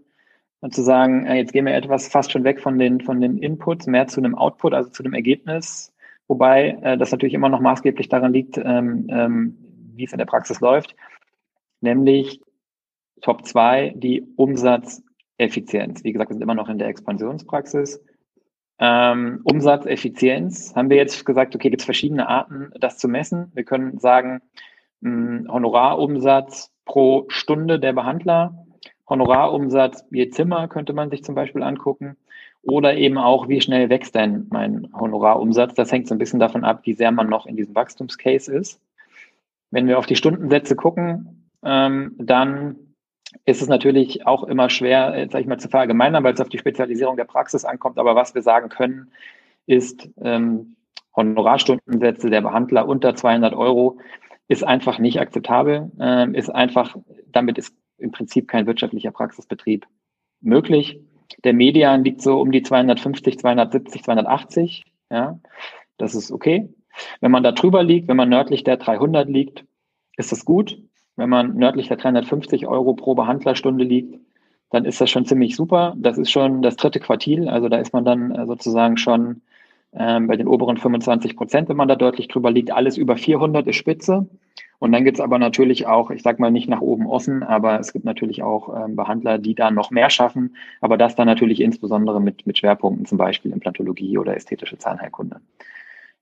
zu 0.70 0.82
sagen, 0.84 1.26
äh, 1.26 1.36
jetzt 1.36 1.54
gehen 1.54 1.66
wir 1.66 1.74
etwas 1.74 2.10
fast 2.10 2.32
schon 2.32 2.44
weg 2.44 2.60
von 2.60 2.78
den, 2.78 3.00
von 3.00 3.22
den 3.22 3.38
Inputs, 3.38 3.88
mehr 3.88 4.08
zu 4.08 4.20
einem 4.20 4.36
Output, 4.36 4.74
also 4.74 4.90
zu 4.90 5.02
dem 5.02 5.14
Ergebnis, 5.14 5.94
wobei 6.28 6.78
äh, 6.82 6.98
das 6.98 7.12
natürlich 7.12 7.34
immer 7.34 7.50
noch 7.50 7.62
maßgeblich 7.62 8.10
daran 8.10 8.34
liegt, 8.34 8.58
ähm, 8.58 9.08
ähm, 9.10 9.58
wie 9.96 10.04
es 10.04 10.12
in 10.12 10.18
der 10.18 10.26
Praxis 10.26 10.60
läuft 10.60 10.96
nämlich 11.82 12.42
Top 13.22 13.46
2 13.46 13.94
die 13.96 14.26
Umsatzeffizienz. 14.36 16.04
Wie 16.04 16.12
gesagt, 16.12 16.30
wir 16.30 16.36
sind 16.36 16.44
immer 16.44 16.56
noch 16.56 16.70
in 16.70 16.80
der 16.80 16.88
Expansionspraxis. 16.88 18.04
Ähm, 18.80 19.42
Umsatzeffizienz 19.44 20.76
haben 20.76 20.90
wir 20.90 20.98
jetzt 20.98 21.24
gesagt, 21.26 21.56
okay, 21.56 21.70
gibt 21.70 21.82
es 21.82 21.86
verschiedene 21.86 22.28
Arten, 22.28 22.72
das 22.80 22.98
zu 22.98 23.08
messen. 23.08 23.52
Wir 23.54 23.64
können 23.64 24.00
sagen, 24.00 24.42
mh, 25.02 25.12
hm, 25.12 25.48
Honorarumsatz 25.52 26.72
pro 26.86 27.26
Stunde 27.30 27.80
der 27.80 27.94
Behandler, 27.94 28.66
Honorarumsatz 29.12 30.06
je 30.10 30.30
Zimmer 30.30 30.70
könnte 30.70 30.94
man 30.94 31.10
sich 31.10 31.24
zum 31.24 31.36
Beispiel 31.36 31.64
angucken. 31.64 32.16
Oder 32.64 32.96
eben 32.96 33.18
auch, 33.18 33.50
wie 33.50 33.60
schnell 33.60 33.90
wächst 33.90 34.16
denn 34.16 34.48
mein 34.52 34.88
Honorarumsatz? 34.94 35.74
Das 35.74 35.92
hängt 35.92 36.08
so 36.08 36.16
ein 36.16 36.20
bisschen 36.20 36.40
davon 36.40 36.64
ab, 36.64 36.82
wie 36.84 36.94
sehr 36.94 37.12
man 37.12 37.28
noch 37.28 37.46
in 37.46 37.58
diesem 37.58 37.76
Wachstumscase 37.76 38.54
ist. 38.54 38.80
Wenn 39.70 39.88
wir 39.88 40.00
auf 40.00 40.06
die 40.06 40.16
Stundensätze 40.16 40.76
gucken, 40.76 41.41
ähm, 41.64 42.16
dann 42.18 42.76
ist 43.46 43.62
es 43.62 43.68
natürlich 43.68 44.28
auch 44.28 44.44
immer 44.44 44.70
schwer, 44.70 45.14
äh, 45.16 45.28
sag 45.30 45.42
ich 45.42 45.48
mal, 45.48 45.60
zu 45.60 45.70
verallgemeinern, 45.70 46.24
weil 46.24 46.34
es 46.34 46.42
auf 46.42 46.50
die 46.50 46.58
Spezialisierung 46.58 47.18
der 47.18 47.26
Praxis 47.26 47.66
ankommt. 47.66 47.98
Aber 47.98 48.16
was 48.16 48.36
wir 48.36 48.42
sagen 48.42 48.70
können, 48.70 49.12
ist, 49.66 50.10
ähm, 50.22 50.76
Honorarstundensätze 51.16 52.30
der 52.30 52.42
Behandler 52.42 52.88
unter 52.88 53.16
200 53.16 53.54
Euro 53.54 54.00
ist 54.48 54.64
einfach 54.64 55.00
nicht 55.00 55.20
akzeptabel, 55.20 55.92
ähm, 56.00 56.36
ist 56.36 56.50
einfach, 56.50 56.96
damit 57.28 57.58
ist 57.58 57.76
im 57.98 58.12
Prinzip 58.12 58.48
kein 58.48 58.66
wirtschaftlicher 58.66 59.12
Praxisbetrieb 59.12 59.88
möglich. 60.42 61.00
Der 61.44 61.54
Median 61.54 62.04
liegt 62.04 62.22
so 62.22 62.40
um 62.40 62.52
die 62.52 62.62
250, 62.62 63.40
270, 63.40 64.04
280. 64.04 64.84
Ja, 65.10 65.40
das 65.98 66.16
ist 66.16 66.32
okay. 66.32 66.74
Wenn 67.22 67.32
man 67.32 67.44
da 67.44 67.52
drüber 67.52 67.84
liegt, 67.84 68.08
wenn 68.08 68.18
man 68.18 68.30
nördlich 68.30 68.64
der 68.64 68.78
300 68.78 69.30
liegt, 69.30 69.66
ist 70.18 70.32
das 70.32 70.44
gut. 70.44 70.78
Wenn 71.16 71.30
man 71.30 71.56
nördlich 71.56 71.88
der 71.88 71.98
350 71.98 72.68
Euro 72.68 72.94
pro 72.94 73.16
Behandlerstunde 73.16 73.84
liegt, 73.84 74.20
dann 74.70 74.86
ist 74.86 75.02
das 75.02 75.10
schon 75.10 75.26
ziemlich 75.26 75.56
super. 75.56 75.94
Das 75.98 76.18
ist 76.18 76.32
schon 76.32 76.62
das 76.62 76.78
dritte 76.78 77.00
Quartil, 77.00 77.50
also 77.50 77.70
da 77.70 77.78
ist 77.78 77.94
man 77.94 78.06
dann 78.06 78.34
äh, 78.34 78.46
sozusagen 78.46 78.98
schon 78.98 79.42
ähm, 79.94 80.28
bei 80.28 80.38
den 80.38 80.48
oberen 80.48 80.78
25 80.78 81.36
Prozent, 81.36 81.70
wenn 81.70 81.78
man 81.78 81.90
da 81.90 81.96
deutlich 81.96 82.28
drüber 82.30 82.52
liegt. 82.52 82.72
Alles 82.72 82.98
über 82.98 83.18
400 83.18 83.68
ist 83.68 83.76
Spitze. 83.76 84.28
Und 84.80 84.94
dann 84.94 85.04
gibt 85.04 85.18
es 85.18 85.22
aber 85.22 85.38
natürlich 85.38 85.86
auch, 85.86 86.10
ich 86.10 86.24
sag 86.24 86.40
mal 86.40 86.50
nicht 86.50 86.68
nach 86.68 86.82
oben 86.82 87.06
offen, 87.06 87.44
aber 87.44 87.80
es 87.80 87.94
gibt 87.94 88.04
natürlich 88.04 88.42
auch 88.42 88.84
ähm, 88.84 88.96
Behandler, 88.96 89.38
die 89.38 89.54
da 89.54 89.70
noch 89.70 89.92
mehr 89.92 90.10
schaffen, 90.10 90.56
aber 90.80 90.98
das 90.98 91.16
dann 91.16 91.28
natürlich 91.28 91.62
insbesondere 91.62 92.20
mit, 92.20 92.48
mit 92.48 92.58
Schwerpunkten, 92.58 93.06
zum 93.06 93.20
Beispiel 93.20 93.52
Implantologie 93.52 94.18
oder 94.18 94.36
ästhetische 94.36 94.80
Zahnheilkunde. 94.80 95.40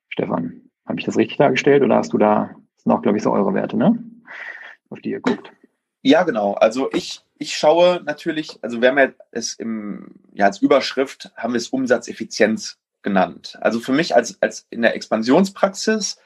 Stefan, 0.09 0.61
habe 0.85 0.99
ich 0.99 1.05
das 1.05 1.15
richtig 1.15 1.37
dargestellt 1.37 1.83
oder 1.83 1.95
hast 1.95 2.11
du 2.11 2.17
da, 2.17 2.49
das 2.75 2.83
sind 2.83 2.91
auch, 2.91 3.01
glaube 3.01 3.17
ich, 3.17 3.23
so 3.23 3.31
eure 3.31 3.53
Werte, 3.53 3.77
ne? 3.77 3.97
Auf 4.89 4.99
die 4.99 5.11
ihr 5.11 5.21
guckt. 5.21 5.51
Ja, 6.01 6.23
genau. 6.23 6.53
Also 6.53 6.89
ich, 6.93 7.21
ich 7.37 7.55
schaue 7.55 8.01
natürlich, 8.05 8.59
also 8.61 8.81
wir 8.81 8.89
haben 8.89 8.97
ja 8.97 9.09
es 9.31 9.53
im, 9.53 10.15
ja, 10.33 10.45
als 10.45 10.61
Überschrift 10.61 11.31
haben 11.35 11.53
wir 11.53 11.57
es 11.57 11.69
Umsatzeffizienz 11.69 12.77
genannt. 13.01 13.57
Also 13.61 13.79
für 13.79 13.91
mich 13.91 14.15
als, 14.15 14.41
als 14.41 14.65
in 14.69 14.81
der 14.81 14.95
Expansionspraxis 14.95 16.17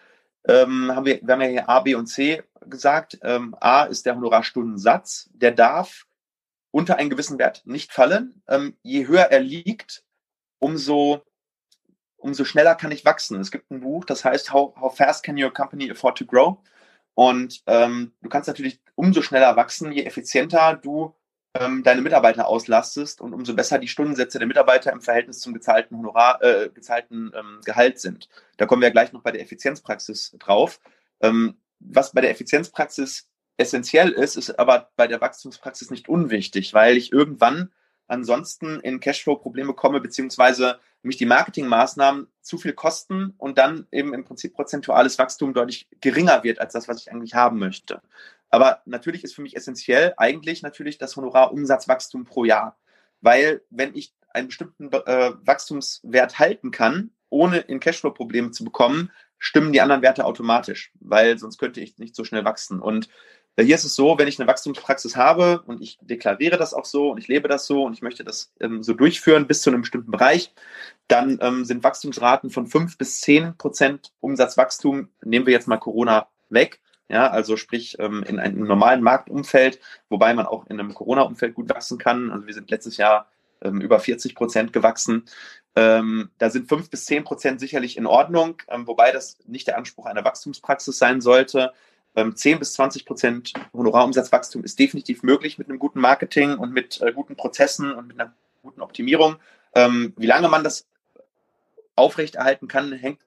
ähm, 0.47 0.91
haben 0.93 1.05
wir, 1.05 1.19
wir 1.21 1.33
haben 1.33 1.41
ja 1.41 1.47
hier 1.47 1.69
A, 1.69 1.79
B 1.79 1.95
und 1.95 2.07
C 2.07 2.43
gesagt. 2.67 3.19
Ähm, 3.23 3.55
A 3.59 3.83
ist 3.83 4.05
der 4.05 4.15
Honorarstundensatz, 4.15 5.29
der 5.33 5.51
darf 5.51 6.05
unter 6.71 6.97
einen 6.97 7.09
gewissen 7.09 7.39
Wert 7.39 7.61
nicht 7.65 7.91
fallen. 7.91 8.41
Ähm, 8.47 8.75
je 8.81 9.07
höher 9.07 9.31
er 9.31 9.39
liegt, 9.39 10.03
umso 10.59 11.23
umso 12.23 12.45
schneller 12.45 12.75
kann 12.75 12.91
ich 12.91 13.05
wachsen. 13.05 13.39
Es 13.39 13.51
gibt 13.51 13.69
ein 13.69 13.81
Buch, 13.81 14.05
das 14.05 14.23
heißt 14.23 14.53
How, 14.53 14.75
How 14.79 14.95
Fast 14.95 15.23
Can 15.23 15.41
Your 15.41 15.53
Company 15.53 15.91
Afford 15.91 16.17
to 16.17 16.25
Grow? 16.25 16.57
Und 17.15 17.61
ähm, 17.67 18.13
du 18.21 18.29
kannst 18.29 18.47
natürlich 18.47 18.81
umso 18.95 19.21
schneller 19.21 19.55
wachsen, 19.55 19.91
je 19.91 20.03
effizienter 20.03 20.75
du 20.75 21.15
ähm, 21.53 21.83
deine 21.83 22.01
Mitarbeiter 22.01 22.47
auslastest 22.47 23.21
und 23.21 23.33
umso 23.33 23.53
besser 23.53 23.77
die 23.77 23.87
Stundensätze 23.87 24.39
der 24.39 24.47
Mitarbeiter 24.47 24.91
im 24.91 25.01
Verhältnis 25.01 25.39
zum 25.39 25.53
gezahlten 25.53 25.97
Honorar, 25.97 26.41
äh, 26.41 26.69
gezahlten 26.69 27.31
ähm, 27.35 27.59
Gehalt 27.63 27.99
sind. 27.99 28.27
Da 28.57 28.65
kommen 28.65 28.81
wir 28.81 28.91
gleich 28.91 29.13
noch 29.13 29.21
bei 29.21 29.31
der 29.31 29.41
Effizienzpraxis 29.41 30.35
drauf. 30.39 30.79
Ähm, 31.21 31.57
was 31.79 32.13
bei 32.13 32.21
der 32.21 32.31
Effizienzpraxis 32.31 33.29
essentiell 33.57 34.09
ist, 34.09 34.35
ist 34.35 34.57
aber 34.57 34.89
bei 34.95 35.07
der 35.07 35.21
Wachstumspraxis 35.21 35.91
nicht 35.91 36.09
unwichtig, 36.09 36.73
weil 36.73 36.97
ich 36.97 37.11
irgendwann 37.11 37.71
ansonsten 38.07 38.79
in 38.81 38.99
Cashflow-Probleme 38.99 39.73
komme, 39.73 40.01
beziehungsweise 40.01 40.79
mich 41.01 41.17
die 41.17 41.25
Marketingmaßnahmen 41.25 42.27
zu 42.41 42.57
viel 42.57 42.73
kosten 42.73 43.33
und 43.37 43.57
dann 43.57 43.87
eben 43.91 44.13
im 44.13 44.23
Prinzip 44.23 44.53
prozentuales 44.53 45.19
Wachstum 45.19 45.53
deutlich 45.53 45.87
geringer 46.01 46.43
wird 46.43 46.59
als 46.59 46.73
das, 46.73 46.87
was 46.87 47.01
ich 47.01 47.11
eigentlich 47.11 47.33
haben 47.33 47.59
möchte. 47.59 48.01
Aber 48.49 48.81
natürlich 48.85 49.23
ist 49.23 49.33
für 49.33 49.41
mich 49.41 49.55
essentiell 49.55 50.13
eigentlich 50.17 50.61
natürlich 50.61 50.97
das 50.97 51.15
Honorarumsatzwachstum 51.15 52.25
pro 52.25 52.45
Jahr. 52.45 52.77
Weil 53.21 53.61
wenn 53.69 53.95
ich 53.95 54.13
einen 54.29 54.47
bestimmten 54.47 54.91
äh, 54.91 55.31
Wachstumswert 55.43 56.39
halten 56.39 56.71
kann, 56.71 57.11
ohne 57.29 57.59
in 57.59 57.79
Cashflow-Probleme 57.79 58.51
zu 58.51 58.63
bekommen, 58.63 59.11
stimmen 59.39 59.73
die 59.73 59.81
anderen 59.81 60.01
Werte 60.01 60.25
automatisch, 60.25 60.91
weil 60.99 61.37
sonst 61.37 61.57
könnte 61.57 61.81
ich 61.81 61.97
nicht 61.97 62.15
so 62.15 62.23
schnell 62.23 62.45
wachsen. 62.45 62.79
Und 62.79 63.09
hier 63.61 63.75
ist 63.75 63.83
es 63.83 63.95
so, 63.95 64.17
wenn 64.17 64.27
ich 64.27 64.39
eine 64.39 64.47
Wachstumspraxis 64.47 65.15
habe 65.15 65.61
und 65.67 65.81
ich 65.81 65.99
deklariere 66.01 66.57
das 66.57 66.73
auch 66.73 66.85
so 66.85 67.11
und 67.11 67.19
ich 67.19 67.27
lebe 67.27 67.47
das 67.47 67.67
so 67.67 67.83
und 67.83 67.93
ich 67.93 68.01
möchte 68.01 68.23
das 68.23 68.51
ähm, 68.59 68.81
so 68.81 68.93
durchführen 68.93 69.45
bis 69.45 69.61
zu 69.61 69.69
einem 69.69 69.81
bestimmten 69.81 70.11
Bereich, 70.11 70.53
dann 71.07 71.37
ähm, 71.41 71.63
sind 71.65 71.83
Wachstumsraten 71.83 72.49
von 72.49 72.65
fünf 72.65 72.97
bis 72.97 73.21
zehn 73.21 73.55
Prozent 73.57 74.11
Umsatzwachstum, 74.21 75.09
nehmen 75.23 75.45
wir 75.45 75.53
jetzt 75.53 75.67
mal 75.67 75.77
Corona 75.77 76.27
weg, 76.49 76.81
ja, 77.09 77.29
also 77.29 77.57
sprich 77.57 77.97
ähm, 77.99 78.23
in 78.23 78.39
einem 78.39 78.63
normalen 78.63 79.03
Marktumfeld, 79.03 79.79
wobei 80.09 80.33
man 80.33 80.47
auch 80.47 80.65
in 80.67 80.79
einem 80.79 80.93
Corona-Umfeld 80.93 81.53
gut 81.53 81.69
wachsen 81.69 81.99
kann. 81.99 82.31
Also 82.31 82.47
wir 82.47 82.53
sind 82.55 82.71
letztes 82.71 82.97
Jahr 82.97 83.29
ähm, 83.61 83.81
über 83.81 83.99
40 83.99 84.33
Prozent 84.33 84.73
gewachsen. 84.73 85.25
Ähm, 85.75 86.29
da 86.37 86.49
sind 86.49 86.69
fünf 86.69 86.89
bis 86.89 87.05
zehn 87.05 87.23
Prozent 87.23 87.59
sicherlich 87.59 87.97
in 87.97 88.05
Ordnung, 88.05 88.61
ähm, 88.67 88.87
wobei 88.87 89.11
das 89.11 89.37
nicht 89.45 89.67
der 89.67 89.77
Anspruch 89.77 90.05
einer 90.05 90.23
Wachstumspraxis 90.23 90.97
sein 90.97 91.21
sollte. 91.21 91.73
10 92.15 92.53
ähm, 92.53 92.59
bis 92.59 92.73
20 92.73 93.05
Prozent 93.05 93.53
Honorarumsatzwachstum 93.73 94.63
ist 94.63 94.77
definitiv 94.77 95.23
möglich 95.23 95.57
mit 95.57 95.69
einem 95.69 95.79
guten 95.79 95.99
Marketing 95.99 96.57
und 96.57 96.71
mit 96.71 97.01
äh, 97.01 97.11
guten 97.11 97.35
Prozessen 97.35 97.91
und 97.91 98.07
mit 98.07 98.19
einer 98.19 98.33
guten 98.61 98.81
Optimierung. 98.81 99.37
Ähm, 99.73 100.13
wie 100.17 100.27
lange 100.27 100.47
man 100.47 100.63
das 100.63 100.87
aufrechterhalten 101.95 102.67
kann, 102.67 102.91
hängt 102.93 103.19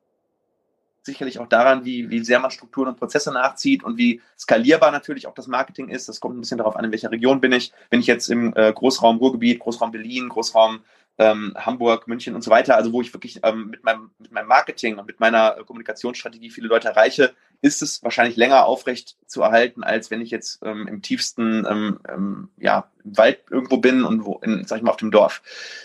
sicherlich 1.02 1.38
auch 1.38 1.48
daran, 1.48 1.84
wie, 1.84 2.10
wie 2.10 2.24
sehr 2.24 2.40
man 2.40 2.50
Strukturen 2.50 2.88
und 2.88 2.98
Prozesse 2.98 3.32
nachzieht 3.32 3.84
und 3.84 3.96
wie 3.96 4.20
skalierbar 4.38 4.90
natürlich 4.90 5.26
auch 5.26 5.34
das 5.34 5.46
Marketing 5.46 5.88
ist. 5.88 6.08
Das 6.08 6.20
kommt 6.20 6.36
ein 6.36 6.40
bisschen 6.40 6.58
darauf 6.58 6.76
an, 6.76 6.84
in 6.84 6.90
welcher 6.90 7.10
Region 7.10 7.40
bin 7.40 7.52
ich. 7.52 7.72
Bin 7.90 8.00
ich 8.00 8.06
jetzt 8.06 8.28
im 8.28 8.52
äh, 8.56 8.72
Großraum 8.72 9.18
Ruhrgebiet, 9.18 9.60
Großraum 9.60 9.92
Berlin, 9.92 10.28
Großraum 10.28 10.80
ähm, 11.18 11.54
Hamburg, 11.56 12.08
München 12.08 12.34
und 12.34 12.42
so 12.42 12.50
weiter, 12.50 12.76
also 12.76 12.92
wo 12.92 13.00
ich 13.00 13.12
wirklich 13.12 13.40
ähm, 13.42 13.68
mit, 13.70 13.84
meinem, 13.84 14.10
mit 14.18 14.32
meinem 14.32 14.48
Marketing 14.48 14.98
und 14.98 15.06
mit 15.06 15.20
meiner 15.20 15.58
äh, 15.58 15.64
Kommunikationsstrategie 15.64 16.50
viele 16.50 16.68
Leute 16.68 16.88
erreiche, 16.88 17.34
ist 17.62 17.82
es 17.82 18.02
wahrscheinlich 18.02 18.36
länger 18.36 18.66
aufrecht 18.66 19.16
zu 19.26 19.42
erhalten, 19.42 19.82
als 19.82 20.10
wenn 20.10 20.20
ich 20.20 20.30
jetzt 20.30 20.60
ähm, 20.62 20.86
im 20.86 21.00
tiefsten 21.00 21.66
ähm, 21.68 22.00
ähm, 22.08 22.50
ja, 22.58 22.90
im 23.02 23.16
Wald 23.16 23.40
irgendwo 23.50 23.78
bin 23.78 24.04
und 24.04 24.24
wo, 24.24 24.38
in, 24.42 24.64
sag 24.66 24.76
ich 24.76 24.82
mal, 24.82 24.90
auf 24.90 24.98
dem 24.98 25.10
Dorf. 25.10 25.42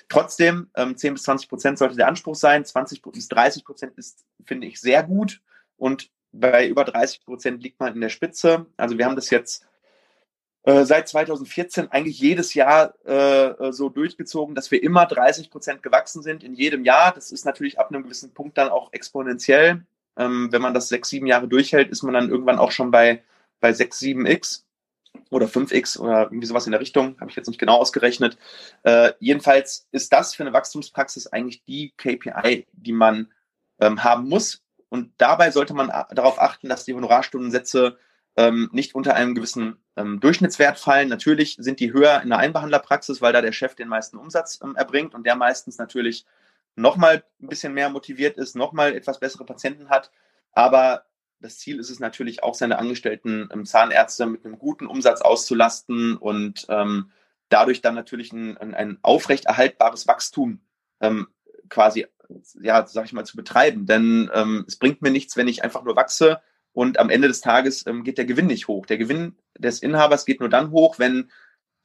Trotzdem, 0.10 0.70
ähm, 0.76 0.98
10 0.98 1.14
bis 1.14 1.24
20 1.24 1.50
Prozent 1.50 1.78
sollte 1.78 1.96
der 1.96 2.08
Anspruch 2.08 2.36
sein. 2.36 2.66
20 2.66 3.02
bis 3.02 3.30
30 3.30 3.64
Prozent 3.64 3.98
ist, 3.98 4.26
finde 4.46 4.68
ich, 4.68 4.82
sehr 4.82 5.04
gut. 5.04 5.42
Und 5.78 6.10
bei 6.34 6.68
über 6.68 6.84
30 6.84 7.24
Prozent 7.26 7.64
liegt 7.64 7.80
man 7.80 7.94
in 7.94 8.02
der 8.02 8.10
Spitze. 8.10 8.66
Also 8.78 8.98
wir 8.98 9.06
haben 9.06 9.16
das 9.16 9.30
jetzt 9.30 9.66
äh, 10.64 10.86
seit 10.86 11.08
2014 11.08 11.92
eigentlich 11.92 12.20
jedes 12.20 12.54
Jahr 12.54 12.94
äh, 13.06 13.72
so 13.72 13.90
durchgezogen, 13.90 14.54
dass 14.54 14.70
wir 14.70 14.84
immer 14.84 15.06
30 15.06 15.50
Prozent 15.50 15.84
gewachsen 15.84 16.22
sind 16.22 16.44
in 16.44 16.54
jedem 16.54 16.86
Jahr. 16.86 17.14
Das 17.14 17.32
ist 17.32 17.46
natürlich 17.46 17.80
ab 17.80 17.90
einem 17.90 18.04
gewissen 18.04 18.34
Punkt 18.34 18.58
dann 18.58 18.70
auch 18.70 18.94
exponentiell. 18.94 19.84
Ähm, 20.18 20.50
wenn 20.52 20.62
man 20.62 20.74
das 20.74 20.90
sechs, 20.90 21.10
sieben 21.10 21.26
Jahre 21.26 21.48
durchhält, 21.48 21.90
ist 21.90 22.04
man 22.04 22.14
dann 22.14 22.30
irgendwann 22.30 22.60
auch 22.60 22.72
schon 22.72 22.92
bei, 22.92 23.24
bei 23.60 23.74
6, 23.74 24.00
7x 24.02 24.64
oder 25.30 25.48
5x 25.48 25.98
oder 25.98 26.24
irgendwie 26.24 26.48
sowas 26.48 26.66
in 26.66 26.72
der 26.72 26.82
Richtung, 26.82 27.20
habe 27.20 27.30
ich 27.30 27.36
jetzt 27.36 27.48
nicht 27.48 27.60
genau 27.60 27.78
ausgerechnet. 27.78 28.38
Äh, 28.84 29.14
jedenfalls 29.20 29.88
ist 29.92 30.14
das 30.14 30.36
für 30.36 30.44
eine 30.44 30.54
Wachstumspraxis 30.54 31.28
eigentlich 31.28 31.64
die 31.64 31.94
KPI, 31.98 32.68
die 32.72 32.94
man 32.94 33.32
ähm, 33.80 34.04
haben 34.04 34.30
muss. 34.30 34.62
Und 34.90 35.12
dabei 35.18 35.52
sollte 35.52 35.74
man 35.74 35.88
darauf 36.12 36.40
achten, 36.40 36.70
dass 36.70 36.86
die 36.86 36.94
Honorarstundensätze 36.94 37.98
ähm, 38.36 38.70
nicht 38.74 38.94
unter 38.94 39.16
einem 39.16 39.36
gewissen 39.36 39.78
ähm, 39.96 40.20
Durchschnittswert 40.20 40.80
fallen. 40.80 41.10
Natürlich 41.10 41.58
sind 41.60 41.80
die 41.80 41.94
höher 41.94 42.22
in 42.22 42.30
der 42.30 42.40
Einbehandlerpraxis, 42.40 43.22
weil 43.22 43.34
da 43.34 43.42
der 43.42 43.52
Chef 43.52 43.76
den 43.76 43.88
meisten 43.88 44.18
Umsatz 44.18 44.60
ähm, 44.64 44.76
erbringt 44.76 45.14
und 45.14 45.26
der 45.26 45.36
meistens 45.36 45.78
natürlich 45.78 46.26
nochmal 46.76 47.24
ein 47.42 47.48
bisschen 47.48 47.74
mehr 47.74 47.90
motiviert 47.90 48.38
ist, 48.38 48.56
nochmal 48.56 48.94
etwas 48.96 49.20
bessere 49.20 49.46
Patienten 49.46 49.90
hat. 49.90 50.12
Aber 50.54 51.06
das 51.40 51.58
Ziel 51.58 51.80
ist 51.80 51.90
es 51.90 52.00
natürlich 52.00 52.44
auch, 52.44 52.56
seine 52.56 52.78
Angestellten 52.78 53.50
ähm, 53.52 53.66
Zahnärzte 53.66 54.26
mit 54.26 54.46
einem 54.46 54.60
guten 54.60 54.88
Umsatz 54.88 55.22
auszulasten 55.22 56.18
und 56.18 56.66
ähm, 56.70 57.12
dadurch 57.50 57.82
dann 57.82 57.96
natürlich 57.96 58.32
ein, 58.32 58.58
ein, 58.58 58.74
ein 58.74 58.98
aufrechterhaltbares 59.02 60.08
Wachstum 60.08 60.62
ähm, 61.02 61.28
quasi, 61.70 62.08
ja, 62.62 62.86
sag 62.88 63.06
ich 63.06 63.14
mal, 63.14 63.26
zu 63.26 63.36
betreiben. 63.36 63.86
Denn 63.86 64.30
ähm, 64.34 64.66
es 64.68 64.78
bringt 64.78 65.02
mir 65.02 65.12
nichts, 65.12 65.36
wenn 65.36 65.48
ich 65.48 65.64
einfach 65.64 65.84
nur 65.84 65.96
wachse 65.96 66.42
und 66.74 67.00
am 67.00 67.10
Ende 67.10 67.28
des 67.28 67.42
Tages 67.42 67.86
ähm, 67.88 68.04
geht 68.04 68.18
der 68.18 68.26
Gewinn 68.26 68.48
nicht 68.48 68.68
hoch. 68.68 68.86
Der 68.86 68.98
Gewinn 68.98 69.36
des 69.58 69.82
Inhabers 69.82 70.26
geht 70.26 70.40
nur 70.40 70.50
dann 70.50 70.72
hoch, 70.72 71.00
wenn 71.00 71.30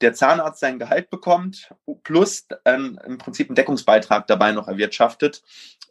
der 0.01 0.15
Zahnarzt 0.15 0.61
sein 0.61 0.79
Gehalt 0.79 1.11
bekommt, 1.11 1.75
plus 2.03 2.47
ähm, 2.65 2.99
im 3.05 3.19
Prinzip 3.19 3.49
einen 3.49 3.57
Deckungsbeitrag 3.57 4.27
dabei 4.27 4.53
noch 4.53 4.69
erwirtschaftet. 4.69 5.43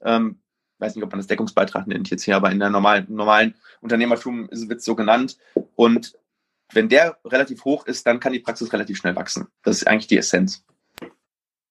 Ähm, 0.04 0.40
weiß 0.78 0.96
nicht, 0.96 1.04
ob 1.04 1.12
man 1.12 1.20
das 1.20 1.28
Deckungsbeitrag 1.28 1.88
nennt 1.88 2.10
jetzt 2.10 2.24
hier, 2.24 2.36
aber 2.36 2.52
in 2.52 2.60
der 2.60 2.70
normalen, 2.70 3.08
normalen 3.10 3.56
Unternehmertum 3.82 4.48
wird 4.52 4.80
es 4.80 4.86
so 4.86 4.96
genannt. 4.96 5.38
Und 5.76 6.18
wenn 6.72 6.90
der 6.90 7.18
relativ 7.26 7.66
hoch 7.66 7.86
ist, 7.88 8.06
dann 8.06 8.20
kann 8.20 8.34
die 8.34 8.40
Praxis 8.40 8.72
relativ 8.74 8.98
schnell 8.98 9.16
wachsen. 9.16 9.48
Das 9.64 9.78
ist 9.78 9.88
eigentlich 9.88 10.08
die 10.08 10.18
Essenz. 10.18 10.64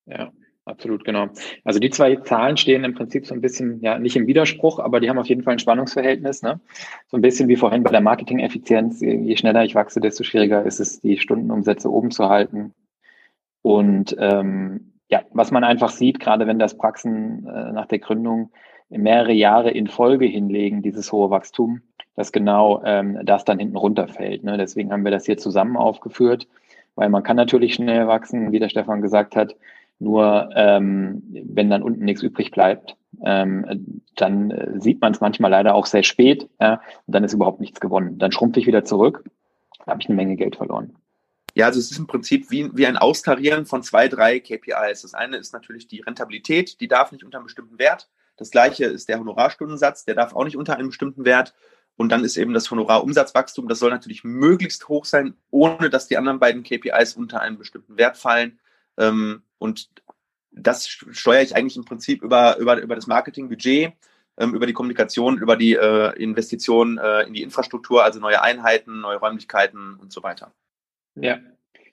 Ja, 0.06 0.32
absolut, 0.64 1.04
genau. 1.04 1.28
Also 1.64 1.78
die 1.78 1.90
zwei 1.90 2.16
Zahlen 2.16 2.56
stehen 2.56 2.84
im 2.84 2.94
Prinzip 2.94 3.26
so 3.26 3.34
ein 3.34 3.40
bisschen, 3.40 3.80
ja, 3.80 3.98
nicht 3.98 4.16
im 4.16 4.26
Widerspruch, 4.26 4.78
aber 4.78 5.00
die 5.00 5.08
haben 5.08 5.18
auf 5.18 5.26
jeden 5.26 5.42
Fall 5.42 5.54
ein 5.54 5.58
Spannungsverhältnis. 5.58 6.42
Ne? 6.42 6.60
So 7.08 7.16
ein 7.16 7.22
bisschen 7.22 7.48
wie 7.48 7.56
vorhin 7.56 7.82
bei 7.82 7.90
der 7.90 8.00
Marketing-Effizienz. 8.00 9.00
Je 9.00 9.36
schneller 9.36 9.64
ich 9.64 9.74
wachse, 9.74 10.00
desto 10.00 10.24
schwieriger 10.24 10.64
ist 10.64 10.80
es, 10.80 11.00
die 11.00 11.18
Stundenumsätze 11.18 11.90
oben 11.90 12.10
zu 12.10 12.28
halten. 12.28 12.74
Und 13.62 14.14
ähm, 14.18 14.92
ja, 15.08 15.22
was 15.32 15.50
man 15.50 15.64
einfach 15.64 15.90
sieht, 15.90 16.20
gerade 16.20 16.46
wenn 16.46 16.58
das 16.58 16.76
Praxen 16.76 17.46
äh, 17.46 17.72
nach 17.72 17.86
der 17.86 17.98
Gründung 17.98 18.50
mehrere 18.88 19.32
Jahre 19.32 19.70
in 19.70 19.86
Folge 19.86 20.26
hinlegen, 20.26 20.82
dieses 20.82 21.12
hohe 21.12 21.30
Wachstum, 21.30 21.82
dass 22.16 22.32
genau 22.32 22.82
ähm, 22.84 23.18
das 23.24 23.44
dann 23.44 23.58
hinten 23.58 23.76
runterfällt. 23.76 24.44
Ne? 24.44 24.56
Deswegen 24.56 24.92
haben 24.92 25.04
wir 25.04 25.10
das 25.10 25.26
hier 25.26 25.38
zusammen 25.38 25.76
aufgeführt, 25.76 26.46
weil 26.94 27.08
man 27.08 27.22
kann 27.22 27.36
natürlich 27.36 27.74
schnell 27.74 28.06
wachsen, 28.06 28.52
wie 28.52 28.58
der 28.58 28.68
Stefan 28.68 29.02
gesagt 29.02 29.36
hat, 29.36 29.56
nur 29.98 30.50
ähm, 30.54 31.22
wenn 31.46 31.70
dann 31.70 31.82
unten 31.82 32.04
nichts 32.04 32.22
übrig 32.22 32.50
bleibt, 32.50 32.96
ähm, 33.24 34.00
dann 34.16 34.50
äh, 34.50 34.80
sieht 34.80 35.00
man 35.00 35.12
es 35.12 35.20
manchmal 35.20 35.50
leider 35.50 35.74
auch 35.74 35.86
sehr 35.86 36.02
spät 36.02 36.48
ja, 36.60 36.74
und 37.06 37.14
dann 37.14 37.24
ist 37.24 37.32
überhaupt 37.32 37.60
nichts 37.60 37.80
gewonnen. 37.80 38.18
Dann 38.18 38.32
schrumpfe 38.32 38.60
ich 38.60 38.66
wieder 38.66 38.84
zurück, 38.84 39.24
habe 39.86 40.00
ich 40.00 40.08
eine 40.08 40.16
Menge 40.16 40.36
Geld 40.36 40.56
verloren. 40.56 40.96
Ja, 41.54 41.66
also 41.66 41.78
es 41.78 41.90
ist 41.90 41.98
im 41.98 42.08
Prinzip 42.08 42.50
wie, 42.50 42.68
wie 42.76 42.86
ein 42.86 42.96
Austarieren 42.96 43.64
von 43.64 43.82
zwei, 43.84 44.08
drei 44.08 44.40
KPIs. 44.40 45.02
Das 45.02 45.14
eine 45.14 45.36
ist 45.36 45.52
natürlich 45.52 45.86
die 45.86 46.00
Rentabilität, 46.00 46.80
die 46.80 46.88
darf 46.88 47.12
nicht 47.12 47.24
unter 47.24 47.38
einem 47.38 47.46
bestimmten 47.46 47.78
Wert. 47.78 48.08
Das 48.36 48.50
gleiche 48.50 48.86
ist 48.86 49.08
der 49.08 49.20
Honorarstundensatz, 49.20 50.04
der 50.04 50.16
darf 50.16 50.34
auch 50.34 50.44
nicht 50.44 50.56
unter 50.56 50.76
einem 50.76 50.88
bestimmten 50.88 51.24
Wert. 51.24 51.54
Und 51.96 52.10
dann 52.10 52.24
ist 52.24 52.36
eben 52.36 52.54
das 52.54 52.68
Honorarumsatzwachstum, 52.72 53.68
das 53.68 53.78
soll 53.78 53.90
natürlich 53.90 54.24
möglichst 54.24 54.88
hoch 54.88 55.04
sein, 55.04 55.34
ohne 55.50 55.90
dass 55.90 56.08
die 56.08 56.16
anderen 56.16 56.40
beiden 56.40 56.64
KPIs 56.64 57.14
unter 57.14 57.40
einen 57.40 57.56
bestimmten 57.56 57.96
Wert 57.96 58.16
fallen. 58.16 58.58
Ähm, 58.98 59.42
und 59.58 59.88
das 60.50 60.88
steuere 60.88 61.42
ich 61.42 61.56
eigentlich 61.56 61.76
im 61.76 61.84
Prinzip 61.84 62.22
über, 62.22 62.58
über, 62.58 62.80
über 62.80 62.94
das 62.94 63.06
Marketingbudget, 63.06 63.92
ähm, 64.38 64.54
über 64.54 64.66
die 64.66 64.72
Kommunikation, 64.72 65.38
über 65.38 65.56
die 65.56 65.74
äh, 65.74 66.10
Investitionen 66.20 66.98
äh, 66.98 67.22
in 67.22 67.34
die 67.34 67.42
Infrastruktur, 67.42 68.04
also 68.04 68.20
neue 68.20 68.42
Einheiten, 68.42 69.00
neue 69.00 69.18
Räumlichkeiten 69.18 69.94
und 69.94 70.12
so 70.12 70.22
weiter. 70.22 70.52
Ja. 71.14 71.38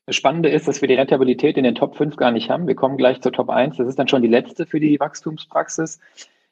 Das 0.08 0.16
Spannende 0.16 0.50
ist, 0.50 0.68
dass 0.68 0.82
wir 0.82 0.88
die 0.88 0.96
Rentabilität 0.96 1.58
in 1.58 1.64
den 1.64 1.76
Top 1.76 1.96
5 1.96 2.16
gar 2.16 2.32
nicht 2.32 2.50
haben. 2.50 2.68
Wir 2.68 2.76
kommen 2.76 2.98
gleich 2.98 3.22
zur 3.22 3.32
Top 3.32 3.50
1. 3.50 3.78
Das 3.78 3.88
ist 3.88 4.00
dann 4.00 4.08
schon 4.08 4.24
die 4.24 4.28
letzte 4.28 4.66
für 4.66 4.80
die 4.80 5.00
Wachstumspraxis. 5.00 6.00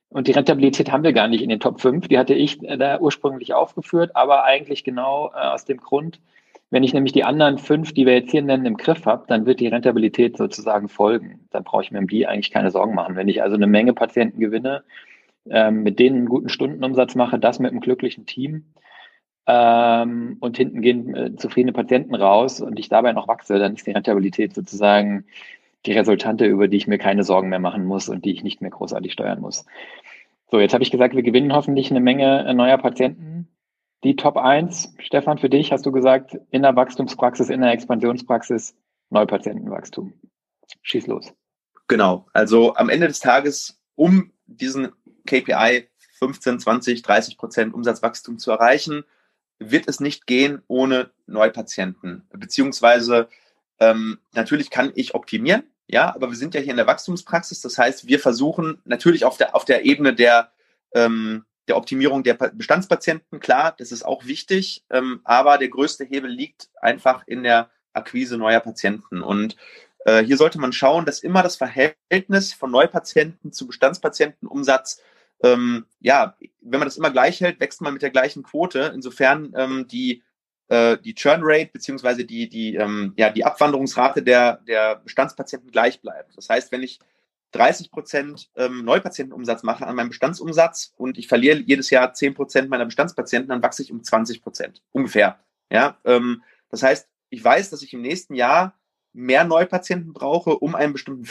Und 0.09 0.27
die 0.27 0.31
Rentabilität 0.31 0.91
haben 0.91 1.03
wir 1.03 1.13
gar 1.13 1.27
nicht 1.27 1.41
in 1.41 1.49
den 1.49 1.59
Top 1.59 1.81
5. 1.81 2.07
Die 2.07 2.17
hatte 2.17 2.33
ich 2.33 2.61
äh, 2.63 2.77
da 2.77 2.99
ursprünglich 2.99 3.53
aufgeführt, 3.53 4.15
aber 4.15 4.43
eigentlich 4.43 4.83
genau 4.83 5.31
äh, 5.35 5.39
aus 5.39 5.65
dem 5.65 5.77
Grund, 5.77 6.19
wenn 6.71 6.83
ich 6.83 6.93
nämlich 6.93 7.13
die 7.13 7.23
anderen 7.23 7.57
fünf, 7.57 7.93
die 7.93 8.05
wir 8.05 8.13
jetzt 8.13 8.31
hier 8.31 8.41
nennen, 8.43 8.65
im 8.65 8.77
Griff 8.77 9.05
habe, 9.05 9.25
dann 9.27 9.45
wird 9.45 9.59
die 9.59 9.67
Rentabilität 9.67 10.37
sozusagen 10.37 10.87
folgen. 10.87 11.47
Dann 11.49 11.63
brauche 11.63 11.83
ich 11.83 11.91
mir 11.91 11.99
um 11.99 12.07
die 12.07 12.27
eigentlich 12.27 12.51
keine 12.51 12.71
Sorgen 12.71 12.93
machen. 12.93 13.15
Wenn 13.15 13.27
ich 13.27 13.41
also 13.41 13.55
eine 13.55 13.67
Menge 13.67 13.93
Patienten 13.93 14.39
gewinne 14.39 14.83
ähm, 15.49 15.83
mit 15.83 15.99
denen 15.99 16.17
einen 16.17 16.29
guten 16.29 16.49
Stundenumsatz 16.49 17.15
mache, 17.15 17.39
das 17.39 17.59
mit 17.59 17.71
einem 17.71 17.79
glücklichen 17.79 18.25
Team 18.25 18.65
ähm, 19.47 20.37
und 20.39 20.57
hinten 20.57 20.81
gehen 20.81 21.15
äh, 21.15 21.35
zufriedene 21.35 21.73
Patienten 21.73 22.15
raus 22.15 22.61
und 22.61 22.77
ich 22.79 22.89
dabei 22.89 23.13
noch 23.13 23.27
wachse, 23.27 23.59
dann 23.59 23.73
ist 23.73 23.87
die 23.87 23.91
Rentabilität 23.91 24.53
sozusagen 24.53 25.25
die 25.85 25.93
Resultante, 25.93 26.45
über 26.45 26.67
die 26.67 26.77
ich 26.77 26.87
mir 26.87 26.97
keine 26.97 27.23
Sorgen 27.23 27.49
mehr 27.49 27.59
machen 27.59 27.85
muss 27.85 28.09
und 28.09 28.25
die 28.25 28.33
ich 28.33 28.43
nicht 28.43 28.61
mehr 28.61 28.71
großartig 28.71 29.13
steuern 29.13 29.41
muss. 29.41 29.65
So, 30.51 30.59
jetzt 30.59 30.73
habe 30.73 30.83
ich 30.83 30.91
gesagt, 30.91 31.15
wir 31.15 31.23
gewinnen 31.23 31.53
hoffentlich 31.53 31.89
eine 31.89 32.01
Menge 32.01 32.45
äh, 32.45 32.53
neuer 32.53 32.77
Patienten. 32.77 33.47
Die 34.03 34.15
Top 34.15 34.37
1, 34.37 34.93
Stefan, 34.99 35.37
für 35.37 35.49
dich 35.49 35.71
hast 35.71 35.85
du 35.85 35.91
gesagt, 35.91 36.37
in 36.51 36.61
der 36.61 36.75
Wachstumspraxis, 36.75 37.49
in 37.49 37.61
der 37.61 37.71
Expansionspraxis, 37.71 38.75
Neupatientenwachstum. 39.09 40.13
Schieß 40.83 41.07
los. 41.07 41.33
Genau, 41.87 42.27
also 42.33 42.75
am 42.75 42.89
Ende 42.89 43.07
des 43.07 43.19
Tages, 43.19 43.79
um 43.95 44.31
diesen 44.45 44.89
KPI 45.25 45.89
15, 46.19 46.59
20, 46.59 47.01
30 47.01 47.37
Prozent 47.37 47.73
Umsatzwachstum 47.73 48.37
zu 48.37 48.51
erreichen, 48.51 49.03
wird 49.57 49.89
es 49.89 49.99
nicht 49.99 50.27
gehen 50.27 50.61
ohne 50.67 51.11
Neupatienten. 51.25 52.25
Beziehungsweise 52.31 53.27
ähm, 53.79 54.19
natürlich 54.33 54.69
kann 54.69 54.91
ich 54.95 55.13
optimieren, 55.13 55.63
ja, 55.87 56.13
aber 56.13 56.29
wir 56.29 56.37
sind 56.37 56.53
ja 56.53 56.61
hier 56.61 56.71
in 56.71 56.77
der 56.77 56.87
Wachstumspraxis. 56.87 57.61
Das 57.61 57.77
heißt, 57.77 58.07
wir 58.07 58.19
versuchen 58.19 58.79
natürlich 58.85 59.25
auf 59.25 59.37
der, 59.37 59.55
auf 59.55 59.65
der 59.65 59.85
Ebene 59.85 60.13
der, 60.13 60.51
ähm, 60.93 61.45
der 61.69 61.77
Optimierung 61.77 62.23
der 62.23 62.33
Bestandspatienten, 62.33 63.39
klar, 63.39 63.73
das 63.77 63.91
ist 63.91 64.03
auch 64.03 64.25
wichtig, 64.25 64.83
ähm, 64.89 65.21
aber 65.23 65.57
der 65.57 65.69
größte 65.69 66.03
Hebel 66.03 66.29
liegt 66.29 66.69
einfach 66.81 67.23
in 67.27 67.43
der 67.43 67.69
Akquise 67.93 68.37
neuer 68.37 68.59
Patienten. 68.59 69.21
Und 69.21 69.55
äh, 70.05 70.23
hier 70.23 70.37
sollte 70.37 70.59
man 70.59 70.73
schauen, 70.73 71.05
dass 71.05 71.19
immer 71.21 71.43
das 71.43 71.55
Verhältnis 71.55 72.53
von 72.53 72.71
Neupatienten 72.71 73.53
zu 73.53 73.67
Bestandspatientenumsatz 73.67 75.01
ähm, 75.43 75.85
ja, 75.99 76.35
wenn 76.61 76.79
man 76.79 76.87
das 76.87 76.97
immer 76.97 77.11
gleich 77.11 77.39
hält, 77.41 77.59
wächst 77.59 77.81
man 77.81 77.93
mit 77.93 78.01
der 78.01 78.09
gleichen 78.09 78.43
Quote. 78.43 78.91
Insofern 78.93 79.53
ähm, 79.55 79.87
die, 79.87 80.23
äh, 80.67 80.97
die 80.97 81.15
Churn 81.15 81.41
Rate 81.43 81.71
beziehungsweise 81.71 82.25
die, 82.25 82.49
die, 82.49 82.75
ähm, 82.75 83.13
ja, 83.17 83.29
die 83.29 83.45
Abwanderungsrate 83.45 84.21
der, 84.21 84.57
der 84.67 84.97
Bestandspatienten 84.97 85.71
gleich 85.71 86.01
bleibt. 86.01 86.35
Das 86.35 86.49
heißt, 86.49 86.71
wenn 86.71 86.83
ich 86.83 86.99
30 87.51 87.91
Prozent 87.91 88.49
ähm, 88.55 88.85
Neupatientenumsatz 88.85 89.63
mache 89.63 89.87
an 89.87 89.95
meinem 89.95 90.09
Bestandsumsatz 90.09 90.93
und 90.97 91.17
ich 91.17 91.27
verliere 91.27 91.59
jedes 91.59 91.89
Jahr 91.89 92.13
10 92.13 92.35
Prozent 92.35 92.69
meiner 92.69 92.85
Bestandspatienten, 92.85 93.49
dann 93.49 93.63
wachse 93.63 93.81
ich 93.81 93.91
um 93.91 94.03
20 94.03 94.41
Prozent 94.41 94.83
ungefähr. 94.91 95.39
Ja, 95.71 95.97
ähm, 96.05 96.43
das 96.69 96.83
heißt, 96.83 97.07
ich 97.29 97.43
weiß, 97.43 97.69
dass 97.69 97.81
ich 97.81 97.93
im 97.93 98.01
nächsten 98.01 98.35
Jahr 98.35 98.79
mehr 99.13 99.43
Neupatienten 99.43 100.13
brauche, 100.13 100.57
um 100.57 100.75
einen 100.75 100.93
bestimmten 100.93 101.25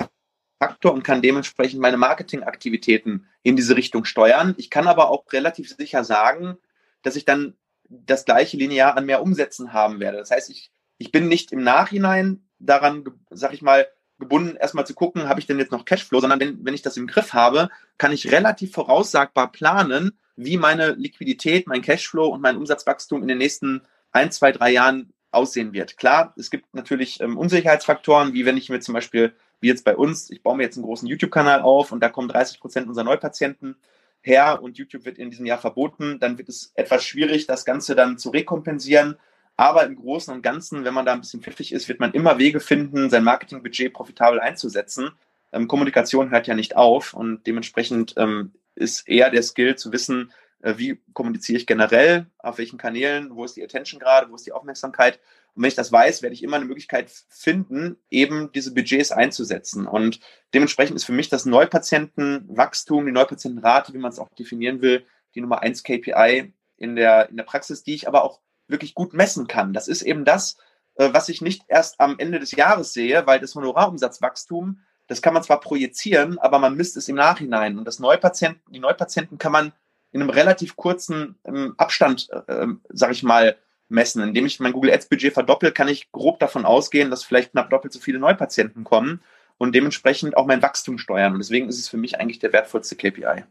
Faktor 0.61 0.93
und 0.93 1.05
kann 1.05 1.23
dementsprechend 1.23 1.81
meine 1.81 1.97
Marketingaktivitäten 1.97 3.27
in 3.43 3.57
diese 3.57 3.77
Richtung 3.77 4.05
steuern. 4.05 4.55
Ich 4.59 4.71
kann 4.71 4.89
aber 4.89 5.11
auch 5.11 5.25
relativ 5.33 5.75
sicher 5.75 6.03
sagen, 6.05 6.59
dass 7.03 7.17
ich 7.17 7.25
dann 7.25 7.57
das 7.89 8.25
gleiche 8.25 8.57
linear 8.57 8.97
an 8.97 9.07
mehr 9.07 9.23
Umsätzen 9.23 9.73
haben 9.73 10.01
werde. 10.01 10.19
Das 10.19 10.31
heißt, 10.31 10.51
ich, 10.51 10.73
ich 10.99 11.13
bin 11.13 11.29
nicht 11.29 11.53
im 11.53 11.63
Nachhinein 11.63 12.45
daran, 12.59 13.05
sag 13.31 13.55
ich 13.55 13.63
mal, 13.63 13.87
gebunden, 14.19 14.57
erstmal 14.57 14.87
zu 14.87 14.95
gucken, 14.95 15.29
habe 15.29 15.41
ich 15.41 15.47
denn 15.47 15.59
jetzt 15.59 15.73
noch 15.73 15.85
Cashflow, 15.85 16.21
sondern 16.21 16.41
wenn, 16.41 16.65
wenn 16.65 16.75
ich 16.75 16.83
das 16.83 16.97
im 16.97 17.07
Griff 17.07 17.33
habe, 17.33 17.69
kann 17.99 18.13
ich 18.13 18.33
relativ 18.33 18.73
voraussagbar 18.73 19.53
planen, 19.53 20.19
wie 20.37 20.57
meine 20.57 20.93
Liquidität, 20.93 21.67
mein 21.67 21.83
Cashflow 21.83 22.27
und 22.29 22.41
mein 22.41 22.57
Umsatzwachstum 22.57 23.23
in 23.23 23.29
den 23.29 23.39
nächsten 23.39 23.83
ein, 24.13 24.31
zwei, 24.31 24.53
drei 24.53 24.71
Jahren 24.71 25.13
aussehen 25.31 25.73
wird. 25.73 25.97
Klar, 25.97 26.33
es 26.37 26.51
gibt 26.51 26.73
natürlich 26.75 27.21
ähm, 27.21 27.37
Unsicherheitsfaktoren, 27.37 28.33
wie 28.33 28.47
wenn 28.47 28.57
ich 28.57 28.71
mir 28.71 28.81
zum 28.81 28.95
Beispiel 28.95 29.35
wie 29.61 29.69
jetzt 29.69 29.85
bei 29.85 29.97
uns, 29.97 30.31
ich 30.31 30.43
baue 30.43 30.57
mir 30.57 30.63
jetzt 30.63 30.77
einen 30.77 30.87
großen 30.87 31.09
YouTube-Kanal 31.09 31.63
auf 31.63 31.93
und 31.93 32.01
da 32.01 32.09
kommen 32.09 32.29
30 32.29 32.61
Prozent 32.61 32.89
unserer 32.89 33.05
Neupatienten 33.05 33.77
her 34.21 34.61
und 34.63 34.79
YouTube 34.79 35.05
wird 35.05 35.19
in 35.19 35.31
diesem 35.31 35.47
Jahr 35.47 35.59
verboten, 35.59 36.19
dann 36.21 36.39
wird 36.39 36.49
es 36.49 36.73
etwas 36.75 37.05
schwierig, 37.05 37.47
das 37.47 37.65
Ganze 37.65 37.95
dann 37.95 38.19
zu 38.19 38.31
rekompensieren. 38.31 39.17
Aber 39.59 39.85
im 39.85 39.97
Großen 39.97 40.33
und 40.33 40.41
Ganzen, 40.43 40.85
wenn 40.85 40.95
man 40.95 41.05
da 41.05 41.13
ein 41.13 41.21
bisschen 41.21 41.43
pfiffig 41.43 41.73
ist, 41.73 41.89
wird 41.89 41.99
man 41.99 42.13
immer 42.13 42.39
Wege 42.39 42.61
finden, 42.61 43.11
sein 43.11 43.25
Marketingbudget 43.25 43.93
profitabel 43.93 44.39
einzusetzen. 44.39 45.11
Ähm, 45.53 45.67
Kommunikation 45.67 46.31
hört 46.31 46.47
ja 46.47 46.55
nicht 46.55 46.77
auf 46.77 47.13
und 47.13 47.45
dementsprechend 47.45 48.15
ähm, 48.17 48.53
ist 48.77 49.09
eher 49.09 49.31
der 49.31 49.43
Skill 49.43 49.75
zu 49.75 49.93
wissen, 49.93 50.33
äh, 50.63 50.75
wie 50.77 51.03
kommuniziere 51.13 51.59
ich 51.59 51.67
generell, 51.67 52.27
auf 52.39 52.59
welchen 52.59 52.79
Kanälen, 52.79 53.35
wo 53.35 53.45
ist 53.45 53.57
die 53.57 53.65
Attention 53.65 53.99
gerade, 53.99 54.31
wo 54.31 54.37
ist 54.37 54.47
die 54.47 54.53
Aufmerksamkeit 54.53 55.19
und 55.59 55.63
wenn 55.65 55.71
ich 55.71 55.75
das 55.75 55.91
weiß, 55.91 56.23
werde 56.23 56.35
ich 56.35 56.45
immer 56.45 56.55
eine 56.55 56.67
Möglichkeit 56.67 57.11
finden, 57.29 57.97
eben 58.11 58.53
diese 58.53 58.73
Budgets 58.73 59.11
einzusetzen. 59.11 59.89
Und 59.89 60.21
dementsprechend 60.55 60.95
ist 60.95 61.05
für 61.05 61.13
mich 61.13 61.31
das 61.31 61.47
Neupatientenwachstum, 61.47 63.07
die 63.07 63.11
Neupatientenrate, 63.11 63.93
wie 63.93 63.99
man 63.99 64.13
es 64.13 64.21
auch 64.21 64.29
definieren 64.39 64.83
will, 64.83 65.05
die 65.35 65.41
Nummer 65.41 65.63
eins 65.63 65.83
KPI 65.83 66.53
in 66.77 66.95
der, 66.95 67.29
in 67.29 67.37
der 67.37 67.43
Praxis, 67.43 67.83
die 67.83 67.97
ich 67.97 68.07
aber 68.07 68.23
auch 68.23 68.39
wirklich 68.69 68.95
gut 68.95 69.13
messen 69.13 69.47
kann. 69.47 69.73
Das 69.73 69.89
ist 69.89 70.03
eben 70.03 70.25
das, 70.25 70.57
äh, 70.95 71.11
was 71.13 71.29
ich 71.29 71.41
nicht 71.41 71.63
erst 71.69 72.01
am 72.01 72.19
Ende 72.19 72.39
des 72.39 72.53
Jahres 72.53 72.93
sehe, 72.93 73.27
weil 73.27 73.41
das 73.41 73.55
Honorarumsatzwachstum, 73.55 74.81
das 75.07 75.23
kann 75.23 75.35
man 75.35 75.43
zwar 75.43 75.61
projizieren, 75.61 76.39
aber 76.39 76.59
man 76.59 76.77
misst 76.77 76.97
es 76.97 77.09
im 77.09 77.17
Nachhinein. 77.17 77.79
Und 77.79 77.87
das 77.87 77.99
Neupatienten, 77.99 78.73
die 78.73 78.79
Neupatienten 78.79 79.39
kann 79.39 79.53
man 79.53 79.73
in 80.13 80.21
einem 80.21 80.31
relativ 80.31 80.77
kurzen 80.77 81.39
ähm, 81.45 81.75
Abstand, 81.77 82.29
äh, 82.31 82.53
ähm, 82.53 82.83
sag 82.89 83.13
ich 83.13 83.23
mal, 83.23 83.57
messen. 83.89 84.23
Indem 84.23 84.47
ich 84.47 84.61
mein 84.61 84.73
Google 84.73 84.93
Ads 84.93 85.09
Budget 85.09 85.33
verdoppel, 85.33 85.73
kann 85.73 85.89
ich 85.89 86.13
grob 86.13 86.39
davon 86.39 86.65
ausgehen, 86.65 87.11
dass 87.11 87.25
vielleicht 87.25 87.53
knapp 87.53 87.71
doppelt 87.71 87.93
so 87.93 88.01
viele 88.01 88.19
Neupatienten 88.19 88.85
kommen 88.85 89.23
und 89.57 89.75
dementsprechend 89.75 90.37
auch 90.37 90.47
mein 90.47 90.63
Wachstum 90.63 90.99
steuern. 90.99 91.33
Und 91.33 91.39
deswegen 91.39 91.69
ist 91.69 91.79
es 91.79 91.89
für 91.89 91.97
mich 91.97 92.21
eigentlich 92.21 92.39
der 92.39 92.53
wertvollste 92.53 92.97
KPI. 92.97 93.45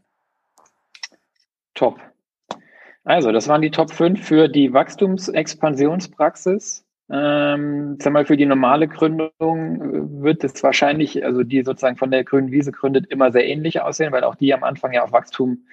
Top. 1.74 2.00
Also, 3.08 3.32
das 3.32 3.48
waren 3.48 3.62
die 3.62 3.70
Top 3.70 3.90
5 3.90 4.22
für 4.22 4.48
die 4.48 4.74
Wachstumsexpansionspraxis. 4.74 6.84
Ähm, 7.10 7.96
sag 7.98 8.12
mal, 8.12 8.26
für 8.26 8.36
die 8.36 8.44
normale 8.44 8.86
Gründung 8.86 9.30
äh, 9.40 10.22
wird 10.22 10.44
es 10.44 10.62
wahrscheinlich, 10.62 11.24
also 11.24 11.42
die 11.42 11.62
sozusagen 11.62 11.96
von 11.96 12.10
der 12.10 12.22
grünen 12.22 12.50
Wiese 12.50 12.70
gründet, 12.70 13.06
immer 13.06 13.32
sehr 13.32 13.48
ähnlich 13.48 13.80
aussehen, 13.80 14.12
weil 14.12 14.24
auch 14.24 14.34
die 14.34 14.52
am 14.52 14.62
Anfang 14.62 14.92
ja 14.92 15.04
auf 15.04 15.12
Wachstum 15.12 15.64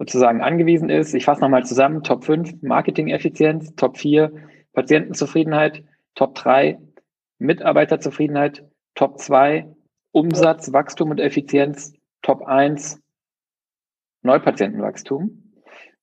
sozusagen 0.00 0.42
angewiesen 0.42 0.90
ist. 0.90 1.14
Ich 1.14 1.24
fasse 1.24 1.40
nochmal 1.40 1.64
zusammen. 1.64 2.02
Top 2.02 2.24
5 2.24 2.60
Marketing-Effizienz, 2.62 3.76
Top 3.76 3.96
4 3.96 4.32
Patientenzufriedenheit, 4.72 5.84
Top 6.16 6.34
3 6.34 6.80
Mitarbeiterzufriedenheit, 7.38 8.64
Top 8.96 9.20
2 9.20 9.72
Umsatz, 10.10 10.72
Wachstum 10.72 11.10
und 11.10 11.20
Effizienz, 11.20 11.92
Top 12.22 12.42
1 12.42 13.00
Neupatientenwachstum. 14.22 15.45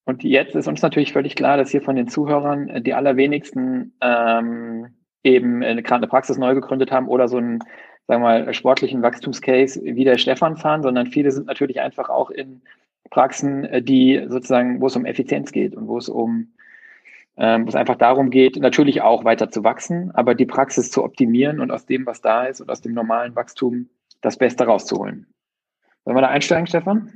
Und 0.06 0.24
jetzt 0.24 0.56
ist 0.56 0.68
uns 0.68 0.82
natürlich 0.82 1.14
völlig 1.14 1.36
klar, 1.36 1.58
dass 1.58 1.72
hier 1.72 1.82
von 1.82 1.96
den 1.96 2.08
Zuhörern 2.08 2.68
äh, 2.70 2.82
die 2.82 2.94
allerwenigsten 2.94 3.94
ähm, 4.02 4.88
eben 5.24 5.62
äh, 5.62 5.82
gerade 5.82 6.02
eine 6.02 6.08
Praxis 6.08 6.38
neu 6.38 6.54
gegründet 6.56 6.92
haben 6.92 7.08
oder 7.08 7.28
so 7.28 7.38
einen, 7.38 7.60
sagen 8.08 8.22
wir 8.22 8.44
mal, 8.46 8.54
sportlichen 8.54 9.02
Wachstumscase 9.02 9.82
wie 9.84 10.04
der 10.04 10.18
Stefan 10.18 10.58
fahren, 10.58 10.84
sondern 10.84 11.08
viele 11.08 11.32
sind 11.32 11.48
natürlich 11.48 11.80
einfach 11.80 12.10
auch 12.10 12.30
in 12.30 12.62
Praxen, 13.10 13.64
äh, 13.66 13.82
die 13.82 14.26
sozusagen, 14.28 14.82
wo 14.82 14.88
es 14.88 14.96
um 14.96 15.06
Effizienz 15.06 15.52
geht 15.52 15.76
und 15.76 15.88
wo 15.88 15.98
es 15.98 16.10
um 16.10 16.54
ähm, 17.36 17.66
wo 17.66 17.70
es 17.70 17.76
einfach 17.76 17.96
darum 17.96 18.30
geht, 18.30 18.58
natürlich 18.58 19.02
auch 19.02 19.24
weiter 19.24 19.50
zu 19.50 19.64
wachsen, 19.64 20.12
aber 20.12 20.36
die 20.36 20.46
Praxis 20.46 20.92
zu 20.92 21.04
optimieren 21.04 21.60
und 21.60 21.72
aus 21.72 21.86
dem, 21.86 22.06
was 22.06 22.22
da 22.22 22.46
ist 22.46 22.62
und 22.62 22.70
aus 22.70 22.82
dem 22.82 22.94
normalen 22.94 23.36
Wachstum 23.36 23.90
das 24.22 24.38
Beste 24.38 24.66
rauszuholen. 24.66 25.26
Sollen 26.06 26.18
wir 26.18 26.22
da 26.22 26.28
einsteigen, 26.28 26.68
Stefan? 26.68 27.12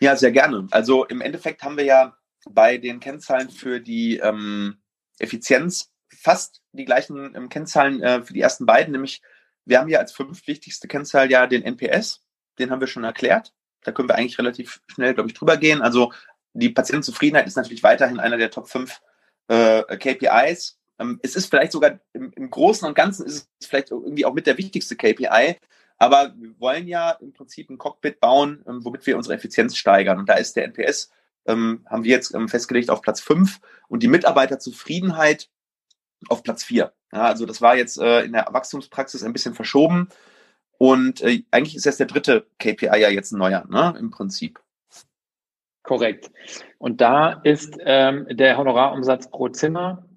Ja, 0.00 0.16
sehr 0.16 0.30
gerne. 0.30 0.66
Also 0.70 1.04
im 1.06 1.20
Endeffekt 1.20 1.62
haben 1.62 1.76
wir 1.76 1.84
ja 1.84 2.16
bei 2.48 2.78
den 2.78 3.00
Kennzahlen 3.00 3.50
für 3.50 3.80
die 3.80 4.18
ähm, 4.18 4.78
Effizienz 5.18 5.90
fast 6.08 6.62
die 6.72 6.84
gleichen 6.84 7.34
ähm, 7.34 7.48
Kennzahlen 7.48 8.02
äh, 8.02 8.22
für 8.22 8.32
die 8.32 8.40
ersten 8.40 8.66
beiden, 8.66 8.92
nämlich 8.92 9.22
wir 9.64 9.80
haben 9.80 9.88
ja 9.88 9.98
als 9.98 10.12
fünf 10.12 10.46
wichtigste 10.46 10.88
Kennzahl 10.88 11.30
ja 11.30 11.46
den 11.46 11.62
NPS, 11.62 12.24
den 12.58 12.70
haben 12.70 12.80
wir 12.80 12.86
schon 12.86 13.04
erklärt. 13.04 13.52
Da 13.82 13.92
können 13.92 14.08
wir 14.08 14.16
eigentlich 14.16 14.38
relativ 14.38 14.80
schnell, 14.86 15.14
glaube 15.14 15.28
ich, 15.28 15.34
drüber 15.34 15.56
gehen. 15.56 15.82
Also 15.82 16.12
die 16.54 16.70
Patientenzufriedenheit 16.70 17.46
ist 17.46 17.56
natürlich 17.56 17.82
weiterhin 17.82 18.18
einer 18.18 18.38
der 18.38 18.50
Top 18.50 18.68
5 18.68 19.00
äh, 19.48 19.82
KPIs. 19.96 20.78
Ähm, 20.98 21.20
es 21.22 21.36
ist 21.36 21.46
vielleicht 21.46 21.72
sogar 21.72 22.00
im, 22.12 22.32
im, 22.34 22.50
Großen 22.50 22.88
und 22.88 22.94
Ganzen 22.94 23.26
ist 23.26 23.48
es 23.60 23.66
vielleicht 23.66 23.90
irgendwie 23.90 24.24
auch 24.24 24.34
mit 24.34 24.46
der 24.46 24.58
wichtigste 24.58 24.96
KPI. 24.96 25.56
Aber 25.98 26.32
wir 26.36 26.58
wollen 26.60 26.86
ja 26.86 27.10
im 27.10 27.32
Prinzip 27.32 27.70
ein 27.70 27.78
Cockpit 27.78 28.20
bauen, 28.20 28.64
ähm, 28.68 28.84
womit 28.84 29.06
wir 29.06 29.16
unsere 29.16 29.34
Effizienz 29.34 29.76
steigern. 29.76 30.18
Und 30.18 30.28
da 30.28 30.34
ist 30.34 30.54
der 30.56 30.64
NPS, 30.64 31.10
ähm, 31.46 31.84
haben 31.86 32.04
wir 32.04 32.10
jetzt 32.10 32.34
ähm, 32.34 32.48
festgelegt, 32.48 32.90
auf 32.90 33.02
Platz 33.02 33.20
5 33.20 33.60
und 33.88 34.02
die 34.02 34.08
Mitarbeiterzufriedenheit 34.08 35.48
auf 36.28 36.42
Platz 36.42 36.64
4. 36.64 36.92
Ja, 37.12 37.22
also 37.22 37.46
das 37.46 37.60
war 37.60 37.76
jetzt 37.76 37.98
äh, 37.98 38.22
in 38.22 38.32
der 38.32 38.46
Wachstumspraxis 38.50 39.24
ein 39.24 39.32
bisschen 39.32 39.54
verschoben. 39.54 40.08
Und 40.78 41.20
äh, 41.22 41.42
eigentlich 41.50 41.74
ist 41.74 41.84
jetzt 41.84 41.98
der 42.00 42.06
dritte 42.06 42.46
KPI 42.58 43.00
ja 43.00 43.08
jetzt 43.08 43.32
ein 43.32 43.38
neuer, 43.38 43.66
ne, 43.68 43.94
im 43.98 44.10
Prinzip. 44.10 44.60
Korrekt. 45.82 46.30
Und 46.78 47.00
da 47.00 47.32
ist 47.44 47.76
ähm, 47.80 48.26
der 48.30 48.58
Honorarumsatz 48.58 49.30
pro 49.30 49.48
Zimmer 49.48 50.07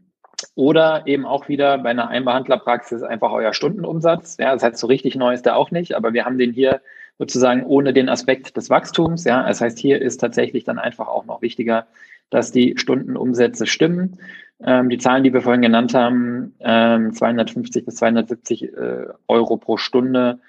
oder 0.56 1.08
eben 1.08 1.26
auch 1.26 1.48
wieder 1.48 1.78
bei 1.78 1.90
einer 1.90 2.10
Einbehandlerpraxis 2.10 3.04
einfach 3.04 3.32
euer 3.32 3.54
Stundenumsatz. 3.54 4.38
Ja, 4.40 4.54
das 4.54 4.64
heißt, 4.64 4.78
so 4.78 4.88
richtig 4.88 5.16
neu 5.16 5.34
ist 5.34 5.46
der 5.46 5.58
auch 5.58 5.72
nicht, 5.72 5.94
aber 5.96 6.14
wir 6.14 6.26
haben 6.26 6.38
den 6.38 6.54
hier 6.54 6.82
sozusagen 7.18 7.64
ohne 7.66 7.94
den 7.94 8.10
Aspekt 8.10 8.58
des 8.58 8.70
Wachstums. 8.70 9.24
Ja, 9.26 9.48
das 9.48 9.62
heißt, 9.62 9.78
hier 9.78 10.02
ist 10.02 10.18
tatsächlich 10.18 10.64
dann 10.64 10.80
einfach 10.80 11.08
auch 11.08 11.26
noch 11.26 11.42
wichtiger, 11.42 11.88
dass 12.30 12.52
die 12.52 12.76
Stundenumsätze 12.78 13.68
stimmen. 13.68 14.18
Ähm, 14.64 14.90
die 14.90 14.98
Zahlen, 14.98 15.24
die 15.24 15.34
wir 15.34 15.42
vorhin 15.42 15.62
genannt 15.62 15.94
haben, 15.94 16.56
ähm, 16.60 17.14
250 17.14 17.86
bis 17.86 17.96
270 17.96 18.64
äh, 18.64 19.08
Euro 19.28 19.58
pro 19.58 19.78
Stunde 19.78 20.40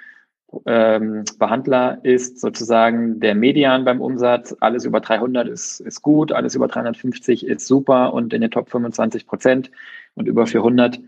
ähm, 0.66 1.24
Behandler 1.38 2.04
ist 2.04 2.40
sozusagen 2.40 3.20
der 3.20 3.34
Median 3.34 3.84
beim 3.84 4.00
Umsatz. 4.00 4.54
Alles 4.60 4.84
über 4.84 5.00
300 5.00 5.48
ist, 5.48 5.80
ist 5.80 6.02
gut, 6.02 6.32
alles 6.32 6.54
über 6.54 6.68
350 6.68 7.46
ist 7.46 7.66
super 7.66 8.12
und 8.12 8.32
in 8.34 8.40
den 8.42 8.50
Top 8.50 8.70
25 8.70 9.26
Prozent 9.26 9.70
und 10.14 10.28
über 10.28 10.46
400 10.46 11.00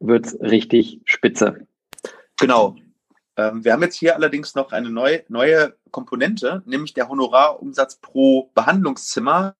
wird's 0.00 0.38
richtig 0.40 1.00
spitze. 1.04 1.66
Genau. 2.38 2.76
Ähm, 3.36 3.64
wir 3.64 3.72
haben 3.72 3.82
jetzt 3.82 3.96
hier 3.96 4.14
allerdings 4.14 4.54
noch 4.54 4.72
eine 4.72 4.90
neue, 4.90 5.24
neue 5.28 5.74
Komponente, 5.90 6.62
nämlich 6.66 6.94
der 6.94 7.08
Honorarumsatz 7.08 7.96
pro 7.96 8.50
Behandlungszimmer 8.54 9.56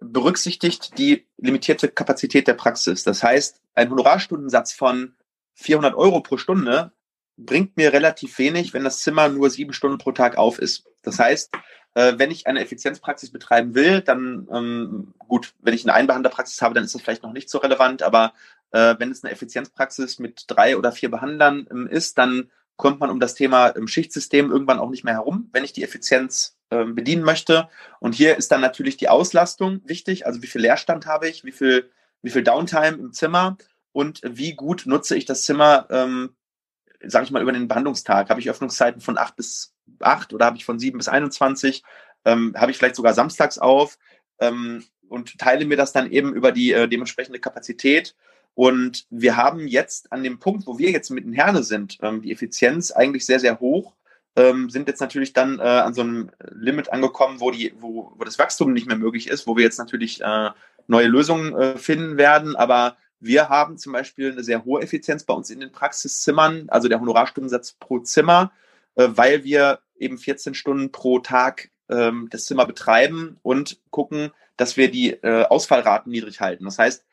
berücksichtigt 0.00 0.98
die 0.98 1.26
limitierte 1.36 1.88
Kapazität 1.88 2.48
der 2.48 2.54
Praxis. 2.54 3.04
Das 3.04 3.22
heißt, 3.22 3.60
ein 3.74 3.90
Honorarstundensatz 3.90 4.72
von 4.72 5.14
400 5.54 5.94
Euro 5.94 6.20
pro 6.20 6.38
Stunde 6.38 6.92
bringt 7.46 7.76
mir 7.76 7.92
relativ 7.92 8.38
wenig, 8.38 8.74
wenn 8.74 8.84
das 8.84 9.00
Zimmer 9.00 9.28
nur 9.28 9.50
sieben 9.50 9.72
Stunden 9.72 9.98
pro 9.98 10.12
Tag 10.12 10.36
auf 10.36 10.58
ist. 10.58 10.84
Das 11.02 11.18
heißt, 11.18 11.50
äh, 11.94 12.14
wenn 12.16 12.30
ich 12.30 12.46
eine 12.46 12.60
Effizienzpraxis 12.60 13.30
betreiben 13.30 13.74
will, 13.74 14.00
dann 14.00 14.48
ähm, 14.52 15.14
gut, 15.18 15.54
wenn 15.60 15.74
ich 15.74 15.84
eine 15.84 15.94
Einbehandlerpraxis 15.94 16.62
habe, 16.62 16.74
dann 16.74 16.84
ist 16.84 16.94
das 16.94 17.02
vielleicht 17.02 17.22
noch 17.22 17.32
nicht 17.32 17.50
so 17.50 17.58
relevant, 17.58 18.02
aber 18.02 18.32
äh, 18.72 18.94
wenn 18.98 19.10
es 19.10 19.24
eine 19.24 19.32
Effizienzpraxis 19.32 20.18
mit 20.18 20.44
drei 20.46 20.76
oder 20.76 20.92
vier 20.92 21.10
Behandlern 21.10 21.66
ähm, 21.70 21.86
ist, 21.86 22.18
dann 22.18 22.50
kommt 22.76 23.00
man 23.00 23.10
um 23.10 23.20
das 23.20 23.34
Thema 23.34 23.74
ähm, 23.76 23.88
Schichtsystem 23.88 24.50
irgendwann 24.50 24.78
auch 24.78 24.90
nicht 24.90 25.04
mehr 25.04 25.14
herum, 25.14 25.48
wenn 25.52 25.64
ich 25.64 25.72
die 25.72 25.82
Effizienz 25.82 26.56
ähm, 26.70 26.94
bedienen 26.94 27.24
möchte. 27.24 27.68
Und 27.98 28.14
hier 28.14 28.36
ist 28.36 28.52
dann 28.52 28.60
natürlich 28.60 28.96
die 28.96 29.08
Auslastung 29.08 29.80
wichtig, 29.84 30.26
also 30.26 30.42
wie 30.42 30.46
viel 30.46 30.62
Leerstand 30.62 31.06
habe 31.06 31.28
ich, 31.28 31.44
wie 31.44 31.52
viel, 31.52 31.90
wie 32.22 32.30
viel 32.30 32.44
Downtime 32.44 32.96
im 32.96 33.12
Zimmer 33.12 33.58
und 33.92 34.20
wie 34.24 34.54
gut 34.54 34.84
nutze 34.86 35.16
ich 35.16 35.24
das 35.24 35.42
Zimmer, 35.42 35.86
ähm, 35.90 36.30
sage 37.04 37.24
ich 37.24 37.30
mal, 37.30 37.42
über 37.42 37.52
den 37.52 37.68
Behandlungstag. 37.68 38.30
Habe 38.30 38.40
ich 38.40 38.50
Öffnungszeiten 38.50 39.00
von 39.00 39.18
8 39.18 39.36
bis 39.36 39.74
8 40.00 40.32
oder 40.32 40.46
habe 40.46 40.56
ich 40.56 40.64
von 40.64 40.78
7 40.78 40.98
bis 40.98 41.08
21? 41.08 41.82
Ähm, 42.24 42.54
habe 42.56 42.70
ich 42.70 42.78
vielleicht 42.78 42.96
sogar 42.96 43.14
samstags 43.14 43.58
auf 43.58 43.98
ähm, 44.38 44.84
und 45.08 45.38
teile 45.38 45.64
mir 45.64 45.76
das 45.76 45.92
dann 45.92 46.10
eben 46.10 46.34
über 46.34 46.52
die 46.52 46.72
äh, 46.72 46.88
dementsprechende 46.88 47.40
Kapazität 47.40 48.14
und 48.54 49.06
wir 49.10 49.36
haben 49.36 49.66
jetzt 49.68 50.12
an 50.12 50.22
dem 50.22 50.38
Punkt, 50.38 50.66
wo 50.66 50.78
wir 50.78 50.90
jetzt 50.90 51.10
mit 51.10 51.24
den 51.24 51.32
Herne 51.32 51.62
sind, 51.62 51.98
ähm, 52.02 52.22
die 52.22 52.32
Effizienz 52.32 52.90
eigentlich 52.90 53.24
sehr, 53.24 53.40
sehr 53.40 53.60
hoch, 53.60 53.94
ähm, 54.36 54.70
sind 54.70 54.88
jetzt 54.88 55.00
natürlich 55.00 55.32
dann 55.32 55.58
äh, 55.58 55.62
an 55.62 55.94
so 55.94 56.02
einem 56.02 56.30
Limit 56.50 56.92
angekommen, 56.92 57.40
wo, 57.40 57.50
die, 57.50 57.72
wo, 57.78 58.12
wo 58.16 58.24
das 58.24 58.38
Wachstum 58.38 58.72
nicht 58.72 58.86
mehr 58.86 58.96
möglich 58.96 59.28
ist, 59.28 59.46
wo 59.46 59.56
wir 59.56 59.64
jetzt 59.64 59.78
natürlich 59.78 60.20
äh, 60.20 60.50
neue 60.86 61.06
Lösungen 61.06 61.54
äh, 61.54 61.78
finden 61.78 62.16
werden. 62.16 62.56
Aber 62.56 62.96
wir 63.20 63.48
haben 63.48 63.78
zum 63.78 63.92
Beispiel 63.92 64.32
eine 64.32 64.42
sehr 64.42 64.64
hohe 64.64 64.82
Effizienz 64.82 65.24
bei 65.24 65.34
uns 65.34 65.50
in 65.50 65.60
den 65.60 65.72
Praxiszimmern, 65.72 66.68
also 66.68 66.88
der 66.88 67.00
Honorarstundensatz 67.00 67.74
pro 67.78 68.00
Zimmer, 68.00 68.52
äh, 68.96 69.08
weil 69.10 69.44
wir 69.44 69.80
eben 69.96 70.18
14 70.18 70.54
Stunden 70.54 70.90
pro 70.90 71.18
Tag 71.18 71.70
ähm, 71.90 72.28
das 72.30 72.46
Zimmer 72.46 72.66
betreiben 72.66 73.38
und 73.42 73.78
gucken, 73.90 74.30
dass 74.56 74.76
wir 74.76 74.90
die 74.90 75.10
äh, 75.10 75.44
Ausfallraten 75.44 76.10
niedrig 76.10 76.40
halten. 76.40 76.64
Das 76.64 76.78
heißt, 76.78 77.04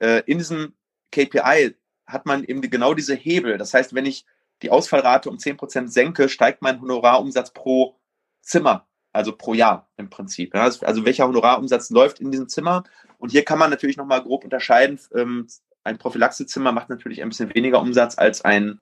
äh, 0.00 0.22
in 0.26 0.38
diesem 0.38 0.74
KPI 1.12 1.76
hat 2.06 2.26
man 2.26 2.44
eben 2.44 2.60
genau 2.62 2.94
diese 2.94 3.14
Hebel. 3.14 3.58
Das 3.58 3.74
heißt, 3.74 3.94
wenn 3.94 4.06
ich 4.06 4.24
die 4.62 4.70
Ausfallrate 4.70 5.28
um 5.28 5.36
10% 5.36 5.88
senke, 5.88 6.28
steigt 6.28 6.62
mein 6.62 6.80
Honorarumsatz 6.80 7.52
pro 7.52 7.96
Zimmer, 8.42 8.86
also 9.12 9.36
pro 9.36 9.54
Jahr 9.54 9.90
im 9.96 10.10
Prinzip. 10.10 10.54
Also 10.54 11.04
welcher 11.04 11.26
Honorarumsatz 11.26 11.90
läuft 11.90 12.20
in 12.20 12.30
diesem 12.30 12.48
Zimmer. 12.48 12.84
Und 13.20 13.30
hier 13.30 13.44
kann 13.44 13.58
man 13.58 13.70
natürlich 13.70 13.96
nochmal 13.96 14.22
grob 14.22 14.44
unterscheiden. 14.44 14.98
Ähm, 15.14 15.46
ein 15.84 15.98
Prophylaxezimmer 15.98 16.72
macht 16.72 16.90
natürlich 16.90 17.22
ein 17.22 17.28
bisschen 17.28 17.54
weniger 17.54 17.80
Umsatz 17.80 18.18
als 18.18 18.42
ein 18.44 18.80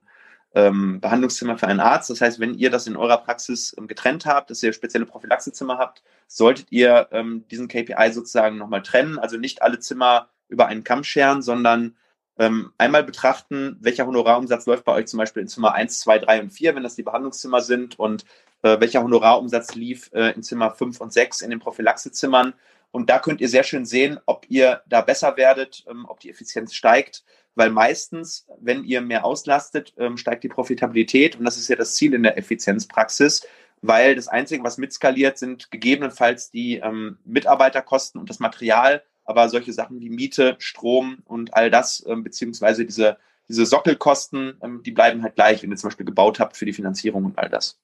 ähm, 0.55 0.99
Behandlungszimmer 0.99 1.57
für 1.57 1.67
einen 1.67 1.79
Arzt. 1.79 2.09
Das 2.09 2.21
heißt, 2.21 2.39
wenn 2.39 2.55
ihr 2.55 2.71
das 2.71 2.87
in 2.87 2.97
eurer 2.97 3.17
Praxis 3.17 3.75
ähm, 3.77 3.87
getrennt 3.87 4.25
habt, 4.25 4.49
dass 4.49 4.63
ihr 4.63 4.73
spezielle 4.73 5.05
Prophylaxezimmer 5.05 5.77
habt, 5.77 6.03
solltet 6.27 6.67
ihr 6.71 7.07
diesen 7.49 7.67
KPI 7.67 8.11
sozusagen 8.11 8.57
nochmal 8.57 8.83
trennen. 8.83 9.17
Also 9.17 9.37
nicht 9.37 9.63
alle 9.63 9.79
Zimmer 9.79 10.29
über 10.47 10.67
einen 10.67 10.83
Kamm 10.83 11.03
scheren, 11.03 11.41
sondern 11.41 11.95
ähm, 12.39 12.71
einmal 12.77 13.03
betrachten, 13.03 13.77
welcher 13.81 14.07
Honorarumsatz 14.07 14.65
läuft 14.65 14.85
bei 14.85 14.93
euch 14.93 15.07
zum 15.07 15.17
Beispiel 15.17 15.41
in 15.41 15.49
Zimmer 15.49 15.73
1, 15.73 15.99
2, 15.99 16.19
3 16.19 16.41
und 16.43 16.49
4, 16.51 16.73
wenn 16.73 16.83
das 16.83 16.95
die 16.95 17.03
Behandlungszimmer 17.03 17.61
sind 17.61 17.99
und 17.99 18.23
äh, 18.61 18.79
welcher 18.79 19.03
Honorarumsatz 19.03 19.75
lief 19.75 20.09
äh, 20.13 20.33
in 20.33 20.41
Zimmer 20.41 20.71
5 20.71 21.01
und 21.01 21.11
6 21.11 21.41
in 21.41 21.49
den 21.49 21.59
Prophylaxezimmern. 21.59 22.53
Und 22.91 23.09
da 23.09 23.19
könnt 23.19 23.41
ihr 23.41 23.49
sehr 23.49 23.63
schön 23.63 23.85
sehen, 23.85 24.19
ob 24.25 24.45
ihr 24.49 24.81
da 24.87 25.01
besser 25.01 25.37
werdet, 25.37 25.85
ähm, 25.89 26.05
ob 26.07 26.19
die 26.19 26.29
Effizienz 26.29 26.73
steigt, 26.73 27.23
weil 27.55 27.69
meistens, 27.69 28.47
wenn 28.59 28.83
ihr 28.83 29.01
mehr 29.01 29.25
auslastet, 29.25 29.93
ähm, 29.97 30.17
steigt 30.17 30.43
die 30.43 30.49
Profitabilität 30.49 31.37
und 31.37 31.45
das 31.45 31.57
ist 31.57 31.67
ja 31.67 31.75
das 31.75 31.95
Ziel 31.95 32.13
in 32.13 32.23
der 32.23 32.37
Effizienzpraxis, 32.37 33.45
weil 33.81 34.15
das 34.15 34.27
Einzige, 34.27 34.63
was 34.63 34.77
mitskaliert, 34.77 35.37
sind 35.37 35.71
gegebenenfalls 35.71 36.51
die 36.51 36.77
ähm, 36.77 37.17
Mitarbeiterkosten 37.25 38.19
und 38.19 38.29
das 38.29 38.39
Material 38.39 39.03
aber 39.29 39.47
solche 39.47 39.73
Sachen 39.73 39.99
wie 39.99 40.09
Miete, 40.09 40.55
Strom 40.57 41.19
und 41.25 41.53
all 41.53 41.69
das, 41.69 42.03
beziehungsweise 42.03 42.83
diese, 42.83 43.17
diese 43.47 43.63
Sockelkosten, 43.67 44.59
die 44.83 44.89
bleiben 44.89 45.21
halt 45.21 45.35
gleich, 45.35 45.61
wenn 45.61 45.69
ihr 45.69 45.77
zum 45.77 45.89
Beispiel 45.89 46.07
gebaut 46.07 46.39
habt 46.39 46.57
für 46.57 46.65
die 46.65 46.73
Finanzierung 46.73 47.25
und 47.25 47.37
all 47.37 47.47
das. 47.47 47.77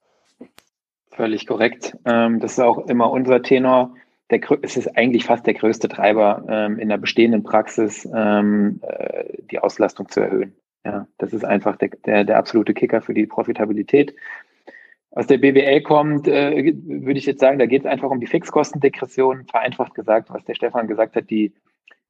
Völlig 1.12 1.46
korrekt. 1.46 1.96
Das 2.04 2.54
ist 2.54 2.60
auch 2.60 2.88
immer 2.88 3.12
unser 3.12 3.44
Tenor. 3.44 3.94
Der, 4.32 4.40
es 4.64 4.76
ist 4.76 4.98
eigentlich 4.98 5.26
fast 5.26 5.46
der 5.46 5.54
größte 5.54 5.88
Treiber 5.88 6.46
ähm, 6.50 6.80
in 6.80 6.90
der 6.90 6.98
bestehenden 6.98 7.44
Praxis, 7.44 8.10
ähm, 8.14 8.80
äh, 8.82 9.26
die 9.52 9.60
Auslastung 9.60 10.10
zu 10.10 10.22
erhöhen. 10.22 10.56
Ja, 10.84 11.08
das 11.18 11.34
ist 11.34 11.46
einfach 11.46 11.78
der, 11.78 11.90
der, 12.06 12.24
der 12.24 12.38
absolute 12.38 12.74
Kicker 12.74 13.02
für 13.02 13.14
die 13.14 13.26
Profitabilität 13.26 14.16
aus 15.16 15.28
der 15.28 15.38
BWL 15.38 15.82
kommt, 15.82 16.28
äh, 16.28 16.76
würde 16.86 17.18
ich 17.18 17.26
jetzt 17.26 17.40
sagen, 17.40 17.58
da 17.58 17.66
geht 17.66 17.84
es 17.84 17.88
einfach 17.88 18.12
um 18.12 18.20
die 18.20 18.28
Fixkostendegression, 18.28 19.46
vereinfacht 19.46 19.96
gesagt, 19.96 20.30
was 20.30 20.44
der 20.44 20.56
Stefan 20.56 20.88
gesagt 20.88 21.16
hat, 21.16 21.30
die, 21.30 21.54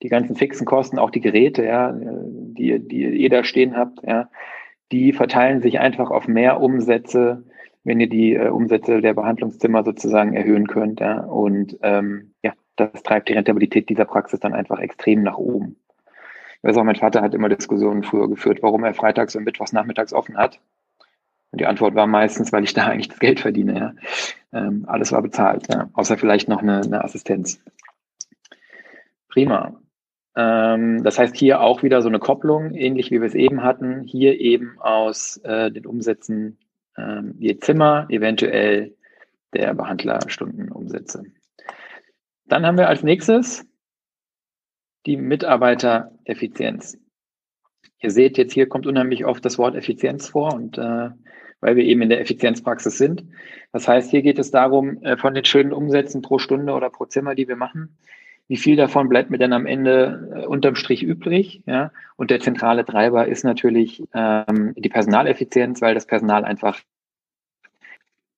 die 0.02 0.10
ganzen 0.10 0.36
fixen 0.36 0.66
Kosten, 0.66 0.98
auch 0.98 1.12
die 1.12 1.22
Geräte, 1.22 1.64
ja, 1.64 1.96
die, 1.96 2.80
die 2.80 3.04
ihr 3.04 3.30
da 3.30 3.44
stehen 3.44 3.78
habt, 3.78 4.00
ja, 4.04 4.30
die 4.92 5.14
verteilen 5.14 5.62
sich 5.62 5.80
einfach 5.80 6.10
auf 6.10 6.28
mehr 6.28 6.60
Umsätze, 6.60 7.44
wenn 7.86 8.00
ihr 8.00 8.10
die 8.10 8.34
äh, 8.34 8.50
Umsätze 8.50 9.00
der 9.00 9.14
Behandlungszimmer 9.14 9.84
sozusagen 9.84 10.34
erhöhen 10.34 10.68
könnt. 10.68 11.00
Ja, 11.00 11.20
und 11.20 11.78
ähm, 11.82 12.34
ja, 12.44 12.54
das 12.76 13.04
treibt 13.04 13.30
die 13.30 13.34
Rentabilität 13.34 13.88
dieser 13.88 14.06
Praxis 14.06 14.40
dann 14.40 14.54
einfach 14.54 14.80
extrem 14.80 15.24
nach 15.24 15.38
oben. 15.38 15.78
Ich 16.58 16.64
weiß 16.64 16.78
auch, 16.78 16.84
mein 16.84 16.96
Vater 16.96 17.22
hat 17.22 17.36
immer 17.36 17.48
Diskussionen 17.48 18.04
früher 18.04 18.28
geführt, 18.28 18.60
warum 18.62 18.84
er 18.84 18.96
freitags 18.96 19.36
und 19.36 19.44
mittwochs 19.44 19.72
nachmittags 19.72 20.14
offen 20.14 20.36
hat. 20.36 20.60
Und 21.52 21.62
die 21.62 21.68
Antwort 21.68 21.94
war 21.94 22.08
meistens, 22.08 22.52
weil 22.52 22.64
ich 22.64 22.74
da 22.74 22.86
eigentlich 22.88 23.10
das 23.10 23.20
Geld 23.20 23.40
verdiene. 23.40 23.96
Ja. 24.52 24.60
Ähm, 24.60 24.86
alles 24.88 25.12
war 25.12 25.22
bezahlt, 25.22 25.68
ja. 25.72 25.90
außer 25.94 26.18
vielleicht 26.18 26.50
noch 26.50 26.64
eine, 26.64 26.82
eine 26.82 27.04
Assistenz. 27.04 27.62
Prima. 29.30 29.80
Ähm, 30.36 31.04
das 31.04 31.20
heißt 31.20 31.36
hier 31.36 31.62
auch 31.62 31.84
wieder 31.84 32.02
so 32.02 32.10
eine 32.10 32.20
Kopplung, 32.20 32.74
ähnlich 32.74 33.12
wie 33.12 33.22
wir 33.22 33.28
es 33.28 33.36
eben 33.36 33.62
hatten. 33.62 34.02
Hier 34.02 34.40
eben 34.40 34.78
aus 34.80 35.38
äh, 35.44 35.72
den 35.72 35.86
Umsätzen 35.86 36.58
ähm, 36.98 37.36
je 37.40 37.58
Zimmer, 37.60 38.08
eventuell 38.10 38.96
der 39.54 39.74
Behandlerstundenumsätze. 39.74 41.24
Dann 42.46 42.66
haben 42.66 42.78
wir 42.78 42.90
als 42.90 43.04
nächstes 43.04 43.66
die 45.06 45.18
Mitarbeitereffizienz. 45.18 46.98
Ihr 48.00 48.12
seht 48.12 48.38
jetzt 48.38 48.54
hier 48.54 48.68
kommt 48.68 48.88
unheimlich 48.88 49.26
oft 49.26 49.46
das 49.46 49.58
Wort 49.58 49.76
Effizienz 49.76 50.30
vor 50.30 50.54
und 50.54 50.78
äh, 50.78 51.10
weil 51.62 51.76
wir 51.76 51.84
eben 51.84 52.02
in 52.02 52.10
der 52.10 52.22
Effizienzpraxis 52.22 52.98
sind. 52.98 53.26
Das 53.72 53.88
heißt, 53.88 54.12
hier 54.12 54.22
geht 54.22 54.38
es 54.38 54.52
darum, 54.52 55.02
äh, 55.04 55.18
von 55.18 55.34
den 55.34 55.46
schönen 55.46 55.74
Umsätzen 55.74 56.22
pro 56.22 56.38
Stunde 56.38 56.74
oder 56.74 56.90
pro 56.90 57.06
Zimmer, 57.06 57.34
die 57.34 57.48
wir 57.48 57.56
machen, 57.56 57.98
wie 58.48 58.58
viel 58.58 58.76
davon 58.76 59.10
bleibt 59.10 59.30
mir 59.32 59.38
dann 59.38 59.54
am 59.54 59.66
Ende 59.66 60.44
äh, 60.44 60.46
unterm 60.46 60.76
Strich 60.76 61.04
übrig? 61.04 61.64
Ja? 61.66 61.92
Und 62.16 62.30
der 62.32 62.40
zentrale 62.40 62.86
Treiber 62.86 63.28
ist 63.28 63.44
natürlich 63.44 64.04
ähm, 64.14 64.74
die 64.78 64.90
Personaleffizienz, 64.90 65.82
weil 65.82 65.96
das 65.96 66.06
Personal 66.06 66.46
einfach 66.46 66.80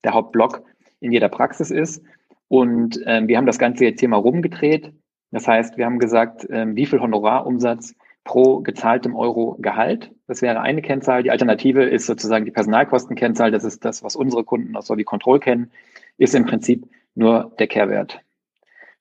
der 0.03 0.13
Hauptblock 0.13 0.63
in 0.99 1.11
jeder 1.11 1.29
Praxis 1.29 1.71
ist. 1.71 2.03
Und 2.47 3.01
ähm, 3.05 3.27
wir 3.27 3.37
haben 3.37 3.45
das 3.45 3.59
Ganze 3.59 3.83
jetzt 3.83 3.99
hier 3.99 4.09
mal 4.09 4.17
rumgedreht. 4.17 4.93
Das 5.31 5.47
heißt, 5.47 5.77
wir 5.77 5.85
haben 5.85 5.99
gesagt, 5.99 6.47
ähm, 6.49 6.75
wie 6.75 6.85
viel 6.85 7.01
Honorarumsatz 7.01 7.93
pro 8.23 8.59
gezahltem 8.59 9.15
Euro 9.15 9.57
Gehalt. 9.59 10.11
Das 10.27 10.41
wäre 10.41 10.59
eine 10.59 10.81
Kennzahl. 10.81 11.23
Die 11.23 11.31
Alternative 11.31 11.83
ist 11.83 12.05
sozusagen 12.05 12.45
die 12.45 12.51
Personalkostenkennzahl. 12.51 13.51
Das 13.51 13.63
ist 13.63 13.85
das, 13.85 14.03
was 14.03 14.15
unsere 14.15 14.43
Kunden 14.43 14.75
aus 14.75 14.87
Solvi 14.87 15.05
Control 15.05 15.39
kennen, 15.39 15.71
ist 16.17 16.35
im 16.35 16.45
Prinzip 16.45 16.85
nur 17.15 17.53
der 17.57 17.67
Kehrwert. 17.67 18.19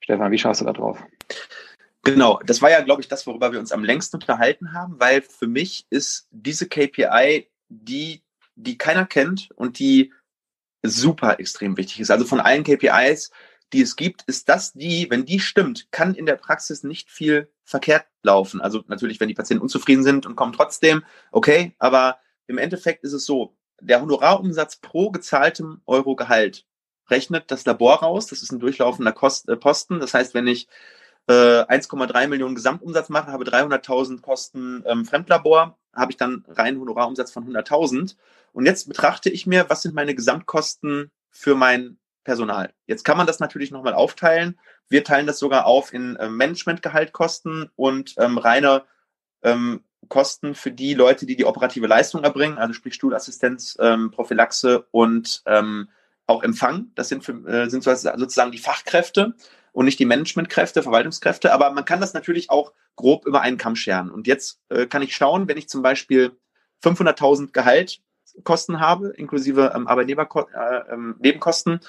Stefan, 0.07 0.31
wie 0.31 0.39
schaust 0.39 0.61
du 0.61 0.65
da 0.65 0.73
drauf? 0.73 1.03
Genau, 2.05 2.39
das 2.47 2.63
war 2.63 2.71
ja, 2.71 2.81
glaube 2.81 3.03
ich, 3.03 3.09
das, 3.09 3.27
worüber 3.27 3.51
wir 3.51 3.59
uns 3.59 3.73
am 3.73 3.83
längsten 3.83 4.15
unterhalten 4.15 4.73
haben, 4.73 5.01
weil 5.01 5.21
für 5.21 5.49
mich 5.49 5.85
ist 5.91 6.29
diese 6.31 6.69
KPI 6.69 7.51
die, 7.69 8.23
die 8.55 8.79
keiner 8.79 9.05
kennt 9.05 9.51
und 9.57 9.81
die 9.81 10.13
super 10.85 11.41
extrem 11.41 11.77
wichtig 11.77 11.99
ist. 11.99 12.13
Also 12.13 12.25
von 12.25 12.39
allen 12.39 12.63
KPIs, 12.63 13.33
die 13.73 13.83
es 13.83 13.97
gibt, 13.97 14.23
ist 14.29 14.49
das 14.49 14.73
die, 14.75 15.09
wenn 15.11 15.27
die 15.27 15.41
stimmt, 15.41 15.91
kann 15.91 16.15
in 16.15 16.27
der 16.27 16.37
Praxis 16.37 16.85
nicht 16.85 17.11
viel 17.11 17.51
verkehrt 17.65 18.07
laufen. 18.23 18.61
Also 18.61 18.85
natürlich, 18.87 19.19
wenn 19.19 19.27
die 19.27 19.35
Patienten 19.35 19.63
unzufrieden 19.63 20.05
sind 20.05 20.25
und 20.25 20.37
kommen 20.37 20.53
trotzdem, 20.53 21.03
okay, 21.33 21.75
aber 21.81 22.21
im 22.47 22.59
Endeffekt 22.59 23.03
ist 23.03 23.13
es 23.13 23.27
so, 23.27 23.57
der 23.81 24.01
Honorarumsatz 24.01 24.77
pro 24.77 25.11
gezahltem 25.11 25.83
Euro 25.85 26.15
Gehalt 26.15 26.65
rechnet 27.11 27.51
das 27.51 27.65
Labor 27.65 28.01
raus. 28.01 28.27
Das 28.27 28.43
ist 28.43 28.53
ein 28.53 28.61
durchlaufender 28.61 29.13
Kost, 29.13 29.49
äh, 29.49 29.57
Posten. 29.57 30.01
Das 30.01 30.15
heißt, 30.15 30.35
wenn 30.35 30.47
ich 30.47 30.69
äh, 31.29 31.33
1,3 31.33 32.29
Millionen 32.29 32.55
Gesamtumsatz 32.55 33.09
mache, 33.09 33.33
habe 33.33 33.45
300.000 33.45 34.21
Kosten 34.21 34.85
ähm, 34.87 35.05
Fremdlabor, 35.05 35.77
habe 35.95 36.11
ich 36.13 36.17
dann 36.17 36.45
reinen 36.49 36.81
Honorarumsatz 36.81 37.33
von 37.33 37.47
100.000. 37.47 38.17
Und 38.53 38.67
jetzt 38.67 38.89
betrachte 38.89 39.31
ich 39.31 39.47
mir, 39.47 39.69
was 39.69 39.83
sind 39.83 39.95
meine 39.95 40.15
Gesamtkosten 40.15 41.11
für 41.31 41.55
mein 41.55 41.99
Personal. 42.25 42.73
Jetzt 42.87 43.05
kann 43.05 43.17
man 43.17 43.27
das 43.27 43.39
natürlich 43.39 43.71
nochmal 43.71 43.95
aufteilen. 43.95 44.59
Wir 44.89 45.05
teilen 45.05 45.27
das 45.27 45.39
sogar 45.39 45.67
auf 45.67 45.93
in 45.93 46.17
äh, 46.17 46.29
Managementgehaltkosten 46.29 47.71
und 47.77 48.15
ähm, 48.19 48.39
reine 48.39 48.85
ähm, 49.43 49.85
Kosten 50.09 50.55
für 50.55 50.71
die 50.71 50.95
Leute, 50.95 51.27
die 51.27 51.37
die 51.37 51.45
operative 51.45 51.87
Leistung 51.87 52.25
erbringen, 52.25 52.59
also 52.59 52.73
sprich 52.73 52.95
Stuhlassistenz, 52.95 53.77
ähm, 53.81 54.11
Prophylaxe 54.11 54.87
und 54.91 55.43
ähm, 55.47 55.89
auch 56.27 56.43
Empfang. 56.43 56.91
Das 56.95 57.09
sind, 57.09 57.25
für, 57.25 57.33
äh, 57.47 57.71
sind 57.71 57.83
sozusagen 57.85 58.53
die 58.53 58.59
Fachkräfte 58.59 59.35
und 59.73 59.85
nicht 59.85 59.99
die 59.99 60.07
Managementkräfte, 60.07 60.83
Verwaltungskräfte. 60.83 61.53
Aber 61.53 61.71
man 61.71 61.85
kann 61.85 62.01
das 62.01 62.15
natürlich 62.15 62.51
auch 62.51 62.73
grob 62.97 63.27
über 63.27 63.43
einen 63.43 63.59
Kamm 63.59 63.77
scheren. 63.77 64.11
Und 64.11 64.27
jetzt 64.27 64.61
äh, 64.69 64.87
kann 64.87 65.03
ich 65.03 65.15
schauen, 65.15 65.49
wenn 65.49 65.59
ich 65.59 65.69
zum 65.69 65.83
Beispiel 65.83 66.37
500.000 66.83 67.53
Gehalt 67.53 68.01
Kosten 68.45 68.81
habe, 68.81 69.09
inklusive 69.11 69.73
ähm, 69.75 69.87
Arbeitnehmernebenkosten, 69.87 71.73
äh, 71.73 71.77
ähm, 71.77 71.81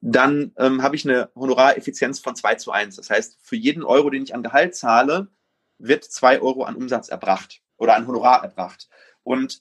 dann 0.00 0.52
ähm, 0.58 0.82
habe 0.82 0.96
ich 0.96 1.08
eine 1.08 1.30
Honorareffizienz 1.34 2.18
von 2.18 2.36
2 2.36 2.56
zu 2.56 2.72
1. 2.72 2.96
Das 2.96 3.10
heißt, 3.10 3.38
für 3.42 3.56
jeden 3.56 3.84
Euro, 3.84 4.10
den 4.10 4.22
ich 4.22 4.34
an 4.34 4.42
Gehalt 4.42 4.74
zahle, 4.74 5.28
wird 5.78 6.04
2 6.04 6.40
Euro 6.40 6.64
an 6.64 6.76
Umsatz 6.76 7.08
erbracht 7.08 7.62
oder 7.76 7.94
an 7.96 8.06
Honorar 8.06 8.42
erbracht. 8.42 8.88
Und 9.22 9.60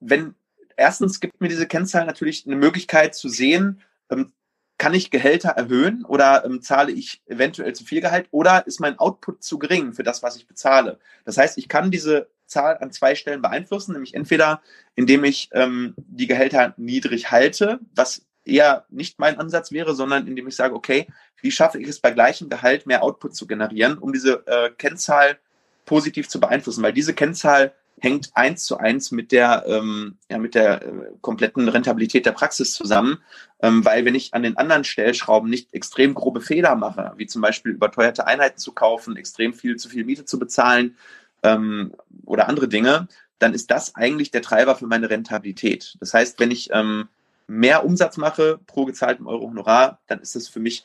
wenn 0.00 0.34
erstens 0.76 1.20
gibt 1.20 1.40
mir 1.40 1.48
diese 1.48 1.66
Kennzahl 1.66 2.06
natürlich 2.06 2.46
eine 2.46 2.56
Möglichkeit 2.56 3.14
zu 3.14 3.28
sehen, 3.28 3.80
ähm, 4.10 4.32
kann 4.78 4.94
ich 4.94 5.10
Gehälter 5.10 5.50
erhöhen 5.50 6.04
oder 6.04 6.44
ähm, 6.44 6.60
zahle 6.60 6.92
ich 6.92 7.22
eventuell 7.26 7.74
zu 7.74 7.84
viel 7.84 8.00
Gehalt 8.00 8.26
oder 8.32 8.66
ist 8.66 8.80
mein 8.80 8.98
Output 8.98 9.42
zu 9.42 9.58
gering 9.58 9.92
für 9.92 10.02
das, 10.02 10.22
was 10.22 10.36
ich 10.36 10.46
bezahle? 10.46 10.98
Das 11.24 11.38
heißt, 11.38 11.58
ich 11.58 11.68
kann 11.68 11.90
diese 11.90 12.28
Zahl 12.46 12.78
an 12.80 12.90
zwei 12.90 13.14
Stellen 13.14 13.40
beeinflussen, 13.40 13.92
nämlich 13.92 14.14
entweder 14.14 14.62
indem 14.94 15.24
ich 15.24 15.48
ähm, 15.52 15.94
die 15.96 16.26
Gehälter 16.26 16.74
niedrig 16.76 17.30
halte, 17.30 17.78
was 17.94 18.26
eher 18.44 18.84
nicht 18.90 19.18
mein 19.18 19.38
Ansatz 19.38 19.72
wäre, 19.72 19.94
sondern 19.94 20.26
indem 20.26 20.48
ich 20.48 20.56
sage, 20.56 20.74
okay, 20.74 21.06
wie 21.40 21.50
schaffe 21.50 21.80
ich 21.80 21.88
es 21.88 22.00
bei 22.00 22.10
gleichem 22.10 22.48
Gehalt 22.48 22.86
mehr 22.86 23.02
Output 23.02 23.34
zu 23.34 23.46
generieren, 23.46 23.98
um 23.98 24.12
diese 24.12 24.46
äh, 24.46 24.70
Kennzahl 24.70 25.38
positiv 25.86 26.28
zu 26.28 26.40
beeinflussen, 26.40 26.82
weil 26.82 26.92
diese 26.92 27.14
Kennzahl 27.14 27.74
hängt 28.00 28.30
eins 28.34 28.64
zu 28.64 28.76
eins 28.76 29.10
mit 29.10 29.32
der, 29.32 29.64
ähm, 29.66 30.18
ja, 30.30 30.38
mit 30.38 30.54
der 30.54 30.82
äh, 30.82 30.92
kompletten 31.20 31.68
Rentabilität 31.68 32.26
der 32.26 32.32
Praxis 32.32 32.74
zusammen. 32.74 33.18
Ähm, 33.60 33.84
weil 33.84 34.04
wenn 34.04 34.14
ich 34.14 34.34
an 34.34 34.42
den 34.42 34.56
anderen 34.56 34.84
Stellschrauben 34.84 35.48
nicht 35.48 35.72
extrem 35.72 36.14
grobe 36.14 36.40
Fehler 36.40 36.74
mache, 36.74 37.12
wie 37.16 37.26
zum 37.26 37.42
Beispiel 37.42 37.72
überteuerte 37.72 38.26
Einheiten 38.26 38.58
zu 38.58 38.72
kaufen, 38.72 39.16
extrem 39.16 39.54
viel 39.54 39.76
zu 39.76 39.88
viel 39.88 40.04
Miete 40.04 40.24
zu 40.24 40.38
bezahlen 40.38 40.96
ähm, 41.42 41.94
oder 42.24 42.48
andere 42.48 42.68
Dinge, 42.68 43.08
dann 43.38 43.54
ist 43.54 43.70
das 43.70 43.94
eigentlich 43.94 44.30
der 44.30 44.42
Treiber 44.42 44.76
für 44.76 44.86
meine 44.86 45.10
Rentabilität. 45.10 45.96
Das 46.00 46.14
heißt, 46.14 46.40
wenn 46.40 46.50
ich 46.50 46.70
ähm, 46.72 47.08
mehr 47.46 47.84
Umsatz 47.84 48.16
mache 48.16 48.58
pro 48.66 48.84
gezahltem 48.84 49.26
Euro 49.26 49.48
Honorar, 49.48 50.00
dann 50.06 50.20
ist 50.20 50.36
das 50.36 50.48
für 50.48 50.60
mich 50.60 50.84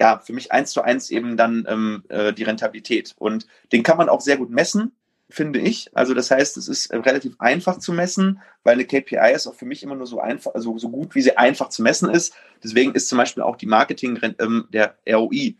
ja, 0.00 0.18
für 0.18 0.32
mich 0.32 0.50
eins 0.50 0.70
zu 0.70 0.80
eins 0.80 1.10
eben 1.10 1.36
dann 1.36 1.66
ähm, 1.68 2.04
äh, 2.08 2.32
die 2.32 2.44
Rentabilität. 2.44 3.14
Und 3.18 3.46
den 3.70 3.82
kann 3.82 3.98
man 3.98 4.08
auch 4.08 4.22
sehr 4.22 4.38
gut 4.38 4.48
messen 4.48 4.92
finde 5.30 5.60
ich. 5.60 5.90
Also 5.96 6.14
das 6.14 6.30
heißt, 6.30 6.56
es 6.56 6.68
ist 6.68 6.92
relativ 6.92 7.34
einfach 7.38 7.78
zu 7.78 7.92
messen, 7.92 8.40
weil 8.64 8.74
eine 8.74 8.84
KPI 8.84 9.32
ist 9.34 9.46
auch 9.46 9.54
für 9.54 9.64
mich 9.64 9.82
immer 9.82 9.94
nur 9.94 10.06
so 10.06 10.20
einfach, 10.20 10.54
also 10.54 10.76
so 10.78 10.90
gut, 10.90 11.14
wie 11.14 11.22
sie 11.22 11.36
einfach 11.36 11.68
zu 11.68 11.82
messen 11.82 12.10
ist. 12.10 12.34
Deswegen 12.62 12.94
ist 12.94 13.08
zum 13.08 13.18
Beispiel 13.18 13.42
auch 13.42 13.56
die 13.56 13.66
Marketing 13.66 14.18
ähm, 14.38 14.66
der 14.70 14.96
ROI 15.08 15.56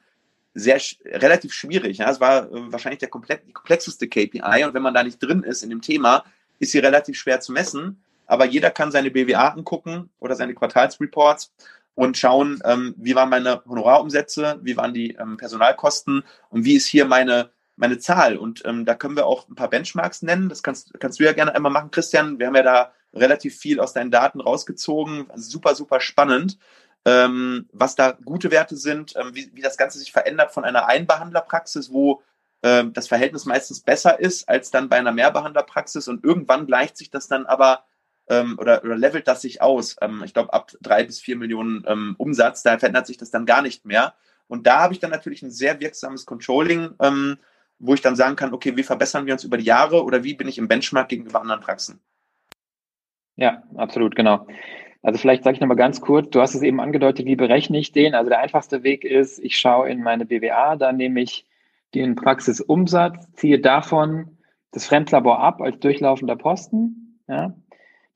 sehr 0.54 0.80
relativ 1.06 1.52
schwierig. 1.52 1.98
Ja? 1.98 2.10
Es 2.10 2.20
war 2.20 2.50
äh, 2.50 2.72
wahrscheinlich 2.72 2.98
der 2.98 3.08
komplett, 3.08 3.46
die 3.46 3.52
komplexeste 3.52 4.08
KPI 4.08 4.64
und 4.64 4.74
wenn 4.74 4.82
man 4.82 4.94
da 4.94 5.02
nicht 5.02 5.22
drin 5.22 5.42
ist 5.42 5.62
in 5.62 5.70
dem 5.70 5.80
Thema, 5.80 6.24
ist 6.58 6.72
sie 6.72 6.78
relativ 6.78 7.16
schwer 7.16 7.40
zu 7.40 7.52
messen. 7.52 8.02
Aber 8.26 8.44
jeder 8.44 8.70
kann 8.70 8.92
seine 8.92 9.10
BWA 9.10 9.48
angucken 9.48 10.10
oder 10.20 10.36
seine 10.36 10.54
Quartalsreports 10.54 11.52
und 11.94 12.16
schauen, 12.16 12.60
ähm, 12.64 12.94
wie 12.96 13.14
waren 13.14 13.28
meine 13.28 13.64
Honorarumsätze, 13.64 14.58
wie 14.62 14.76
waren 14.76 14.94
die 14.94 15.12
ähm, 15.12 15.36
Personalkosten 15.36 16.22
und 16.48 16.64
wie 16.64 16.76
ist 16.76 16.86
hier 16.86 17.04
meine 17.04 17.50
meine 17.80 17.98
Zahl. 17.98 18.36
Und 18.36 18.62
ähm, 18.66 18.84
da 18.84 18.94
können 18.94 19.16
wir 19.16 19.26
auch 19.26 19.48
ein 19.48 19.54
paar 19.54 19.70
Benchmarks 19.70 20.22
nennen. 20.22 20.48
Das 20.48 20.62
kannst, 20.62 20.92
kannst 21.00 21.18
du 21.18 21.24
ja 21.24 21.32
gerne 21.32 21.54
einmal 21.54 21.72
machen, 21.72 21.90
Christian. 21.90 22.38
Wir 22.38 22.46
haben 22.46 22.54
ja 22.54 22.62
da 22.62 22.92
relativ 23.14 23.58
viel 23.58 23.80
aus 23.80 23.92
deinen 23.92 24.10
Daten 24.10 24.40
rausgezogen. 24.40 25.26
super, 25.34 25.74
super 25.74 26.00
spannend, 26.00 26.58
ähm, 27.04 27.68
was 27.72 27.96
da 27.96 28.12
gute 28.12 28.50
Werte 28.50 28.76
sind, 28.76 29.14
ähm, 29.16 29.34
wie, 29.34 29.50
wie 29.54 29.62
das 29.62 29.78
Ganze 29.78 29.98
sich 29.98 30.12
verändert 30.12 30.52
von 30.52 30.64
einer 30.64 30.86
Einbehandlerpraxis, 30.86 31.90
wo 31.90 32.22
ähm, 32.62 32.92
das 32.92 33.08
Verhältnis 33.08 33.46
meistens 33.46 33.80
besser 33.80 34.20
ist 34.20 34.48
als 34.48 34.70
dann 34.70 34.90
bei 34.90 34.96
einer 34.96 35.12
Mehrbehandlerpraxis. 35.12 36.06
Und 36.06 36.22
irgendwann 36.22 36.66
gleicht 36.66 36.98
sich 36.98 37.10
das 37.10 37.28
dann 37.28 37.46
aber 37.46 37.84
ähm, 38.28 38.58
oder, 38.60 38.84
oder 38.84 38.96
levelt 38.96 39.26
das 39.26 39.40
sich 39.40 39.62
aus. 39.62 39.96
Ähm, 40.02 40.22
ich 40.24 40.34
glaube, 40.34 40.52
ab 40.52 40.70
drei 40.82 41.02
bis 41.02 41.18
vier 41.18 41.36
Millionen 41.36 41.82
ähm, 41.86 42.14
Umsatz, 42.18 42.62
da 42.62 42.78
verändert 42.78 43.06
sich 43.06 43.16
das 43.16 43.30
dann 43.30 43.46
gar 43.46 43.62
nicht 43.62 43.86
mehr. 43.86 44.14
Und 44.48 44.66
da 44.66 44.80
habe 44.80 44.92
ich 44.92 45.00
dann 45.00 45.10
natürlich 45.10 45.42
ein 45.42 45.50
sehr 45.50 45.80
wirksames 45.80 46.26
Controlling, 46.26 46.94
ähm, 47.00 47.38
wo 47.80 47.94
ich 47.94 48.02
dann 48.02 48.14
sagen 48.14 48.36
kann, 48.36 48.52
okay, 48.52 48.76
wie 48.76 48.82
verbessern 48.82 49.26
wir 49.26 49.32
uns 49.32 49.42
über 49.42 49.56
die 49.56 49.64
Jahre 49.64 50.04
oder 50.04 50.22
wie 50.22 50.34
bin 50.34 50.46
ich 50.46 50.58
im 50.58 50.68
Benchmark 50.68 51.08
gegenüber 51.08 51.40
anderen 51.40 51.60
Praxen? 51.60 52.00
Ja, 53.36 53.62
absolut, 53.74 54.14
genau. 54.14 54.46
Also 55.02 55.18
vielleicht 55.18 55.44
sage 55.44 55.54
ich 55.54 55.60
nochmal 55.60 55.78
ganz 55.78 56.02
kurz, 56.02 56.28
du 56.28 56.42
hast 56.42 56.54
es 56.54 56.62
eben 56.62 56.78
angedeutet, 56.78 57.24
wie 57.24 57.36
berechne 57.36 57.78
ich 57.78 57.90
den? 57.90 58.14
Also 58.14 58.28
der 58.28 58.40
einfachste 58.40 58.82
Weg 58.82 59.02
ist, 59.04 59.38
ich 59.38 59.58
schaue 59.58 59.88
in 59.88 60.02
meine 60.02 60.26
BWA, 60.26 60.76
da 60.76 60.92
nehme 60.92 61.22
ich 61.22 61.46
den 61.94 62.16
Praxisumsatz, 62.16 63.32
ziehe 63.32 63.58
davon 63.58 64.36
das 64.72 64.86
Fremdlabor 64.86 65.40
ab 65.40 65.62
als 65.62 65.80
durchlaufender 65.80 66.36
Posten. 66.36 67.18
Ja. 67.28 67.54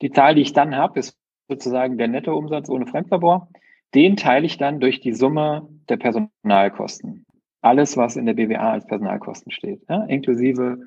Die 0.03 0.11
Zahl, 0.11 0.35
die 0.35 0.43
ich 0.43 0.53
dann 0.53 0.77
habe, 0.77 1.01
ist 1.01 1.19
sozusagen 1.49 1.97
der 1.97 2.09
Nettoumsatz 2.09 2.69
ohne 2.69 2.87
Fremdlabor. 2.87 3.49
Den 3.95 4.17
teile 4.17 4.45
ich 4.45 4.59
dann 4.59 4.79
durch 4.79 5.01
die 5.01 5.15
Summe 5.15 5.69
der 5.89 5.97
Personalkosten 5.97 7.25
alles, 7.65 7.97
was 7.97 8.17
in 8.17 8.27
der 8.27 8.35
BWA 8.35 8.73
als 8.73 8.87
Personalkosten 8.87 9.51
steht, 9.51 9.83
ja, 9.89 10.05
inklusive 10.05 10.79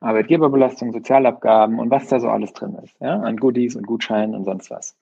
Arbeitgeberbelastung, 0.00 0.92
Sozialabgaben 0.92 1.78
und 1.78 1.90
was 1.90 2.08
da 2.08 2.18
so 2.20 2.28
alles 2.28 2.52
drin 2.52 2.76
ist, 2.82 3.00
ja, 3.00 3.20
an 3.20 3.36
Goodies 3.36 3.76
und 3.76 3.86
Gutscheinen 3.86 4.34
und 4.34 4.44
sonst 4.44 4.70
was. 4.70 4.96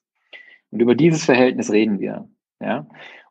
Und 0.70 0.80
über 0.80 0.94
dieses 0.94 1.24
Verhältnis 1.24 1.72
reden 1.72 2.00
wir, 2.00 2.28
ja. 2.60 2.86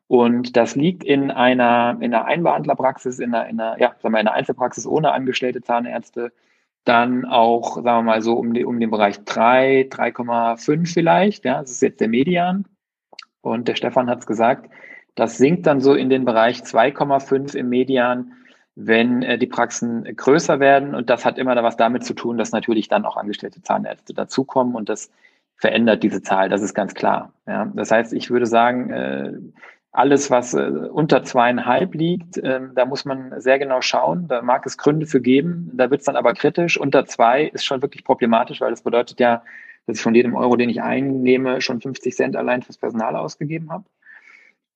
Und 0.06 0.56
das 0.56 0.74
liegt 0.74 1.04
in 1.04 1.30
einer, 1.30 1.96
in 2.00 2.12
einer 2.12 2.24
Einbehandlerpraxis, 2.24 3.20
in 3.20 3.32
einer, 3.32 3.48
in 3.48 3.60
einer, 3.60 3.80
ja, 3.80 3.94
sagen 4.02 4.12
wir, 4.14 4.20
in 4.20 4.26
einer 4.26 4.32
Einzelpraxis 4.32 4.84
ohne 4.84 5.12
angestellte 5.12 5.62
Zahnärzte, 5.62 6.32
dann 6.84 7.24
auch, 7.24 7.76
sagen 7.76 7.84
wir 7.84 8.02
mal 8.02 8.22
so, 8.22 8.34
um, 8.34 8.52
die, 8.52 8.64
um 8.64 8.80
den 8.80 8.90
Bereich 8.90 9.22
3, 9.24 9.82
3,5 9.82 10.92
vielleicht, 10.92 11.44
ja, 11.44 11.60
das 11.60 11.70
ist 11.70 11.82
jetzt 11.82 12.00
der 12.00 12.08
Median. 12.08 12.64
Und 13.40 13.68
der 13.68 13.76
Stefan 13.76 14.10
hat 14.10 14.18
es 14.18 14.26
gesagt, 14.26 14.70
das 15.14 15.38
sinkt 15.38 15.66
dann 15.66 15.80
so 15.80 15.94
in 15.94 16.10
den 16.10 16.24
Bereich 16.24 16.60
2,5 16.60 17.56
im 17.56 17.68
Median, 17.68 18.32
wenn 18.74 19.22
äh, 19.22 19.38
die 19.38 19.46
Praxen 19.46 20.04
größer 20.04 20.60
werden. 20.60 20.94
Und 20.94 21.10
das 21.10 21.24
hat 21.24 21.38
immer 21.38 21.54
da 21.54 21.62
was 21.62 21.76
damit 21.76 22.04
zu 22.04 22.14
tun, 22.14 22.38
dass 22.38 22.52
natürlich 22.52 22.88
dann 22.88 23.04
auch 23.04 23.16
angestellte 23.16 23.62
Zahnärzte 23.62 24.14
dazukommen 24.14 24.74
und 24.74 24.88
das 24.88 25.10
verändert 25.56 26.02
diese 26.02 26.22
Zahl. 26.22 26.48
Das 26.48 26.62
ist 26.62 26.74
ganz 26.74 26.94
klar. 26.94 27.32
Ja. 27.46 27.70
Das 27.74 27.90
heißt, 27.90 28.12
ich 28.14 28.30
würde 28.30 28.46
sagen, 28.46 28.90
äh, 28.90 29.32
alles, 29.92 30.30
was 30.30 30.54
äh, 30.54 30.60
unter 30.60 31.22
zweieinhalb 31.22 31.94
liegt, 31.94 32.38
äh, 32.38 32.60
da 32.74 32.86
muss 32.86 33.04
man 33.04 33.38
sehr 33.40 33.58
genau 33.58 33.80
schauen. 33.82 34.28
Da 34.28 34.40
mag 34.40 34.64
es 34.64 34.78
Gründe 34.78 35.06
für 35.06 35.20
geben. 35.20 35.70
Da 35.74 35.90
wird 35.90 36.00
es 36.00 36.06
dann 36.06 36.16
aber 36.16 36.32
kritisch. 36.34 36.78
Unter 36.78 37.06
zwei 37.06 37.44
ist 37.44 37.64
schon 37.64 37.82
wirklich 37.82 38.04
problematisch, 38.04 38.60
weil 38.60 38.70
das 38.70 38.82
bedeutet 38.82 39.20
ja, 39.20 39.42
dass 39.86 39.96
ich 39.98 40.02
von 40.02 40.14
jedem 40.14 40.36
Euro, 40.36 40.56
den 40.56 40.70
ich 40.70 40.82
einnehme, 40.82 41.60
schon 41.60 41.80
50 41.80 42.14
Cent 42.14 42.36
allein 42.36 42.62
fürs 42.62 42.78
Personal 42.78 43.16
ausgegeben 43.16 43.70
habe. 43.70 43.84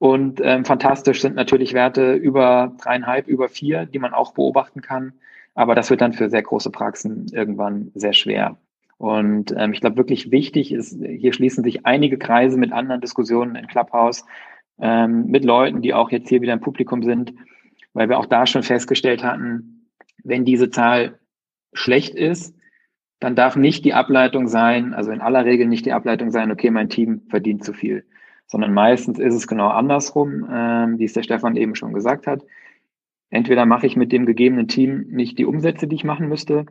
Und 0.04 0.42
ähm, 0.44 0.66
fantastisch 0.66 1.22
sind 1.22 1.34
natürlich 1.34 1.72
Werte 1.72 2.12
über 2.12 2.74
dreieinhalb, 2.78 3.26
über 3.26 3.48
vier, 3.48 3.86
die 3.86 3.98
man 3.98 4.12
auch 4.12 4.34
beobachten 4.34 4.82
kann. 4.82 5.14
Aber 5.54 5.74
das 5.74 5.88
wird 5.88 6.02
dann 6.02 6.12
für 6.12 6.28
sehr 6.28 6.42
große 6.42 6.70
Praxen 6.70 7.28
irgendwann 7.32 7.90
sehr 7.94 8.12
schwer. 8.12 8.58
Und 8.98 9.54
ähm, 9.56 9.72
ich 9.72 9.80
glaube, 9.80 9.96
wirklich 9.96 10.30
wichtig 10.30 10.72
ist, 10.72 11.02
hier 11.02 11.32
schließen 11.32 11.64
sich 11.64 11.86
einige 11.86 12.18
Kreise 12.18 12.58
mit 12.58 12.70
anderen 12.70 13.00
Diskussionen 13.00 13.56
in 13.56 13.66
Clubhouse, 13.66 14.26
ähm, 14.78 15.28
mit 15.28 15.42
Leuten, 15.42 15.80
die 15.80 15.94
auch 15.94 16.10
jetzt 16.10 16.28
hier 16.28 16.42
wieder 16.42 16.52
im 16.52 16.60
Publikum 16.60 17.02
sind, 17.02 17.32
weil 17.94 18.10
wir 18.10 18.18
auch 18.18 18.26
da 18.26 18.46
schon 18.46 18.62
festgestellt 18.62 19.24
hatten, 19.24 19.88
wenn 20.22 20.44
diese 20.44 20.68
Zahl 20.68 21.18
schlecht 21.72 22.14
ist, 22.14 22.54
dann 23.20 23.36
darf 23.36 23.56
nicht 23.56 23.86
die 23.86 23.94
Ableitung 23.94 24.48
sein, 24.48 24.92
also 24.92 25.12
in 25.12 25.22
aller 25.22 25.46
Regel 25.46 25.66
nicht 25.66 25.86
die 25.86 25.94
Ableitung 25.94 26.30
sein, 26.30 26.52
okay, 26.52 26.70
mein 26.70 26.90
Team 26.90 27.22
verdient 27.30 27.64
zu 27.64 27.72
viel 27.72 28.04
sondern 28.46 28.72
meistens 28.72 29.18
ist 29.18 29.34
es 29.34 29.46
genau 29.46 29.68
andersrum, 29.68 30.46
ähm, 30.50 30.98
wie 30.98 31.04
es 31.04 31.12
der 31.12 31.22
Stefan 31.22 31.56
eben 31.56 31.74
schon 31.74 31.92
gesagt 31.92 32.26
hat. 32.26 32.42
Entweder 33.30 33.66
mache 33.66 33.86
ich 33.86 33.96
mit 33.96 34.12
dem 34.12 34.26
gegebenen 34.26 34.68
Team 34.68 35.06
nicht 35.10 35.38
die 35.38 35.46
Umsätze, 35.46 35.86
die 35.86 35.96
ich 35.96 36.04
machen 36.04 36.28
müsste, 36.28 36.66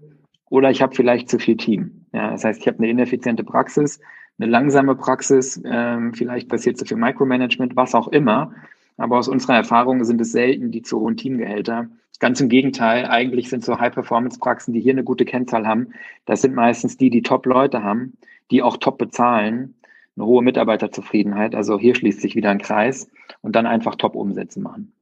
oder 0.50 0.70
ich 0.70 0.82
habe 0.82 0.96
vielleicht 0.96 1.30
zu 1.30 1.40
viel 1.40 1.58
Team. 1.58 2.06
Ja, 2.14 2.32
das 2.32 2.44
heißt, 2.44 2.62
ich 2.62 2.68
habe 2.68 2.78
eine 2.78 2.90
ineffiziente 2.90 3.44
Praxis, 3.44 4.00
eine 4.38 4.50
langsame 4.50 4.96
Praxis, 4.96 5.62
ähm, 5.66 6.14
vielleicht 6.14 6.48
passiert 6.48 6.78
zu 6.78 6.86
viel 6.86 6.98
Micromanagement, 6.98 7.76
was 7.76 7.96
auch 7.96 8.08
immer. 8.08 8.54
Aber 8.98 9.18
aus 9.18 9.28
unserer 9.28 9.56
Erfahrung 9.56 10.04
sind 10.04 10.22
es 10.22 10.32
selten 10.32 10.72
die 10.72 10.84
zu 10.84 11.00
hohen 11.00 11.18
Teamgehälter. 11.18 11.88
Ganz 12.20 12.40
im 12.40 12.50
Gegenteil, 12.50 13.08
eigentlich 13.08 13.50
sind 13.50 13.66
so 13.66 13.80
High-Performance-Praxen, 13.80 14.74
die 14.74 14.80
hier 14.80 14.94
eine 14.94 15.04
gute 15.04 15.26
Kennzahl 15.26 15.68
haben, 15.68 15.88
das 16.26 16.42
sind 16.42 16.56
meistens 16.56 16.98
die, 16.98 17.10
die 17.10 17.24
Top-Leute 17.24 17.84
haben, 17.84 18.14
die 18.52 18.62
auch 18.62 18.78
top 18.78 18.98
bezahlen, 18.98 19.76
eine 20.16 20.26
hohe 20.26 20.44
Mitarbeiterzufriedenheit. 20.44 21.56
Also 21.56 21.80
hier 21.80 21.96
schließt 21.96 22.22
sich 22.22 22.36
wieder 22.36 22.52
ein 22.52 22.62
Kreis 22.62 23.10
und 23.42 23.56
dann 23.56 23.66
einfach 23.66 23.96
Top-Umsätze 23.96 24.60
machen. 24.60 24.94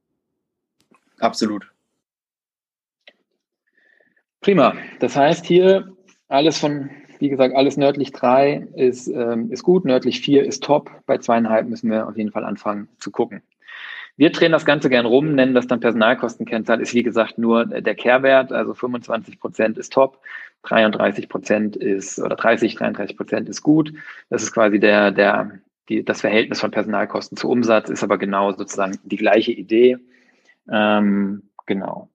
Absolut. 1.18 1.70
Prima. 4.40 4.74
Das 4.98 5.16
heißt 5.16 5.46
hier 5.46 5.96
alles 6.28 6.58
von, 6.58 6.90
wie 7.18 7.28
gesagt, 7.28 7.54
alles 7.54 7.76
nördlich 7.76 8.10
3 8.12 8.68
ist, 8.74 9.06
ähm, 9.06 9.52
ist 9.52 9.62
gut, 9.62 9.84
nördlich 9.84 10.20
4 10.20 10.44
ist 10.44 10.64
top. 10.64 10.90
Bei 11.06 11.18
zweieinhalb 11.18 11.68
müssen 11.68 11.90
wir 11.90 12.08
auf 12.08 12.16
jeden 12.16 12.32
Fall 12.32 12.44
anfangen 12.44 12.88
zu 12.98 13.10
gucken. 13.10 13.42
Wir 14.16 14.30
drehen 14.30 14.52
das 14.52 14.66
Ganze 14.66 14.90
gern 14.90 15.06
rum, 15.06 15.34
nennen 15.34 15.54
das 15.54 15.66
dann 15.66 15.80
Personalkostenkennzahl, 15.80 16.80
ist 16.80 16.92
wie 16.92 17.02
gesagt 17.02 17.38
nur 17.38 17.64
der 17.64 17.94
Kehrwert, 17.94 18.52
also 18.52 18.74
25 18.74 19.40
Prozent 19.40 19.78
ist 19.78 19.92
top, 19.92 20.18
33 20.62 21.28
Prozent 21.28 21.76
ist 21.76 22.18
oder 22.18 22.36
30, 22.36 22.76
33 22.76 23.16
Prozent 23.16 23.48
ist 23.48 23.62
gut. 23.62 23.92
Das 24.30 24.42
ist 24.42 24.52
quasi 24.52 24.78
der, 24.78 25.10
der, 25.10 25.58
die, 25.88 26.04
das 26.04 26.20
Verhältnis 26.20 26.60
von 26.60 26.70
Personalkosten 26.70 27.36
zu 27.36 27.48
Umsatz, 27.48 27.90
ist 27.90 28.04
aber 28.04 28.18
genau 28.18 28.52
sozusagen 28.52 28.98
die 29.04 29.16
gleiche 29.16 29.52
Idee. 29.52 29.98
Ähm, 30.70 31.50
genau. 31.66 32.08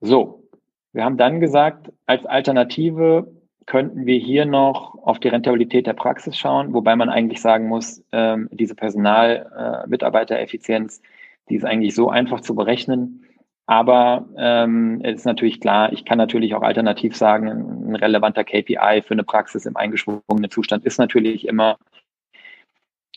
So, 0.00 0.48
wir 0.92 1.04
haben 1.04 1.16
dann 1.16 1.40
gesagt, 1.40 1.92
als 2.06 2.24
Alternative 2.24 3.32
könnten 3.66 4.06
wir 4.06 4.18
hier 4.18 4.46
noch 4.46 4.94
auf 4.94 5.18
die 5.20 5.28
Rentabilität 5.28 5.86
der 5.86 5.92
Praxis 5.92 6.38
schauen, 6.38 6.72
wobei 6.72 6.96
man 6.96 7.10
eigentlich 7.10 7.42
sagen 7.42 7.68
muss, 7.68 8.02
ähm, 8.12 8.48
diese 8.50 8.74
Personal-Mitarbeitereffizienz, 8.74 10.98
äh, 10.98 11.02
die 11.50 11.56
ist 11.56 11.64
eigentlich 11.64 11.94
so 11.94 12.08
einfach 12.08 12.40
zu 12.40 12.54
berechnen. 12.54 13.26
Aber 13.68 14.26
ähm, 14.38 15.02
ist 15.02 15.26
natürlich 15.26 15.60
klar, 15.60 15.92
ich 15.92 16.06
kann 16.06 16.16
natürlich 16.16 16.54
auch 16.54 16.62
alternativ 16.62 17.14
sagen, 17.14 17.48
ein 17.48 17.96
relevanter 17.96 18.42
KPI 18.42 19.02
für 19.06 19.12
eine 19.12 19.24
Praxis 19.24 19.66
im 19.66 19.76
eingeschwungenen 19.76 20.50
Zustand 20.50 20.86
ist 20.86 20.98
natürlich 20.98 21.46
immer 21.46 21.76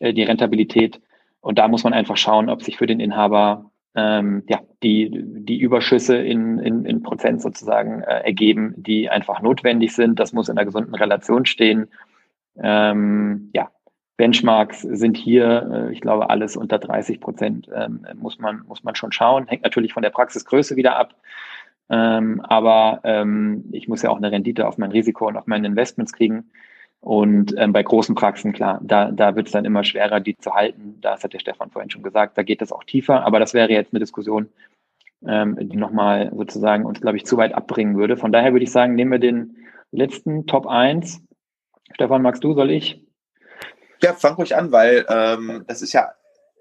äh, 0.02 0.14
die 0.14 0.24
Rentabilität. 0.24 0.99
Und 1.39 1.58
da 1.58 1.70
muss 1.70 1.86
man 1.86 1.93
einfach 1.93 2.18
schauen, 2.18 2.49
ob 2.49 2.64
sich 2.64 2.78
für 2.78 2.86
den 2.86 2.99
Inhaber 2.99 3.72
ähm, 3.95 4.43
ja, 4.49 4.60
die, 4.84 5.10
die 5.14 5.58
Überschüsse 5.58 6.18
in, 6.18 6.60
in, 6.60 6.84
in 6.84 7.02
Prozent 7.02 7.41
sozusagen 7.41 8.02
äh, 8.02 8.20
ergeben, 8.26 8.74
die 8.76 9.10
einfach 9.10 9.41
notwendig 9.41 9.95
sind. 9.95 10.20
Das 10.20 10.34
muss 10.34 10.49
in 10.49 10.58
einer 10.58 10.66
gesunden 10.66 10.95
Relation 10.95 11.45
stehen. 11.45 11.88
Ähm, 12.62 13.52
ja, 13.56 13.72
Benchmarks 14.18 14.82
sind 14.82 15.18
hier, 15.18 15.88
äh, 15.89 15.93
ich 15.93 16.01
glaube, 16.01 16.30
alles 16.30 16.55
unter 16.55 16.80
30 16.80 17.20
Prozent 17.20 17.70
ähm, 17.74 18.05
muss, 18.16 18.39
man, 18.39 18.64
muss 18.68 18.84
man 18.84 18.95
schon 18.95 19.12
schauen. 19.12 19.47
Hängt 19.47 19.64
natürlich 19.64 19.93
von 19.93 20.03
der 20.03 20.09
Praxisgröße 20.09 20.76
wieder 20.76 20.95
ab. 20.95 21.16
Ähm, 21.89 22.39
aber 22.41 23.01
ähm, 23.03 23.66
ich 23.72 23.88
muss 23.88 24.01
ja 24.01 24.09
auch 24.09 24.18
eine 24.18 24.32
Rendite 24.32 24.68
auf 24.68 24.78
mein 24.78 24.91
Risiko 24.91 25.28
und 25.28 25.38
auf 25.38 25.47
meine 25.47 25.68
Investments 25.68 26.14
kriegen. 26.14 26.51
Und 27.03 27.55
bei 27.55 27.82
großen 27.82 28.14
Praxen, 28.14 28.53
klar, 28.53 28.80
da, 28.84 29.09
da 29.09 29.36
wird 29.36 29.47
es 29.47 29.53
dann 29.53 29.66
immer 29.66 29.84
schwerer, 29.84 30.20
die 30.20 30.38
zu 30.38 30.53
halten. 30.53 30.99
Das 31.01 31.24
hat 31.24 31.34
der 31.34 31.39
Stefan 31.39 31.72
vorhin 31.72 31.89
schon 31.89 32.03
gesagt, 32.03 32.38
da 32.38 32.43
geht 32.43 32.62
es 32.62 32.72
auch 32.72 32.84
tiefer. 32.84 33.26
Aber 33.26 33.39
das 33.39 33.55
wäre 33.55 33.72
jetzt 33.72 33.91
eine 33.91 33.99
Diskussion, 33.99 34.49
die 35.20 35.78
nochmal 35.78 36.32
sozusagen 36.36 36.86
uns, 36.86 37.01
glaube 37.01 37.18
ich, 37.18 37.26
zu 37.26 37.38
weit 37.38 37.55
abbringen 37.55 37.97
würde. 37.97 38.18
Von 38.18 38.32
daher 38.32 38.51
würde 38.51 38.66
ich 38.66 38.72
sagen, 38.72 38.93
nehmen 38.93 39.14
wir 39.14 39.18
den 39.18 39.57
letzten 39.91 40.45
Top 40.45 40.68
1. 40.68 41.24
Stefan, 41.95 42.22
magst 42.22 42.43
du, 42.43 42.53
soll 42.53 42.70
ich? 42.70 43.01
Ja, 44.04 44.14
fang 44.14 44.36
ruhig 44.36 44.56
an, 44.56 44.72
weil 44.72 45.06
ähm, 45.10 45.64
das 45.68 45.82
ist 45.82 45.93
ja 45.93 46.12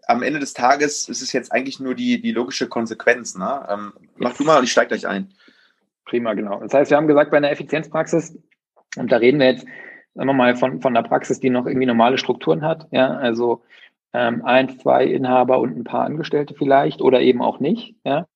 am 0.06 0.22
Ende 0.22 0.40
des 0.40 0.54
Tages 0.54 1.08
ist 1.08 1.22
es 1.22 1.32
jetzt 1.32 1.52
eigentlich 1.52 1.78
nur 1.78 1.94
die, 1.94 2.20
die 2.20 2.32
logische 2.32 2.68
Konsequenz. 2.68 3.36
Ne? 3.36 3.66
Ähm, 3.70 3.92
mach 4.16 4.36
du 4.36 4.44
mal 4.44 4.58
und 4.58 4.64
ich 4.64 4.72
steige 4.72 4.88
gleich 4.88 5.06
ein. 5.06 5.32
Prima, 6.04 6.34
genau. 6.34 6.60
Das 6.60 6.74
heißt, 6.74 6.90
wir 6.90 6.96
haben 6.96 7.06
gesagt, 7.06 7.30
bei 7.30 7.36
einer 7.36 7.50
Effizienzpraxis, 7.50 8.36
und 8.96 9.12
da 9.12 9.18
reden 9.18 9.38
wir 9.38 9.52
jetzt 9.52 9.66
sagen 10.14 10.28
wir 10.28 10.32
mal, 10.34 10.56
von, 10.56 10.80
von 10.80 10.94
der 10.94 11.02
Praxis, 11.02 11.40
die 11.40 11.50
noch 11.50 11.66
irgendwie 11.66 11.86
normale 11.86 12.18
Strukturen 12.18 12.62
hat. 12.62 12.88
Ja, 12.90 13.08
also 13.08 13.62
ähm, 14.12 14.44
eins, 14.44 14.78
zwei 14.78 15.04
Inhaber 15.04 15.60
und 15.60 15.76
ein 15.76 15.84
paar 15.84 16.04
Angestellte 16.04 16.54
vielleicht 16.54 17.00
oder 17.00 17.20
eben 17.20 17.42
auch 17.42 17.60
nicht. 17.60 17.94
Ja. 18.04 18.26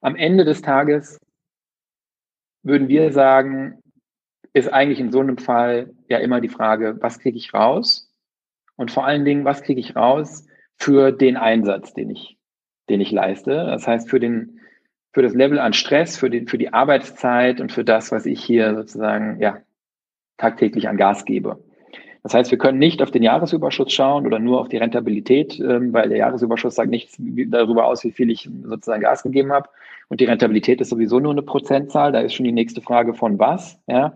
Am 0.00 0.16
Ende 0.16 0.44
des 0.44 0.62
Tages 0.62 1.18
würden 2.62 2.88
wir 2.88 3.12
sagen, 3.12 3.82
ist 4.54 4.72
eigentlich 4.72 5.00
in 5.00 5.12
so 5.12 5.20
einem 5.20 5.38
Fall 5.38 5.92
ja 6.08 6.18
immer 6.18 6.40
die 6.40 6.48
Frage, 6.48 6.96
was 7.00 7.18
kriege 7.18 7.36
ich 7.36 7.52
raus? 7.52 8.10
Und 8.76 8.90
vor 8.90 9.06
allen 9.06 9.24
Dingen, 9.24 9.44
was 9.44 9.62
kriege 9.62 9.80
ich 9.80 9.96
raus 9.96 10.46
für 10.76 11.12
den 11.12 11.36
Einsatz, 11.36 11.94
den 11.94 12.10
ich, 12.10 12.36
den 12.88 13.00
ich 13.00 13.12
leiste? 13.12 13.50
Das 13.52 13.86
heißt, 13.86 14.10
für 14.10 14.20
den, 14.20 14.60
für 15.12 15.22
das 15.22 15.34
Level 15.34 15.58
an 15.58 15.72
Stress, 15.72 16.16
für 16.16 16.30
die, 16.30 16.46
für 16.46 16.58
die 16.58 16.72
Arbeitszeit 16.72 17.60
und 17.60 17.72
für 17.72 17.84
das, 17.84 18.10
was 18.12 18.26
ich 18.26 18.42
hier 18.42 18.74
sozusagen, 18.74 19.40
ja, 19.40 19.58
tagtäglich 20.36 20.88
an 20.88 20.96
Gas 20.96 21.24
gebe. 21.24 21.62
Das 22.24 22.32
heißt, 22.32 22.50
wir 22.50 22.58
können 22.58 22.78
nicht 22.78 23.02
auf 23.02 23.10
den 23.10 23.22
Jahresüberschuss 23.22 23.92
schauen 23.92 24.26
oder 24.26 24.38
nur 24.38 24.58
auf 24.60 24.68
die 24.68 24.78
Rentabilität, 24.78 25.60
ähm, 25.60 25.92
weil 25.92 26.08
der 26.08 26.18
Jahresüberschuss 26.18 26.74
sagt 26.74 26.90
nichts 26.90 27.16
darüber 27.18 27.84
aus, 27.86 28.02
wie 28.02 28.12
viel 28.12 28.30
ich 28.30 28.48
sozusagen 28.64 29.02
Gas 29.02 29.22
gegeben 29.22 29.52
habe. 29.52 29.68
Und 30.08 30.20
die 30.20 30.24
Rentabilität 30.24 30.80
ist 30.80 30.88
sowieso 30.88 31.20
nur 31.20 31.32
eine 31.32 31.42
Prozentzahl. 31.42 32.12
Da 32.12 32.20
ist 32.20 32.32
schon 32.32 32.44
die 32.44 32.52
nächste 32.52 32.80
Frage 32.80 33.12
von 33.12 33.38
was. 33.38 33.78
Ja. 33.86 34.14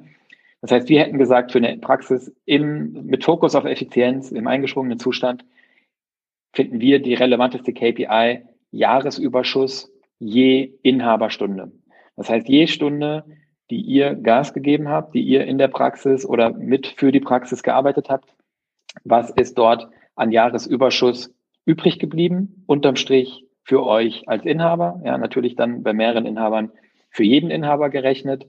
Das 0.61 0.73
heißt, 0.73 0.89
wir 0.89 1.01
hätten 1.01 1.19
gesagt, 1.19 1.53
für 1.53 1.59
eine 1.59 1.79
Praxis 1.79 2.35
im, 2.45 3.07
mit 3.07 3.25
Fokus 3.25 3.55
auf 3.55 3.65
Effizienz 3.65 4.33
im 4.33 4.47
eingeschwungenen 4.47 4.99
Zustand 4.99 5.45
finden 6.53 6.81
wir 6.81 7.01
die 7.01 7.15
relevanteste 7.15 7.73
KPI 7.73 8.43
Jahresüberschuss 8.71 9.91
je 10.19 10.73
Inhaberstunde. 10.83 11.73
Das 12.17 12.29
heißt, 12.29 12.49
je 12.49 12.67
Stunde, 12.67 13.25
die 13.71 13.81
ihr 13.81 14.15
Gas 14.15 14.53
gegeben 14.53 14.89
habt, 14.89 15.15
die 15.15 15.23
ihr 15.23 15.45
in 15.45 15.59
der 15.59 15.69
Praxis 15.69 16.27
oder 16.27 16.51
mit 16.51 16.87
für 16.87 17.13
die 17.13 17.21
Praxis 17.21 17.63
gearbeitet 17.63 18.09
habt. 18.09 18.35
Was 19.05 19.31
ist 19.31 19.57
dort 19.59 19.89
an 20.17 20.33
Jahresüberschuss 20.33 21.35
übrig 21.65 21.99
geblieben? 21.99 22.65
Unterm 22.67 22.97
Strich 22.97 23.45
für 23.63 23.85
euch 23.85 24.29
als 24.29 24.45
Inhaber. 24.45 25.01
Ja, 25.05 25.19
natürlich 25.19 25.55
dann 25.55 25.83
bei 25.83 25.93
mehreren 25.93 26.27
Inhabern 26.27 26.73
für 27.11 27.25
jeden 27.25 27.51
Inhaber 27.51 27.91
gerechnet. 27.91 28.49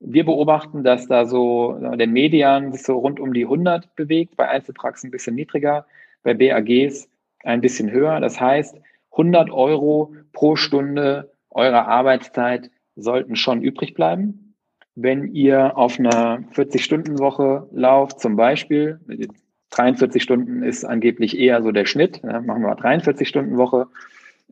Wir 0.00 0.24
beobachten, 0.24 0.82
dass 0.82 1.06
da 1.06 1.26
so 1.26 1.78
der 1.94 2.06
Median 2.06 2.72
sich 2.72 2.82
so 2.82 2.98
rund 2.98 3.20
um 3.20 3.32
die 3.32 3.44
100 3.44 3.94
bewegt, 3.96 4.36
bei 4.36 4.48
Einzelpraxen 4.48 5.08
ein 5.08 5.10
bisschen 5.12 5.34
niedriger, 5.34 5.86
bei 6.22 6.34
BAGs 6.34 7.08
ein 7.44 7.60
bisschen 7.60 7.90
höher. 7.90 8.18
Das 8.20 8.40
heißt, 8.40 8.76
100 9.12 9.50
Euro 9.50 10.14
pro 10.32 10.56
Stunde 10.56 11.32
eurer 11.50 11.86
Arbeitszeit 11.86 12.70
sollten 12.96 13.36
schon 13.36 13.62
übrig 13.62 13.94
bleiben 13.94 14.50
wenn 15.02 15.32
ihr 15.34 15.76
auf 15.76 15.98
einer 15.98 16.40
40-Stunden-Woche 16.54 17.68
lauft, 17.72 18.20
zum 18.20 18.36
Beispiel, 18.36 19.00
43 19.70 20.22
Stunden 20.22 20.62
ist 20.62 20.84
angeblich 20.84 21.38
eher 21.38 21.62
so 21.62 21.70
der 21.70 21.86
Schnitt, 21.86 22.20
ja, 22.22 22.40
machen 22.40 22.62
wir 22.62 22.68
mal 22.68 22.76
43-Stunden-Woche, 22.76 23.86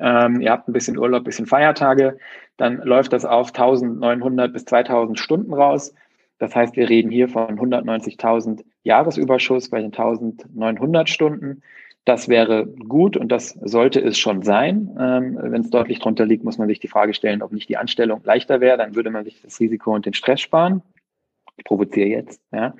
ähm, 0.01 0.41
ihr 0.41 0.51
habt 0.51 0.69
ein 0.69 0.73
bisschen 0.73 0.99
Urlaub, 0.99 1.23
ein 1.23 1.25
bisschen 1.25 1.47
Feiertage, 1.47 2.19
dann 2.57 2.79
läuft 2.79 3.13
das 3.13 3.25
auf 3.25 3.49
1900 3.49 4.53
bis 4.53 4.65
2000 4.65 5.19
Stunden 5.19 5.53
raus. 5.53 5.95
Das 6.39 6.55
heißt, 6.55 6.77
wir 6.77 6.89
reden 6.89 7.11
hier 7.11 7.29
von 7.29 7.59
190.000 7.59 8.65
Jahresüberschuss 8.85 9.71
bei 9.71 9.81
den 9.81 9.93
1900 9.93 11.09
Stunden. 11.09 11.63
Das 12.05 12.29
wäre 12.29 12.67
gut 12.67 13.17
und 13.17 13.31
das 13.31 13.51
sollte 13.61 14.01
es 14.01 14.19
schon 14.19 14.43
sein. 14.43 14.97
Ähm, 14.99 15.39
Wenn 15.41 15.61
es 15.61 15.71
deutlich 15.71 15.99
drunter 15.99 16.25
liegt, 16.25 16.45
muss 16.45 16.57
man 16.57 16.69
sich 16.69 16.81
die 16.81 16.89
Frage 16.89 17.13
stellen, 17.13 17.43
ob 17.43 17.53
nicht 17.53 17.69
die 17.69 17.77
Anstellung 17.77 18.23
leichter 18.25 18.61
wäre. 18.61 18.79
Dann 18.79 18.95
würde 18.95 19.11
man 19.11 19.25
sich 19.25 19.43
das 19.43 19.61
Risiko 19.61 19.95
und 19.95 20.07
den 20.07 20.15
Stress 20.15 20.41
sparen. 20.41 20.83
Ich 21.59 21.65
provoziere 21.65 22.09
jetzt. 22.09 22.41
Ja. 22.53 22.75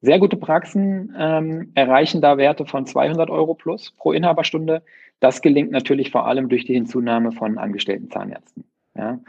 Sehr 0.00 0.18
gute 0.18 0.36
Praxen 0.36 1.14
ähm, 1.18 1.72
erreichen 1.74 2.22
da 2.22 2.38
Werte 2.38 2.64
von 2.64 2.86
200 2.86 3.28
Euro 3.30 3.54
plus 3.54 3.90
pro 3.90 4.12
Inhaberstunde. 4.12 4.82
Das 5.20 5.42
gelingt 5.42 5.70
natürlich 5.70 6.10
vor 6.10 6.26
allem 6.26 6.48
durch 6.48 6.64
die 6.64 6.74
Hinzunahme 6.74 7.32
von 7.32 7.58
angestellten 7.58 8.10
Zahnärzten. 8.10 8.64
Ja? 8.96 9.20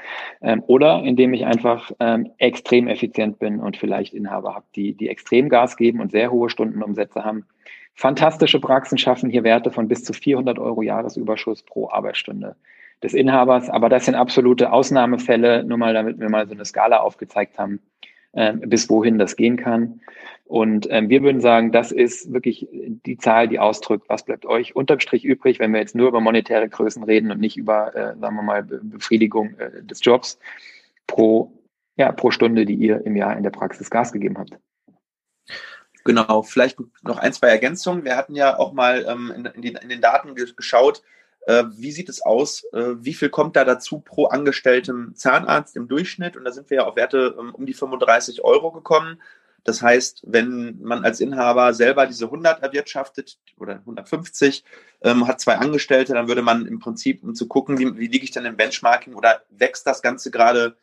Ähm, 0.42 0.64
oder 0.68 1.04
indem 1.04 1.34
ich 1.34 1.46
einfach 1.46 1.92
ähm, 2.00 2.32
extrem 2.38 2.88
effizient 2.88 3.40
bin 3.40 3.60
und 3.60 3.78
vielleicht 3.78 4.14
Inhaber 4.14 4.56
habe, 4.56 4.66
die, 4.76 4.94
die 4.94 5.10
extrem 5.10 5.50
Gas 5.50 5.78
geben 5.78 6.00
und 6.00 6.12
sehr 6.12 6.32
hohe 6.32 6.50
Stundenumsätze 6.50 7.24
haben 7.24 7.46
Fantastische 8.00 8.62
Praxen 8.62 8.98
schaffen 8.98 9.30
hier 9.30 9.44
Werte 9.44 9.72
von 9.72 9.90
bis 9.90 10.06
zu 10.06 10.14
400 10.14 10.58
Euro 10.58 10.82
Jahresüberschuss 10.82 11.64
pro 11.64 11.90
Arbeitsstunde 11.90 12.56
des 13.04 13.14
Inhabers. 13.14 13.70
Aber 13.70 13.90
das 13.90 14.06
sind 14.06 14.16
absolute 14.16 14.72
Ausnahmefälle, 14.72 15.66
nur 15.66 15.78
mal 15.78 15.94
damit 15.94 16.18
wir 16.18 16.30
mal 16.30 16.48
so 16.48 16.54
eine 16.54 16.64
Skala 16.64 17.02
aufgezeigt 17.02 17.60
haben. 17.60 17.82
Äh, 18.34 18.54
bis 18.54 18.90
wohin 18.90 19.18
das 19.18 19.36
gehen 19.36 19.58
kann. 19.58 20.02
Und 20.46 20.88
ähm, 20.90 21.10
wir 21.10 21.22
würden 21.22 21.42
sagen, 21.42 21.72
das 21.72 21.92
ist 21.92 22.34
wirklich 22.34 22.68
die 22.72 23.18
Zahl, 23.18 23.48
die 23.48 23.60
ausdrückt, 23.60 24.10
was 24.10 24.26
bleibt 24.26 24.48
euch 24.48 24.76
unterm 24.76 25.00
Strich 25.00 25.24
übrig, 25.24 25.60
wenn 25.60 25.72
wir 25.72 25.80
jetzt 25.80 25.94
nur 25.94 26.08
über 26.08 26.22
monetäre 26.22 26.68
Größen 26.68 27.04
reden 27.04 27.32
und 27.32 27.40
nicht 27.40 27.56
über, 27.56 27.96
äh, 27.96 28.18
sagen 28.20 28.36
wir 28.36 28.42
mal, 28.42 28.64
Befriedigung 28.64 29.56
äh, 29.60 29.84
des 29.84 30.04
Jobs 30.04 30.40
pro, 31.06 31.54
ja, 31.98 32.12
pro 32.12 32.32
Stunde, 32.32 32.66
die 32.66 32.74
ihr 32.74 33.06
im 33.06 33.16
Jahr 33.16 33.38
in 33.38 33.44
der 33.44 33.52
Praxis 33.52 33.92
Gas 33.92 34.12
gegeben 34.12 34.40
habt. 34.40 34.58
Genau, 36.04 36.42
vielleicht 36.42 36.80
noch 37.04 37.20
ein, 37.20 37.34
zwei 37.34 37.50
Ergänzungen. 37.50 38.04
Wir 38.04 38.18
hatten 38.18 38.36
ja 38.36 38.58
auch 38.58 38.74
mal 38.74 39.06
ähm, 39.08 39.32
in, 39.36 39.46
in, 39.46 39.62
die, 39.62 39.78
in, 39.80 39.90
den 39.90 40.02
Daten 40.02 40.34
geschaut, 40.34 41.04
wie 41.48 41.92
sieht 41.92 42.10
es 42.10 42.22
aus, 42.22 42.64
äh, 42.74 42.96
wie 43.00 43.14
viel 43.14 43.30
kommt 43.30 43.56
da 43.56 43.66
dazu 43.66 44.00
pro 44.00 44.28
angestelltem 44.28 45.16
Zahnarzt 45.16 45.76
im 45.76 45.88
Durchschnitt? 45.88 46.38
Und 46.38 46.44
da 46.44 46.52
sind 46.52 46.70
wir 46.70 46.78
ja 46.78 46.86
auf 46.86 46.96
Werte 46.96 47.36
ähm, 47.40 47.56
um 47.56 47.66
die 47.66 47.74
35 47.74 48.44
Euro 48.44 48.72
gekommen. 48.72 49.22
Das 49.64 49.82
heißt, 49.82 50.24
wenn 50.26 50.80
man 50.82 51.04
als 51.04 51.20
Inhaber 51.20 51.74
selber 51.74 52.06
diese 52.08 52.26
100 52.26 52.64
erwirtschaftet 52.64 53.40
oder 53.58 53.76
150, 53.76 54.64
ähm, 55.02 55.28
hat 55.28 55.42
zwei 55.42 55.56
Angestellte, 55.58 56.14
dann 56.14 56.28
würde 56.28 56.42
man 56.42 56.66
im 56.66 56.80
Prinzip, 56.80 57.24
um 57.24 57.36
zu 57.36 57.48
gucken, 57.48 57.78
wie, 57.78 57.98
wie 57.98 58.08
liege 58.08 58.24
ich 58.24 58.32
denn 58.32 58.46
im 58.46 58.58
Benchmarking 58.58 59.16
oder 59.16 59.44
wächst 59.50 59.86
das 59.86 60.02
Ganze 60.02 60.32
gerade 60.32 60.78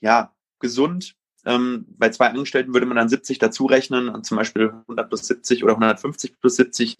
ja, 0.00 0.32
gesund. 0.58 1.16
Ähm, 1.44 1.86
bei 1.88 2.10
zwei 2.10 2.28
Angestellten 2.28 2.74
würde 2.74 2.86
man 2.86 2.96
dann 2.96 3.08
70 3.08 3.38
dazu 3.38 3.66
rechnen 3.66 4.08
und 4.08 4.26
zum 4.26 4.36
Beispiel 4.36 4.74
100 4.82 5.08
plus 5.08 5.26
70 5.26 5.64
oder 5.64 5.72
150 5.72 6.38
plus 6.38 6.56
70 6.56 6.98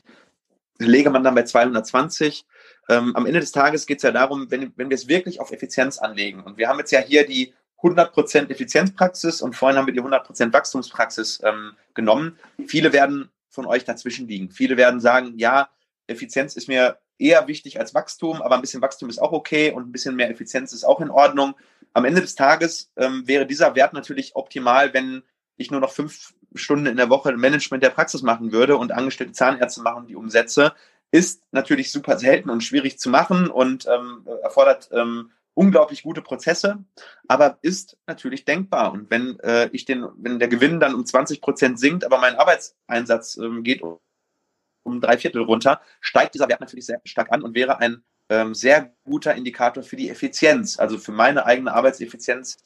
lege 0.80 1.10
man 1.10 1.22
dann 1.22 1.34
bei 1.34 1.44
220. 1.44 2.46
Ähm, 2.90 3.14
am 3.14 3.24
Ende 3.24 3.38
des 3.38 3.52
Tages 3.52 3.86
geht 3.86 3.98
es 3.98 4.02
ja 4.02 4.10
darum, 4.10 4.50
wenn, 4.50 4.72
wenn 4.76 4.90
wir 4.90 4.96
es 4.96 5.06
wirklich 5.06 5.40
auf 5.40 5.52
Effizienz 5.52 5.98
anlegen 5.98 6.42
und 6.42 6.58
wir 6.58 6.68
haben 6.68 6.78
jetzt 6.80 6.90
ja 6.90 6.98
hier 7.00 7.24
die 7.24 7.54
100% 7.82 8.50
Effizienzpraxis 8.50 9.40
und 9.40 9.54
vorhin 9.54 9.78
haben 9.78 9.86
wir 9.86 9.94
die 9.94 10.02
100% 10.02 10.52
Wachstumspraxis 10.52 11.40
ähm, 11.44 11.72
genommen. 11.94 12.36
Viele 12.66 12.92
werden 12.92 13.30
von 13.48 13.64
euch 13.64 13.84
dazwischen 13.84 14.28
liegen. 14.28 14.50
Viele 14.50 14.76
werden 14.76 15.00
sagen, 15.00 15.34
ja, 15.38 15.70
Effizienz 16.08 16.56
ist 16.56 16.68
mir 16.68 16.98
eher 17.16 17.46
wichtig 17.46 17.78
als 17.78 17.94
Wachstum, 17.94 18.42
aber 18.42 18.56
ein 18.56 18.60
bisschen 18.60 18.82
Wachstum 18.82 19.08
ist 19.08 19.20
auch 19.20 19.32
okay 19.32 19.70
und 19.70 19.88
ein 19.88 19.92
bisschen 19.92 20.16
mehr 20.16 20.30
Effizienz 20.30 20.72
ist 20.72 20.84
auch 20.84 21.00
in 21.00 21.10
Ordnung. 21.10 21.54
Am 21.92 22.04
Ende 22.04 22.20
des 22.20 22.34
Tages 22.34 22.90
ähm, 22.96 23.26
wäre 23.26 23.46
dieser 23.46 23.74
Wert 23.76 23.92
natürlich 23.92 24.36
optimal, 24.36 24.92
wenn 24.92 25.22
ich 25.56 25.70
nur 25.70 25.80
noch 25.80 25.92
fünf 25.92 26.34
Stunden 26.54 26.86
in 26.86 26.96
der 26.96 27.10
Woche 27.10 27.36
Management 27.36 27.84
der 27.84 27.90
Praxis 27.90 28.22
machen 28.22 28.52
würde 28.52 28.76
und 28.76 28.92
angestellte 28.92 29.32
Zahnärzte 29.32 29.82
machen 29.82 30.06
die 30.06 30.16
Umsätze. 30.16 30.72
Ist 31.12 31.42
natürlich 31.50 31.90
super 31.90 32.18
selten 32.18 32.50
und 32.50 32.62
schwierig 32.62 32.98
zu 32.98 33.10
machen 33.10 33.48
und 33.48 33.86
ähm, 33.86 34.26
erfordert 34.42 34.90
ähm, 34.92 35.30
unglaublich 35.54 36.02
gute 36.02 36.22
Prozesse, 36.22 36.84
aber 37.28 37.58
ist 37.62 37.98
natürlich 38.06 38.44
denkbar. 38.44 38.92
Und 38.92 39.10
wenn 39.10 39.38
äh, 39.40 39.68
ich 39.72 39.84
den, 39.84 40.06
wenn 40.16 40.38
der 40.38 40.48
Gewinn 40.48 40.80
dann 40.80 40.94
um 40.94 41.04
20 41.04 41.40
Prozent 41.40 41.78
sinkt, 41.78 42.04
aber 42.04 42.18
mein 42.18 42.36
Arbeitseinsatz 42.36 43.36
ähm, 43.36 43.62
geht 43.62 43.82
um, 43.82 45.00
drei 45.00 45.18
Viertel 45.18 45.42
runter, 45.42 45.80
steigt 46.00 46.34
dieser 46.34 46.48
Wert 46.48 46.60
natürlich 46.60 46.86
sehr 46.86 47.00
stark 47.04 47.30
an 47.30 47.42
und 47.42 47.54
wäre 47.54 47.78
ein 47.78 48.02
ähm, 48.28 48.54
sehr 48.54 48.94
guter 49.04 49.34
Indikator 49.34 49.82
für 49.82 49.96
die 49.96 50.08
Effizienz, 50.08 50.78
also 50.78 50.98
für 50.98 51.12
meine 51.12 51.44
eigene 51.44 51.74
Arbeitseffizienz, 51.74 52.58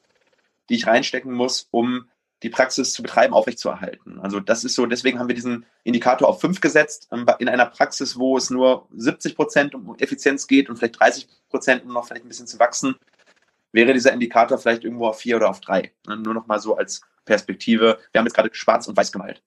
die 0.68 0.76
ich 0.76 0.86
reinstecken 0.86 1.32
muss, 1.32 1.68
um 1.70 2.08
die 2.44 2.50
Praxis 2.50 2.92
zu 2.92 3.02
betreiben, 3.02 3.32
aufrechtzuerhalten. 3.32 4.20
Also 4.20 4.38
das 4.38 4.64
ist 4.64 4.74
so, 4.74 4.84
deswegen 4.84 5.18
haben 5.18 5.28
wir 5.28 5.34
diesen 5.34 5.64
Indikator 5.82 6.28
auf 6.28 6.40
fünf 6.40 6.60
gesetzt. 6.60 7.08
Ähm, 7.10 7.26
in 7.38 7.48
einer 7.48 7.66
Praxis, 7.66 8.18
wo 8.18 8.36
es 8.36 8.50
nur 8.50 8.86
70 8.94 9.34
Prozent 9.34 9.74
um 9.74 9.96
Effizienz 9.98 10.46
geht 10.46 10.68
und 10.68 10.76
vielleicht 10.76 11.00
30 11.00 11.26
Prozent, 11.48 11.84
um 11.84 11.92
noch 11.92 12.06
vielleicht 12.06 12.24
ein 12.24 12.28
bisschen 12.28 12.46
zu 12.46 12.58
wachsen, 12.58 12.96
wäre 13.72 13.94
dieser 13.94 14.12
Indikator 14.12 14.58
vielleicht 14.58 14.84
irgendwo 14.84 15.08
auf 15.08 15.18
vier 15.18 15.36
oder 15.36 15.48
auf 15.48 15.60
drei. 15.60 15.92
Nur 16.06 16.34
noch 16.34 16.46
mal 16.46 16.60
so 16.60 16.76
als 16.76 17.00
Perspektive. 17.24 17.98
Wir 18.12 18.18
haben 18.18 18.26
jetzt 18.26 18.34
gerade 18.34 18.50
schwarz 18.52 18.86
und 18.86 18.96
weiß 18.96 19.10
gemalt. 19.10 19.42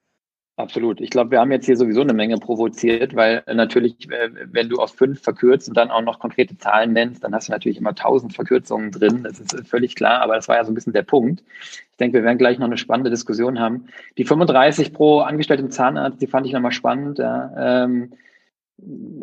Absolut. 0.57 1.01
Ich 1.01 1.11
glaube, 1.11 1.29
wir 1.29 1.39
haben 1.39 1.51
jetzt 1.51 1.67
hier 1.67 1.77
sowieso 1.77 2.01
eine 2.01 2.15
Menge 2.15 2.39
provoziert, 2.39 3.15
weil 3.15 3.43
natürlich, 3.45 4.09
äh, 4.09 4.31
wenn 4.51 4.69
du 4.69 4.77
auf 4.77 4.91
fünf 4.95 5.21
verkürzt 5.21 5.67
und 5.69 5.77
dann 5.77 5.91
auch 5.91 6.01
noch 6.01 6.17
konkrete 6.17 6.57
Zahlen 6.57 6.93
nennst, 6.93 7.23
dann 7.23 7.35
hast 7.35 7.47
du 7.47 7.51
natürlich 7.51 7.77
immer 7.77 7.93
tausend 7.93 8.33
Verkürzungen 8.33 8.89
drin. 8.89 9.21
Das 9.23 9.39
ist 9.39 9.67
völlig 9.67 9.93
klar, 9.93 10.19
aber 10.21 10.35
das 10.35 10.47
war 10.47 10.55
ja 10.55 10.65
so 10.65 10.71
ein 10.71 10.73
bisschen 10.73 10.93
der 10.93 11.03
Punkt. 11.03 11.43
Ich 11.61 11.97
denke, 11.99 12.17
wir 12.17 12.23
werden 12.23 12.39
gleich 12.39 12.57
noch 12.57 12.65
eine 12.65 12.77
spannende 12.77 13.11
Diskussion 13.11 13.59
haben. 13.59 13.85
Die 14.17 14.23
35 14.23 14.93
pro 14.93 15.19
angestelltem 15.19 15.69
Zahnarzt, 15.69 16.19
die 16.23 16.27
fand 16.27 16.47
ich 16.47 16.53
nochmal 16.53 16.71
spannend. 16.71 17.19
Ja. 17.19 17.85
Ähm, 17.85 18.13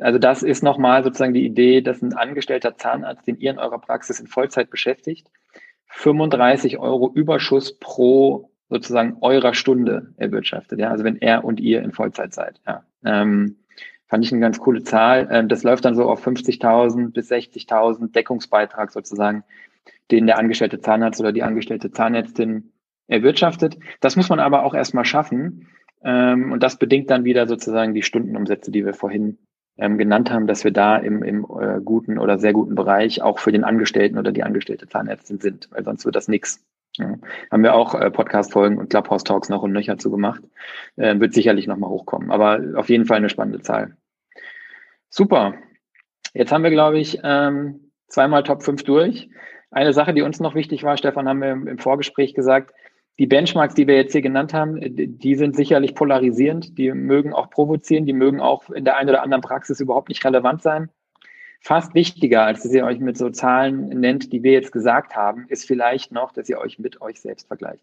also 0.01 0.20
das 0.20 0.45
ist 0.45 0.62
nochmal 0.62 1.03
sozusagen 1.03 1.35
die 1.35 1.45
Idee, 1.45 1.80
dass 1.80 2.01
ein 2.01 2.14
angestellter 2.14 2.76
Zahnarzt, 2.76 3.26
den 3.26 3.41
ihr 3.41 3.51
in 3.51 3.59
eurer 3.59 3.80
Praxis 3.80 4.20
in 4.20 4.28
Vollzeit 4.28 4.70
beschäftigt, 4.70 5.26
35 5.89 6.78
Euro 6.78 7.11
Überschuss 7.12 7.76
pro 7.76 8.51
sozusagen 8.74 9.18
eurer 9.20 9.54
Stunde 9.54 10.12
erwirtschaftet. 10.16 10.80
Ja, 10.80 10.90
also 10.90 11.04
wenn 11.04 11.16
er 11.16 11.44
und 11.44 11.60
ihr 11.60 11.80
in 11.82 11.92
Vollzeit 11.92 12.34
seid. 12.34 12.60
Ja, 12.66 12.82
ähm, 13.04 13.58
fand 14.08 14.24
ich 14.24 14.32
eine 14.32 14.40
ganz 14.40 14.58
coole 14.58 14.82
Zahl. 14.82 15.28
Ähm, 15.30 15.48
das 15.48 15.62
läuft 15.62 15.84
dann 15.84 15.94
so 15.94 16.10
auf 16.10 16.26
50.000 16.26 17.12
bis 17.12 17.30
60.000 17.30 18.10
Deckungsbeitrag 18.10 18.90
sozusagen, 18.90 19.44
den 20.10 20.26
der 20.26 20.38
angestellte 20.38 20.80
Zahnarzt 20.80 21.20
oder 21.20 21.30
die 21.30 21.44
angestellte 21.44 21.92
Zahnärztin 21.92 22.72
erwirtschaftet. 23.06 23.78
Das 24.00 24.16
muss 24.16 24.28
man 24.28 24.40
aber 24.40 24.64
auch 24.64 24.74
erstmal 24.74 25.04
schaffen. 25.04 25.68
Ähm, 26.02 26.50
und 26.50 26.64
das 26.64 26.76
bedingt 26.76 27.10
dann 27.10 27.24
wieder 27.24 27.46
sozusagen 27.46 27.94
die 27.94 28.02
Stundenumsätze, 28.02 28.72
die 28.72 28.84
wir 28.84 28.94
vorhin 28.94 29.38
ähm, 29.78 29.98
genannt 29.98 30.32
haben, 30.32 30.48
dass 30.48 30.64
wir 30.64 30.72
da 30.72 30.96
im, 30.96 31.22
im 31.22 31.46
äh, 31.60 31.80
guten 31.80 32.18
oder 32.18 32.40
sehr 32.40 32.52
guten 32.52 32.74
Bereich 32.74 33.22
auch 33.22 33.38
für 33.38 33.52
den 33.52 33.62
Angestellten 33.62 34.18
oder 34.18 34.32
die 34.32 34.42
angestellte 34.42 34.88
Zahnärztin 34.88 35.38
sind, 35.38 35.68
weil 35.70 35.84
sonst 35.84 36.04
wird 36.04 36.16
das 36.16 36.26
nichts. 36.26 36.64
Ja. 36.97 37.16
Haben 37.51 37.62
wir 37.62 37.74
auch 37.74 37.95
äh, 37.95 38.11
Podcast-Folgen 38.11 38.78
und 38.78 38.90
Clubhouse-Talks 38.90 39.49
noch 39.49 39.62
und 39.62 39.72
nöcher 39.72 39.99
zu 39.99 40.11
gemacht. 40.11 40.42
Äh, 40.97 41.18
wird 41.18 41.34
sicherlich 41.34 41.66
nochmal 41.66 41.90
hochkommen, 41.90 42.30
aber 42.30 42.61
auf 42.76 42.88
jeden 42.88 43.05
Fall 43.05 43.16
eine 43.16 43.28
spannende 43.28 43.61
Zahl. 43.61 43.97
Super. 45.11 45.55
Jetzt 46.34 46.53
haben 46.53 46.62
wir, 46.62 46.70
glaube 46.70 46.99
ich, 46.99 47.18
ähm, 47.22 47.90
zweimal 48.09 48.42
Top 48.45 48.62
5 48.62 48.84
durch. 48.84 49.28
Eine 49.70 49.92
Sache, 49.92 50.14
die 50.14 50.22
uns 50.22 50.38
noch 50.38 50.55
wichtig 50.55 50.84
war, 50.84 50.97
Stefan, 50.97 51.28
haben 51.28 51.40
wir 51.40 51.51
im, 51.51 51.66
im 51.66 51.78
Vorgespräch 51.78 52.34
gesagt, 52.34 52.72
die 53.18 53.26
Benchmarks, 53.26 53.74
die 53.74 53.86
wir 53.86 53.97
jetzt 53.97 54.12
hier 54.12 54.22
genannt 54.22 54.55
haben, 54.55 54.78
die 54.80 55.34
sind 55.36 55.55
sicherlich 55.55 55.95
polarisierend, 55.95 56.78
die 56.78 56.92
mögen 56.92 57.32
auch 57.32 57.49
provozieren, 57.51 58.07
die 58.07 58.12
mögen 58.12 58.40
auch 58.40 58.70
in 58.70 58.84
der 58.84 58.97
einen 58.97 59.09
oder 59.09 59.22
anderen 59.22 59.42
Praxis 59.42 59.80
überhaupt 59.80 60.09
nicht 60.09 60.24
relevant 60.24 60.62
sein 60.62 60.90
fast 61.64 61.94
wichtiger, 61.94 62.44
als 62.44 62.62
dass 62.62 62.74
ihr 62.74 62.84
euch 62.84 63.00
mit 63.00 63.16
so 63.16 63.30
Zahlen 63.30 63.88
nennt, 63.88 64.32
die 64.34 64.42
wir 64.42 64.52
jetzt 64.52 64.70
gesagt 64.70 65.16
haben, 65.16 65.46
ist 65.48 65.66
vielleicht 65.66 66.12
noch, 66.12 66.30
dass 66.30 66.48
ihr 66.50 66.58
euch 66.58 66.78
mit 66.78 67.00
euch 67.00 67.22
selbst 67.22 67.48
vergleicht. 67.48 67.82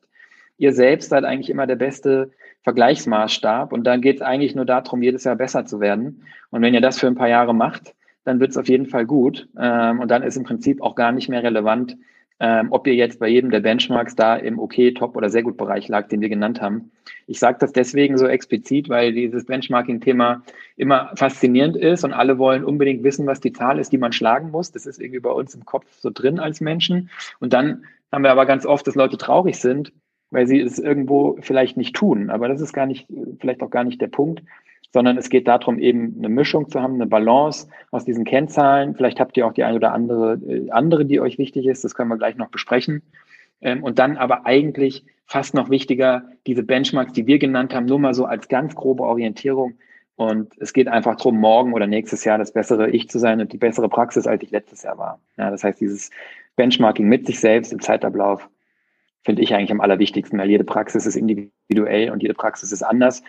Ihr 0.59 0.71
selbst 0.71 1.09
seid 1.09 1.23
eigentlich 1.23 1.49
immer 1.49 1.65
der 1.65 1.77
beste 1.77 2.29
Vergleichsmaßstab 2.61 3.73
und 3.73 3.83
dann 3.85 4.01
geht 4.01 4.17
es 4.17 4.21
eigentlich 4.21 4.53
nur 4.53 4.65
darum, 4.65 5.01
jedes 5.01 5.23
Jahr 5.23 5.35
besser 5.35 5.65
zu 5.65 5.79
werden. 5.79 6.23
Und 6.51 6.61
wenn 6.61 6.75
ihr 6.75 6.81
das 6.81 6.99
für 6.99 7.07
ein 7.07 7.15
paar 7.15 7.27
Jahre 7.27 7.55
macht, 7.55 7.95
dann 8.23 8.39
wird 8.39 8.51
es 8.51 8.57
auf 8.57 8.69
jeden 8.69 8.85
Fall 8.85 9.07
gut. 9.07 9.49
Ähm, 9.57 9.99
und 9.99 10.11
dann 10.11 10.21
ist 10.21 10.37
im 10.37 10.43
Prinzip 10.43 10.79
auch 10.83 10.93
gar 10.93 11.11
nicht 11.11 11.27
mehr 11.27 11.41
relevant, 11.41 11.97
ähm, 12.43 12.69
ob 12.71 12.87
ihr 12.87 12.95
jetzt 12.95 13.19
bei 13.19 13.27
jedem 13.27 13.51
der 13.51 13.59
Benchmarks 13.59 14.15
da 14.15 14.35
im 14.35 14.57
okay, 14.57 14.95
top 14.95 15.15
oder 15.15 15.29
sehr 15.29 15.43
gut 15.43 15.57
Bereich 15.57 15.87
lag, 15.87 16.07
den 16.07 16.21
wir 16.21 16.29
genannt 16.29 16.59
haben. 16.59 16.89
Ich 17.27 17.37
sage 17.37 17.59
das 17.59 17.71
deswegen 17.71 18.17
so 18.17 18.25
explizit, 18.25 18.89
weil 18.89 19.13
dieses 19.13 19.45
Benchmarking-Thema 19.45 20.41
immer 20.75 21.11
faszinierend 21.15 21.77
ist 21.77 22.03
und 22.03 22.13
alle 22.13 22.39
wollen 22.39 22.63
unbedingt 22.63 23.03
wissen, 23.03 23.27
was 23.27 23.41
die 23.41 23.53
Zahl 23.53 23.77
ist, 23.77 23.91
die 23.91 23.99
man 23.99 24.11
schlagen 24.11 24.49
muss. 24.49 24.71
Das 24.71 24.87
ist 24.87 24.99
irgendwie 24.99 25.19
bei 25.19 25.29
uns 25.29 25.53
im 25.53 25.65
Kopf 25.65 25.85
so 25.99 26.09
drin 26.11 26.39
als 26.39 26.61
Menschen. 26.61 27.11
Und 27.39 27.53
dann 27.53 27.83
haben 28.11 28.23
wir 28.23 28.31
aber 28.31 28.47
ganz 28.47 28.65
oft, 28.65 28.87
dass 28.87 28.95
Leute 28.95 29.19
traurig 29.19 29.59
sind, 29.59 29.93
weil 30.31 30.47
sie 30.47 30.59
es 30.59 30.79
irgendwo 30.79 31.37
vielleicht 31.41 31.77
nicht 31.77 31.95
tun. 31.95 32.31
Aber 32.31 32.47
das 32.47 32.59
ist 32.59 32.73
gar 32.73 32.87
nicht, 32.87 33.07
vielleicht 33.39 33.61
auch 33.61 33.69
gar 33.69 33.83
nicht 33.83 34.01
der 34.01 34.07
Punkt, 34.07 34.41
sondern 34.93 35.17
es 35.17 35.29
geht 35.29 35.47
darum, 35.47 35.79
eben 35.79 36.15
eine 36.17 36.29
Mischung 36.29 36.69
zu 36.69 36.81
haben, 36.81 36.95
eine 36.95 37.07
Balance 37.07 37.67
aus 37.91 38.05
diesen 38.05 38.25
Kennzahlen. 38.25 38.95
Vielleicht 38.95 39.19
habt 39.19 39.37
ihr 39.37 39.47
auch 39.47 39.53
die 39.53 39.63
eine 39.63 39.77
oder 39.77 39.93
andere, 39.93 40.33
äh, 40.47 40.69
andere, 40.69 41.05
die 41.05 41.19
euch 41.19 41.37
wichtig 41.37 41.65
ist. 41.65 41.83
Das 41.83 41.95
können 41.95 42.09
wir 42.09 42.17
gleich 42.17 42.35
noch 42.35 42.49
besprechen. 42.49 43.01
Ähm, 43.61 43.83
und 43.83 43.99
dann 43.99 44.17
aber 44.17 44.45
eigentlich 44.45 45.05
fast 45.25 45.53
noch 45.53 45.69
wichtiger, 45.69 46.23
diese 46.45 46.63
Benchmarks, 46.63 47.13
die 47.13 47.25
wir 47.25 47.39
genannt 47.39 47.73
haben, 47.73 47.85
nur 47.85 47.99
mal 47.99 48.13
so 48.13 48.25
als 48.25 48.49
ganz 48.49 48.75
grobe 48.75 49.03
Orientierung. 49.03 49.75
Und 50.17 50.53
es 50.59 50.73
geht 50.73 50.87
einfach 50.87 51.15
darum, 51.15 51.39
morgen 51.39 51.73
oder 51.73 51.87
nächstes 51.87 52.25
Jahr 52.25 52.37
das 52.37 52.51
bessere 52.51 52.89
Ich 52.89 53.09
zu 53.09 53.17
sein 53.17 53.39
und 53.39 53.53
die 53.53 53.57
bessere 53.57 53.87
Praxis, 53.87 54.27
als 54.27 54.43
ich 54.43 54.51
letztes 54.51 54.83
Jahr 54.83 54.97
war. 54.97 55.19
Ja, 55.37 55.49
das 55.49 55.63
heißt, 55.63 55.79
dieses 55.79 56.11
Benchmarking 56.57 57.07
mit 57.07 57.25
sich 57.25 57.39
selbst 57.39 57.71
im 57.71 57.79
Zeitablauf 57.79 58.49
finde 59.23 59.41
ich 59.41 59.53
eigentlich 59.53 59.71
am 59.71 59.81
allerwichtigsten, 59.81 60.37
weil 60.37 60.49
jede 60.49 60.63
Praxis 60.63 61.05
ist 61.05 61.15
individuell 61.15 62.11
und 62.11 62.21
jede 62.21 62.33
Praxis 62.33 62.71
ist 62.71 62.83
anders. 62.83 63.23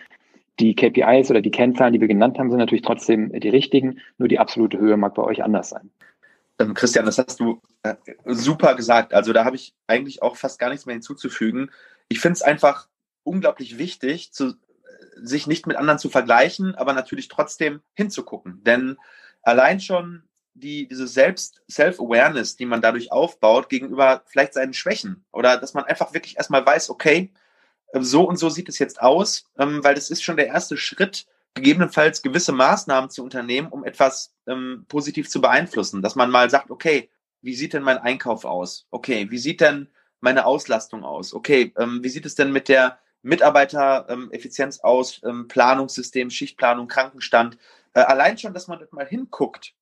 Die 0.59 0.75
KPIs 0.75 1.31
oder 1.31 1.41
die 1.41 1.51
Kennzahlen, 1.51 1.93
die 1.93 2.01
wir 2.01 2.07
genannt 2.07 2.37
haben, 2.37 2.49
sind 2.49 2.59
natürlich 2.59 2.83
trotzdem 2.83 3.31
die 3.31 3.49
richtigen, 3.49 3.99
nur 4.17 4.27
die 4.27 4.39
absolute 4.39 4.77
Höhe 4.77 4.97
mag 4.97 5.15
bei 5.15 5.23
euch 5.23 5.43
anders 5.43 5.69
sein. 5.69 5.89
Ähm, 6.59 6.73
Christian, 6.73 7.05
das 7.05 7.17
hast 7.17 7.39
du 7.39 7.61
äh, 7.81 7.95
super 8.25 8.75
gesagt. 8.75 9.13
Also 9.13 9.33
da 9.33 9.45
habe 9.45 9.55
ich 9.55 9.73
eigentlich 9.87 10.21
auch 10.21 10.35
fast 10.35 10.59
gar 10.59 10.69
nichts 10.69 10.85
mehr 10.85 10.93
hinzuzufügen. 10.93 11.71
Ich 12.07 12.19
finde 12.19 12.33
es 12.33 12.41
einfach 12.41 12.87
unglaublich 13.23 13.77
wichtig, 13.77 14.31
zu, 14.31 14.49
äh, 14.49 14.53
sich 15.15 15.47
nicht 15.47 15.65
mit 15.65 15.77
anderen 15.77 15.99
zu 15.99 16.09
vergleichen, 16.09 16.75
aber 16.75 16.93
natürlich 16.93 17.27
trotzdem 17.27 17.81
hinzugucken. 17.95 18.63
Denn 18.63 18.97
allein 19.41 19.79
schon 19.79 20.23
die, 20.53 20.87
diese 20.87 21.07
Selbst, 21.07 21.63
Self-Awareness, 21.69 22.55
die 22.55 22.65
man 22.65 22.81
dadurch 22.81 23.11
aufbaut, 23.11 23.69
gegenüber 23.69 24.23
vielleicht 24.27 24.53
seinen 24.53 24.73
Schwächen 24.73 25.25
oder 25.31 25.57
dass 25.57 25.73
man 25.73 25.85
einfach 25.85 26.13
wirklich 26.13 26.37
erstmal 26.37 26.65
weiß, 26.65 26.91
okay, 26.91 27.31
so 28.01 28.27
und 28.27 28.37
so 28.37 28.49
sieht 28.49 28.69
es 28.69 28.79
jetzt 28.79 29.01
aus, 29.01 29.45
ähm, 29.57 29.83
weil 29.83 29.95
das 29.95 30.09
ist 30.09 30.23
schon 30.23 30.37
der 30.37 30.47
erste 30.47 30.77
Schritt, 30.77 31.25
gegebenenfalls 31.53 32.21
gewisse 32.21 32.51
Maßnahmen 32.51 33.09
zu 33.09 33.23
unternehmen, 33.23 33.67
um 33.67 33.85
etwas 33.85 34.33
ähm, 34.47 34.85
positiv 34.87 35.29
zu 35.29 35.41
beeinflussen. 35.41 36.01
Dass 36.01 36.15
man 36.15 36.31
mal 36.31 36.49
sagt, 36.49 36.71
okay, 36.71 37.09
wie 37.41 37.53
sieht 37.55 37.73
denn 37.73 37.83
mein 37.83 37.97
Einkauf 37.99 38.45
aus? 38.45 38.87
Okay, 38.89 39.29
wie 39.29 39.37
sieht 39.37 39.61
denn 39.61 39.89
meine 40.19 40.45
Auslastung 40.45 41.03
aus? 41.03 41.33
Okay, 41.33 41.73
ähm, 41.77 42.03
wie 42.03 42.09
sieht 42.09 42.25
es 42.25 42.35
denn 42.35 42.51
mit 42.51 42.69
der 42.69 42.97
Mitarbeitereffizienz 43.21 44.77
ähm, 44.77 44.83
aus? 44.83 45.21
Ähm, 45.23 45.47
Planungssystem, 45.47 46.29
Schichtplanung, 46.29 46.87
Krankenstand. 46.87 47.57
Äh, 47.93 48.01
allein 48.01 48.37
schon, 48.37 48.53
dass 48.53 48.67
man 48.67 48.79
das 48.79 48.91
mal 48.91 49.05
hinguckt, 49.05 49.73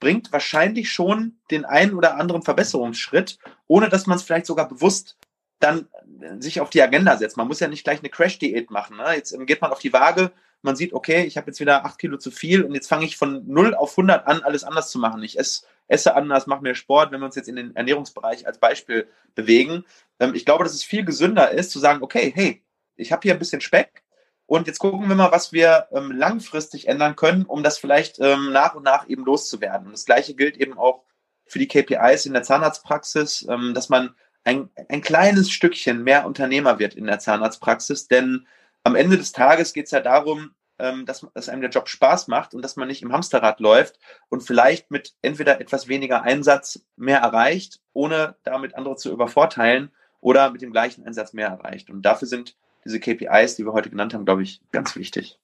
bringt 0.00 0.32
wahrscheinlich 0.32 0.90
schon 0.90 1.38
den 1.50 1.64
einen 1.64 1.94
oder 1.94 2.16
anderen 2.16 2.42
Verbesserungsschritt, 2.42 3.38
ohne 3.66 3.88
dass 3.88 4.06
man 4.06 4.16
es 4.16 4.24
vielleicht 4.24 4.46
sogar 4.46 4.66
bewusst 4.68 5.18
dann 5.60 5.88
äh, 6.20 6.40
sich 6.40 6.60
auf 6.60 6.70
die 6.70 6.82
Agenda 6.82 7.16
setzt. 7.16 7.36
Man 7.36 7.46
muss 7.46 7.60
ja 7.60 7.68
nicht 7.68 7.84
gleich 7.84 8.00
eine 8.00 8.08
Crash-Diät 8.08 8.70
machen. 8.70 8.96
Ne? 8.96 9.14
Jetzt 9.14 9.32
ähm, 9.32 9.46
geht 9.46 9.60
man 9.60 9.70
auf 9.70 9.78
die 9.78 9.92
Waage, 9.92 10.32
man 10.62 10.76
sieht, 10.76 10.92
okay, 10.92 11.24
ich 11.24 11.36
habe 11.36 11.46
jetzt 11.48 11.60
wieder 11.60 11.84
acht 11.84 11.98
Kilo 11.98 12.18
zu 12.18 12.30
viel 12.30 12.64
und 12.64 12.74
jetzt 12.74 12.88
fange 12.88 13.06
ich 13.06 13.16
von 13.16 13.46
0 13.46 13.74
auf 13.74 13.92
100 13.92 14.26
an, 14.26 14.42
alles 14.42 14.64
anders 14.64 14.90
zu 14.90 14.98
machen. 14.98 15.22
Ich 15.22 15.38
esse, 15.38 15.64
esse 15.88 16.14
anders, 16.14 16.46
mache 16.46 16.62
mehr 16.62 16.74
Sport, 16.74 17.12
wenn 17.12 17.20
wir 17.20 17.26
uns 17.26 17.36
jetzt 17.36 17.48
in 17.48 17.56
den 17.56 17.76
Ernährungsbereich 17.76 18.46
als 18.46 18.58
Beispiel 18.58 19.08
bewegen. 19.34 19.84
Ähm, 20.18 20.34
ich 20.34 20.44
glaube, 20.44 20.64
dass 20.64 20.74
es 20.74 20.84
viel 20.84 21.04
gesünder 21.04 21.50
ist, 21.50 21.70
zu 21.70 21.78
sagen, 21.78 22.02
okay, 22.02 22.32
hey, 22.34 22.62
ich 22.96 23.12
habe 23.12 23.22
hier 23.22 23.32
ein 23.32 23.38
bisschen 23.38 23.60
Speck 23.60 24.02
und 24.46 24.66
jetzt 24.66 24.78
gucken 24.78 25.08
wir 25.08 25.14
mal, 25.14 25.32
was 25.32 25.52
wir 25.52 25.88
ähm, 25.92 26.10
langfristig 26.10 26.88
ändern 26.88 27.16
können, 27.16 27.44
um 27.44 27.62
das 27.62 27.78
vielleicht 27.78 28.18
nach 28.18 28.74
und 28.74 28.82
nach 28.82 29.08
eben 29.08 29.24
loszuwerden. 29.24 29.86
Und 29.86 29.92
das 29.92 30.04
Gleiche 30.04 30.34
gilt 30.34 30.56
eben 30.56 30.76
auch 30.76 31.04
für 31.46 31.58
die 31.58 31.68
KPIs 31.68 32.26
in 32.26 32.32
der 32.32 32.42
Zahnarztpraxis, 32.42 33.46
dass 33.74 33.88
man 33.88 34.14
ein, 34.44 34.70
ein 34.88 35.02
kleines 35.02 35.50
Stückchen 35.50 36.02
mehr 36.02 36.26
Unternehmer 36.26 36.78
wird 36.78 36.94
in 36.94 37.06
der 37.06 37.18
Zahnarztpraxis, 37.18 38.08
denn 38.08 38.46
am 38.84 38.96
Ende 38.96 39.18
des 39.18 39.32
Tages 39.32 39.72
geht 39.72 39.86
es 39.86 39.90
ja 39.90 40.00
darum, 40.00 40.54
ähm, 40.78 41.04
dass, 41.04 41.26
dass 41.34 41.48
einem 41.48 41.60
der 41.60 41.70
Job 41.70 41.88
Spaß 41.88 42.28
macht 42.28 42.54
und 42.54 42.62
dass 42.62 42.76
man 42.76 42.88
nicht 42.88 43.02
im 43.02 43.12
Hamsterrad 43.12 43.60
läuft 43.60 43.98
und 44.30 44.42
vielleicht 44.42 44.90
mit 44.90 45.14
entweder 45.20 45.60
etwas 45.60 45.88
weniger 45.88 46.22
Einsatz 46.22 46.84
mehr 46.96 47.18
erreicht, 47.18 47.80
ohne 47.92 48.36
damit 48.44 48.74
andere 48.74 48.96
zu 48.96 49.12
übervorteilen 49.12 49.90
oder 50.20 50.50
mit 50.50 50.62
dem 50.62 50.72
gleichen 50.72 51.06
Einsatz 51.06 51.32
mehr 51.32 51.48
erreicht. 51.48 51.90
Und 51.90 52.02
dafür 52.02 52.28
sind 52.28 52.56
diese 52.84 52.98
KPIs, 52.98 53.56
die 53.56 53.66
wir 53.66 53.72
heute 53.72 53.90
genannt 53.90 54.14
haben, 54.14 54.24
glaube 54.24 54.42
ich, 54.42 54.62
ganz 54.72 54.96
wichtig. 54.96 55.38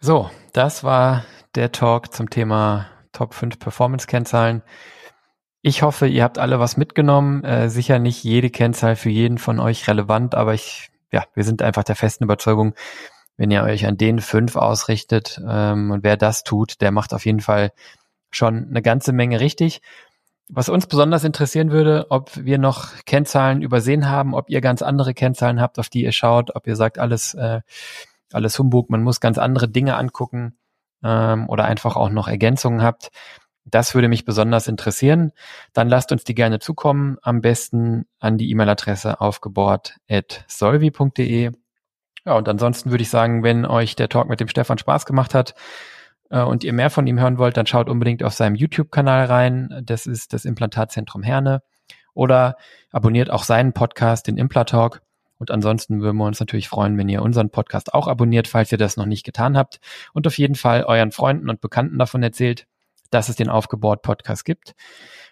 So, 0.00 0.30
das 0.52 0.84
war 0.84 1.24
der 1.54 1.72
Talk 1.72 2.12
zum 2.12 2.30
Thema 2.30 2.86
Top 3.12 3.34
5 3.34 3.58
Performance-Kennzahlen. 3.58 4.62
Ich 5.60 5.82
hoffe, 5.82 6.06
ihr 6.06 6.22
habt 6.22 6.38
alle 6.38 6.60
was 6.60 6.76
mitgenommen. 6.76 7.42
Äh, 7.42 7.68
sicher 7.68 7.98
nicht 7.98 8.22
jede 8.22 8.50
Kennzahl 8.50 8.94
für 8.94 9.10
jeden 9.10 9.38
von 9.38 9.58
euch 9.58 9.88
relevant, 9.88 10.34
aber 10.34 10.54
ich, 10.54 10.90
ja, 11.10 11.24
wir 11.34 11.42
sind 11.44 11.62
einfach 11.62 11.84
der 11.84 11.96
festen 11.96 12.24
Überzeugung, 12.24 12.74
wenn 13.36 13.50
ihr 13.50 13.62
euch 13.64 13.86
an 13.86 13.96
den 13.96 14.20
fünf 14.20 14.56
ausrichtet 14.56 15.40
ähm, 15.46 15.90
und 15.90 16.04
wer 16.04 16.16
das 16.16 16.44
tut, 16.44 16.80
der 16.80 16.92
macht 16.92 17.12
auf 17.12 17.26
jeden 17.26 17.40
Fall 17.40 17.72
schon 18.30 18.68
eine 18.68 18.82
ganze 18.82 19.12
Menge 19.12 19.40
richtig. 19.40 19.80
Was 20.48 20.68
uns 20.68 20.86
besonders 20.86 21.24
interessieren 21.24 21.70
würde, 21.70 22.06
ob 22.10 22.30
wir 22.36 22.58
noch 22.58 23.04
Kennzahlen 23.04 23.60
übersehen 23.60 24.08
haben, 24.08 24.34
ob 24.34 24.48
ihr 24.50 24.60
ganz 24.60 24.80
andere 24.80 25.12
Kennzahlen 25.12 25.60
habt, 25.60 25.78
auf 25.78 25.88
die 25.88 26.04
ihr 26.04 26.12
schaut, 26.12 26.54
ob 26.54 26.66
ihr 26.66 26.76
sagt, 26.76 26.98
alles, 26.98 27.34
äh, 27.34 27.60
alles 28.32 28.58
Humbug, 28.58 28.90
man 28.90 29.02
muss 29.02 29.20
ganz 29.20 29.38
andere 29.38 29.68
Dinge 29.68 29.96
angucken 29.96 30.56
ähm, 31.02 31.48
oder 31.48 31.64
einfach 31.64 31.96
auch 31.96 32.10
noch 32.10 32.28
Ergänzungen 32.28 32.82
habt. 32.82 33.10
Das 33.70 33.94
würde 33.94 34.08
mich 34.08 34.24
besonders 34.24 34.68
interessieren. 34.68 35.32
Dann 35.72 35.88
lasst 35.88 36.12
uns 36.12 36.24
die 36.24 36.34
gerne 36.34 36.58
zukommen. 36.58 37.18
Am 37.22 37.40
besten 37.40 38.06
an 38.18 38.38
die 38.38 38.50
E-Mail-Adresse 38.50 39.20
aufgebohrt.solvi.de. 39.20 41.52
Ja, 42.24 42.34
und 42.34 42.48
ansonsten 42.48 42.90
würde 42.90 43.02
ich 43.02 43.10
sagen, 43.10 43.42
wenn 43.42 43.64
euch 43.64 43.96
der 43.96 44.08
Talk 44.08 44.28
mit 44.28 44.40
dem 44.40 44.48
Stefan 44.48 44.78
Spaß 44.78 45.06
gemacht 45.06 45.34
hat 45.34 45.54
äh, 46.30 46.42
und 46.42 46.64
ihr 46.64 46.72
mehr 46.72 46.90
von 46.90 47.06
ihm 47.06 47.20
hören 47.20 47.38
wollt, 47.38 47.56
dann 47.56 47.66
schaut 47.66 47.88
unbedingt 47.88 48.22
auf 48.22 48.34
seinem 48.34 48.54
YouTube-Kanal 48.54 49.26
rein. 49.26 49.82
Das 49.82 50.06
ist 50.06 50.32
das 50.32 50.44
Implantatzentrum 50.44 51.22
Herne. 51.22 51.62
Oder 52.14 52.56
abonniert 52.90 53.30
auch 53.30 53.44
seinen 53.44 53.72
Podcast, 53.72 54.26
den 54.26 54.36
Implatalk. 54.36 55.02
Und 55.38 55.52
ansonsten 55.52 56.00
würden 56.00 56.16
wir 56.16 56.26
uns 56.26 56.40
natürlich 56.40 56.68
freuen, 56.68 56.98
wenn 56.98 57.08
ihr 57.08 57.22
unseren 57.22 57.50
Podcast 57.50 57.94
auch 57.94 58.08
abonniert, 58.08 58.48
falls 58.48 58.72
ihr 58.72 58.78
das 58.78 58.96
noch 58.96 59.06
nicht 59.06 59.24
getan 59.24 59.56
habt. 59.56 59.78
Und 60.12 60.26
auf 60.26 60.36
jeden 60.36 60.56
Fall 60.56 60.84
euren 60.84 61.12
Freunden 61.12 61.48
und 61.48 61.60
Bekannten 61.60 61.98
davon 61.98 62.24
erzählt 62.24 62.66
dass 63.10 63.28
es 63.28 63.36
den 63.36 63.48
Aufgebaut-Podcast 63.48 64.44
gibt 64.44 64.74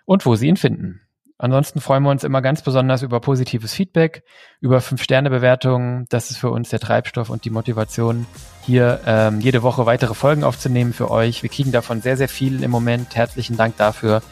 und 0.05 0.24
wo 0.27 0.37
Sie 0.37 0.49
ihn 0.49 0.57
finden. 0.57 1.07
Ansonsten 1.39 1.81
freuen 1.81 2.03
wir 2.03 2.11
uns 2.11 2.24
immer 2.24 2.41
ganz 2.41 2.62
besonders 2.62 3.03
über 3.03 3.20
positives 3.20 3.74
Feedback, 3.74 4.22
über 4.61 4.81
Fünf-Sterne-Bewertungen. 4.81 6.07
Das 6.09 6.31
ist 6.31 6.39
für 6.39 6.51
uns 6.51 6.70
der 6.70 6.81
Treibstoff 6.81 7.29
und 7.29 7.45
die 7.45 7.51
Motivation, 7.51 8.27
hier 8.62 9.01
ähm, 9.05 9.41
jede 9.41 9.62
Woche 9.62 9.85
weitere 9.85 10.14
Folgen 10.14 10.45
aufzunehmen 10.45 10.95
für 10.95 11.11
euch. 11.11 11.43
Wir 11.43 11.51
kriegen 11.51 11.72
davon 11.72 12.01
sehr, 12.01 12.16
sehr 12.16 12.31
viel 12.31 12.62
im 12.62 12.70
Moment. 12.70 13.14
Herzlichen 13.14 13.59
Dank 13.59 13.77
dafür. 13.77 14.22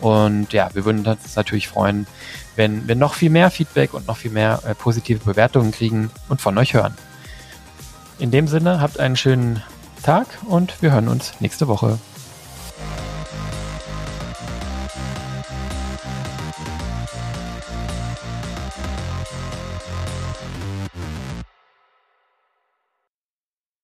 Und 0.00 0.52
ja, 0.52 0.70
wir 0.72 0.84
würden 0.84 1.04
uns 1.04 1.34
natürlich 1.34 1.66
freuen, 1.66 2.06
wenn 2.54 2.86
wir 2.86 2.94
noch 2.94 3.14
viel 3.14 3.30
mehr 3.30 3.50
Feedback 3.50 3.92
und 3.92 4.06
noch 4.06 4.16
viel 4.16 4.30
mehr 4.30 4.60
äh, 4.64 4.74
positive 4.74 5.24
Bewertungen 5.24 5.72
kriegen 5.72 6.10
und 6.28 6.40
von 6.40 6.56
euch 6.58 6.74
hören. 6.74 6.94
In 8.20 8.30
dem 8.30 8.46
Sinne, 8.46 8.80
habt 8.80 9.00
einen 9.00 9.16
schönen 9.16 9.62
Tag 10.04 10.26
und 10.46 10.80
wir 10.80 10.92
hören 10.92 11.08
uns 11.08 11.40
nächste 11.40 11.66
Woche. 11.66 11.98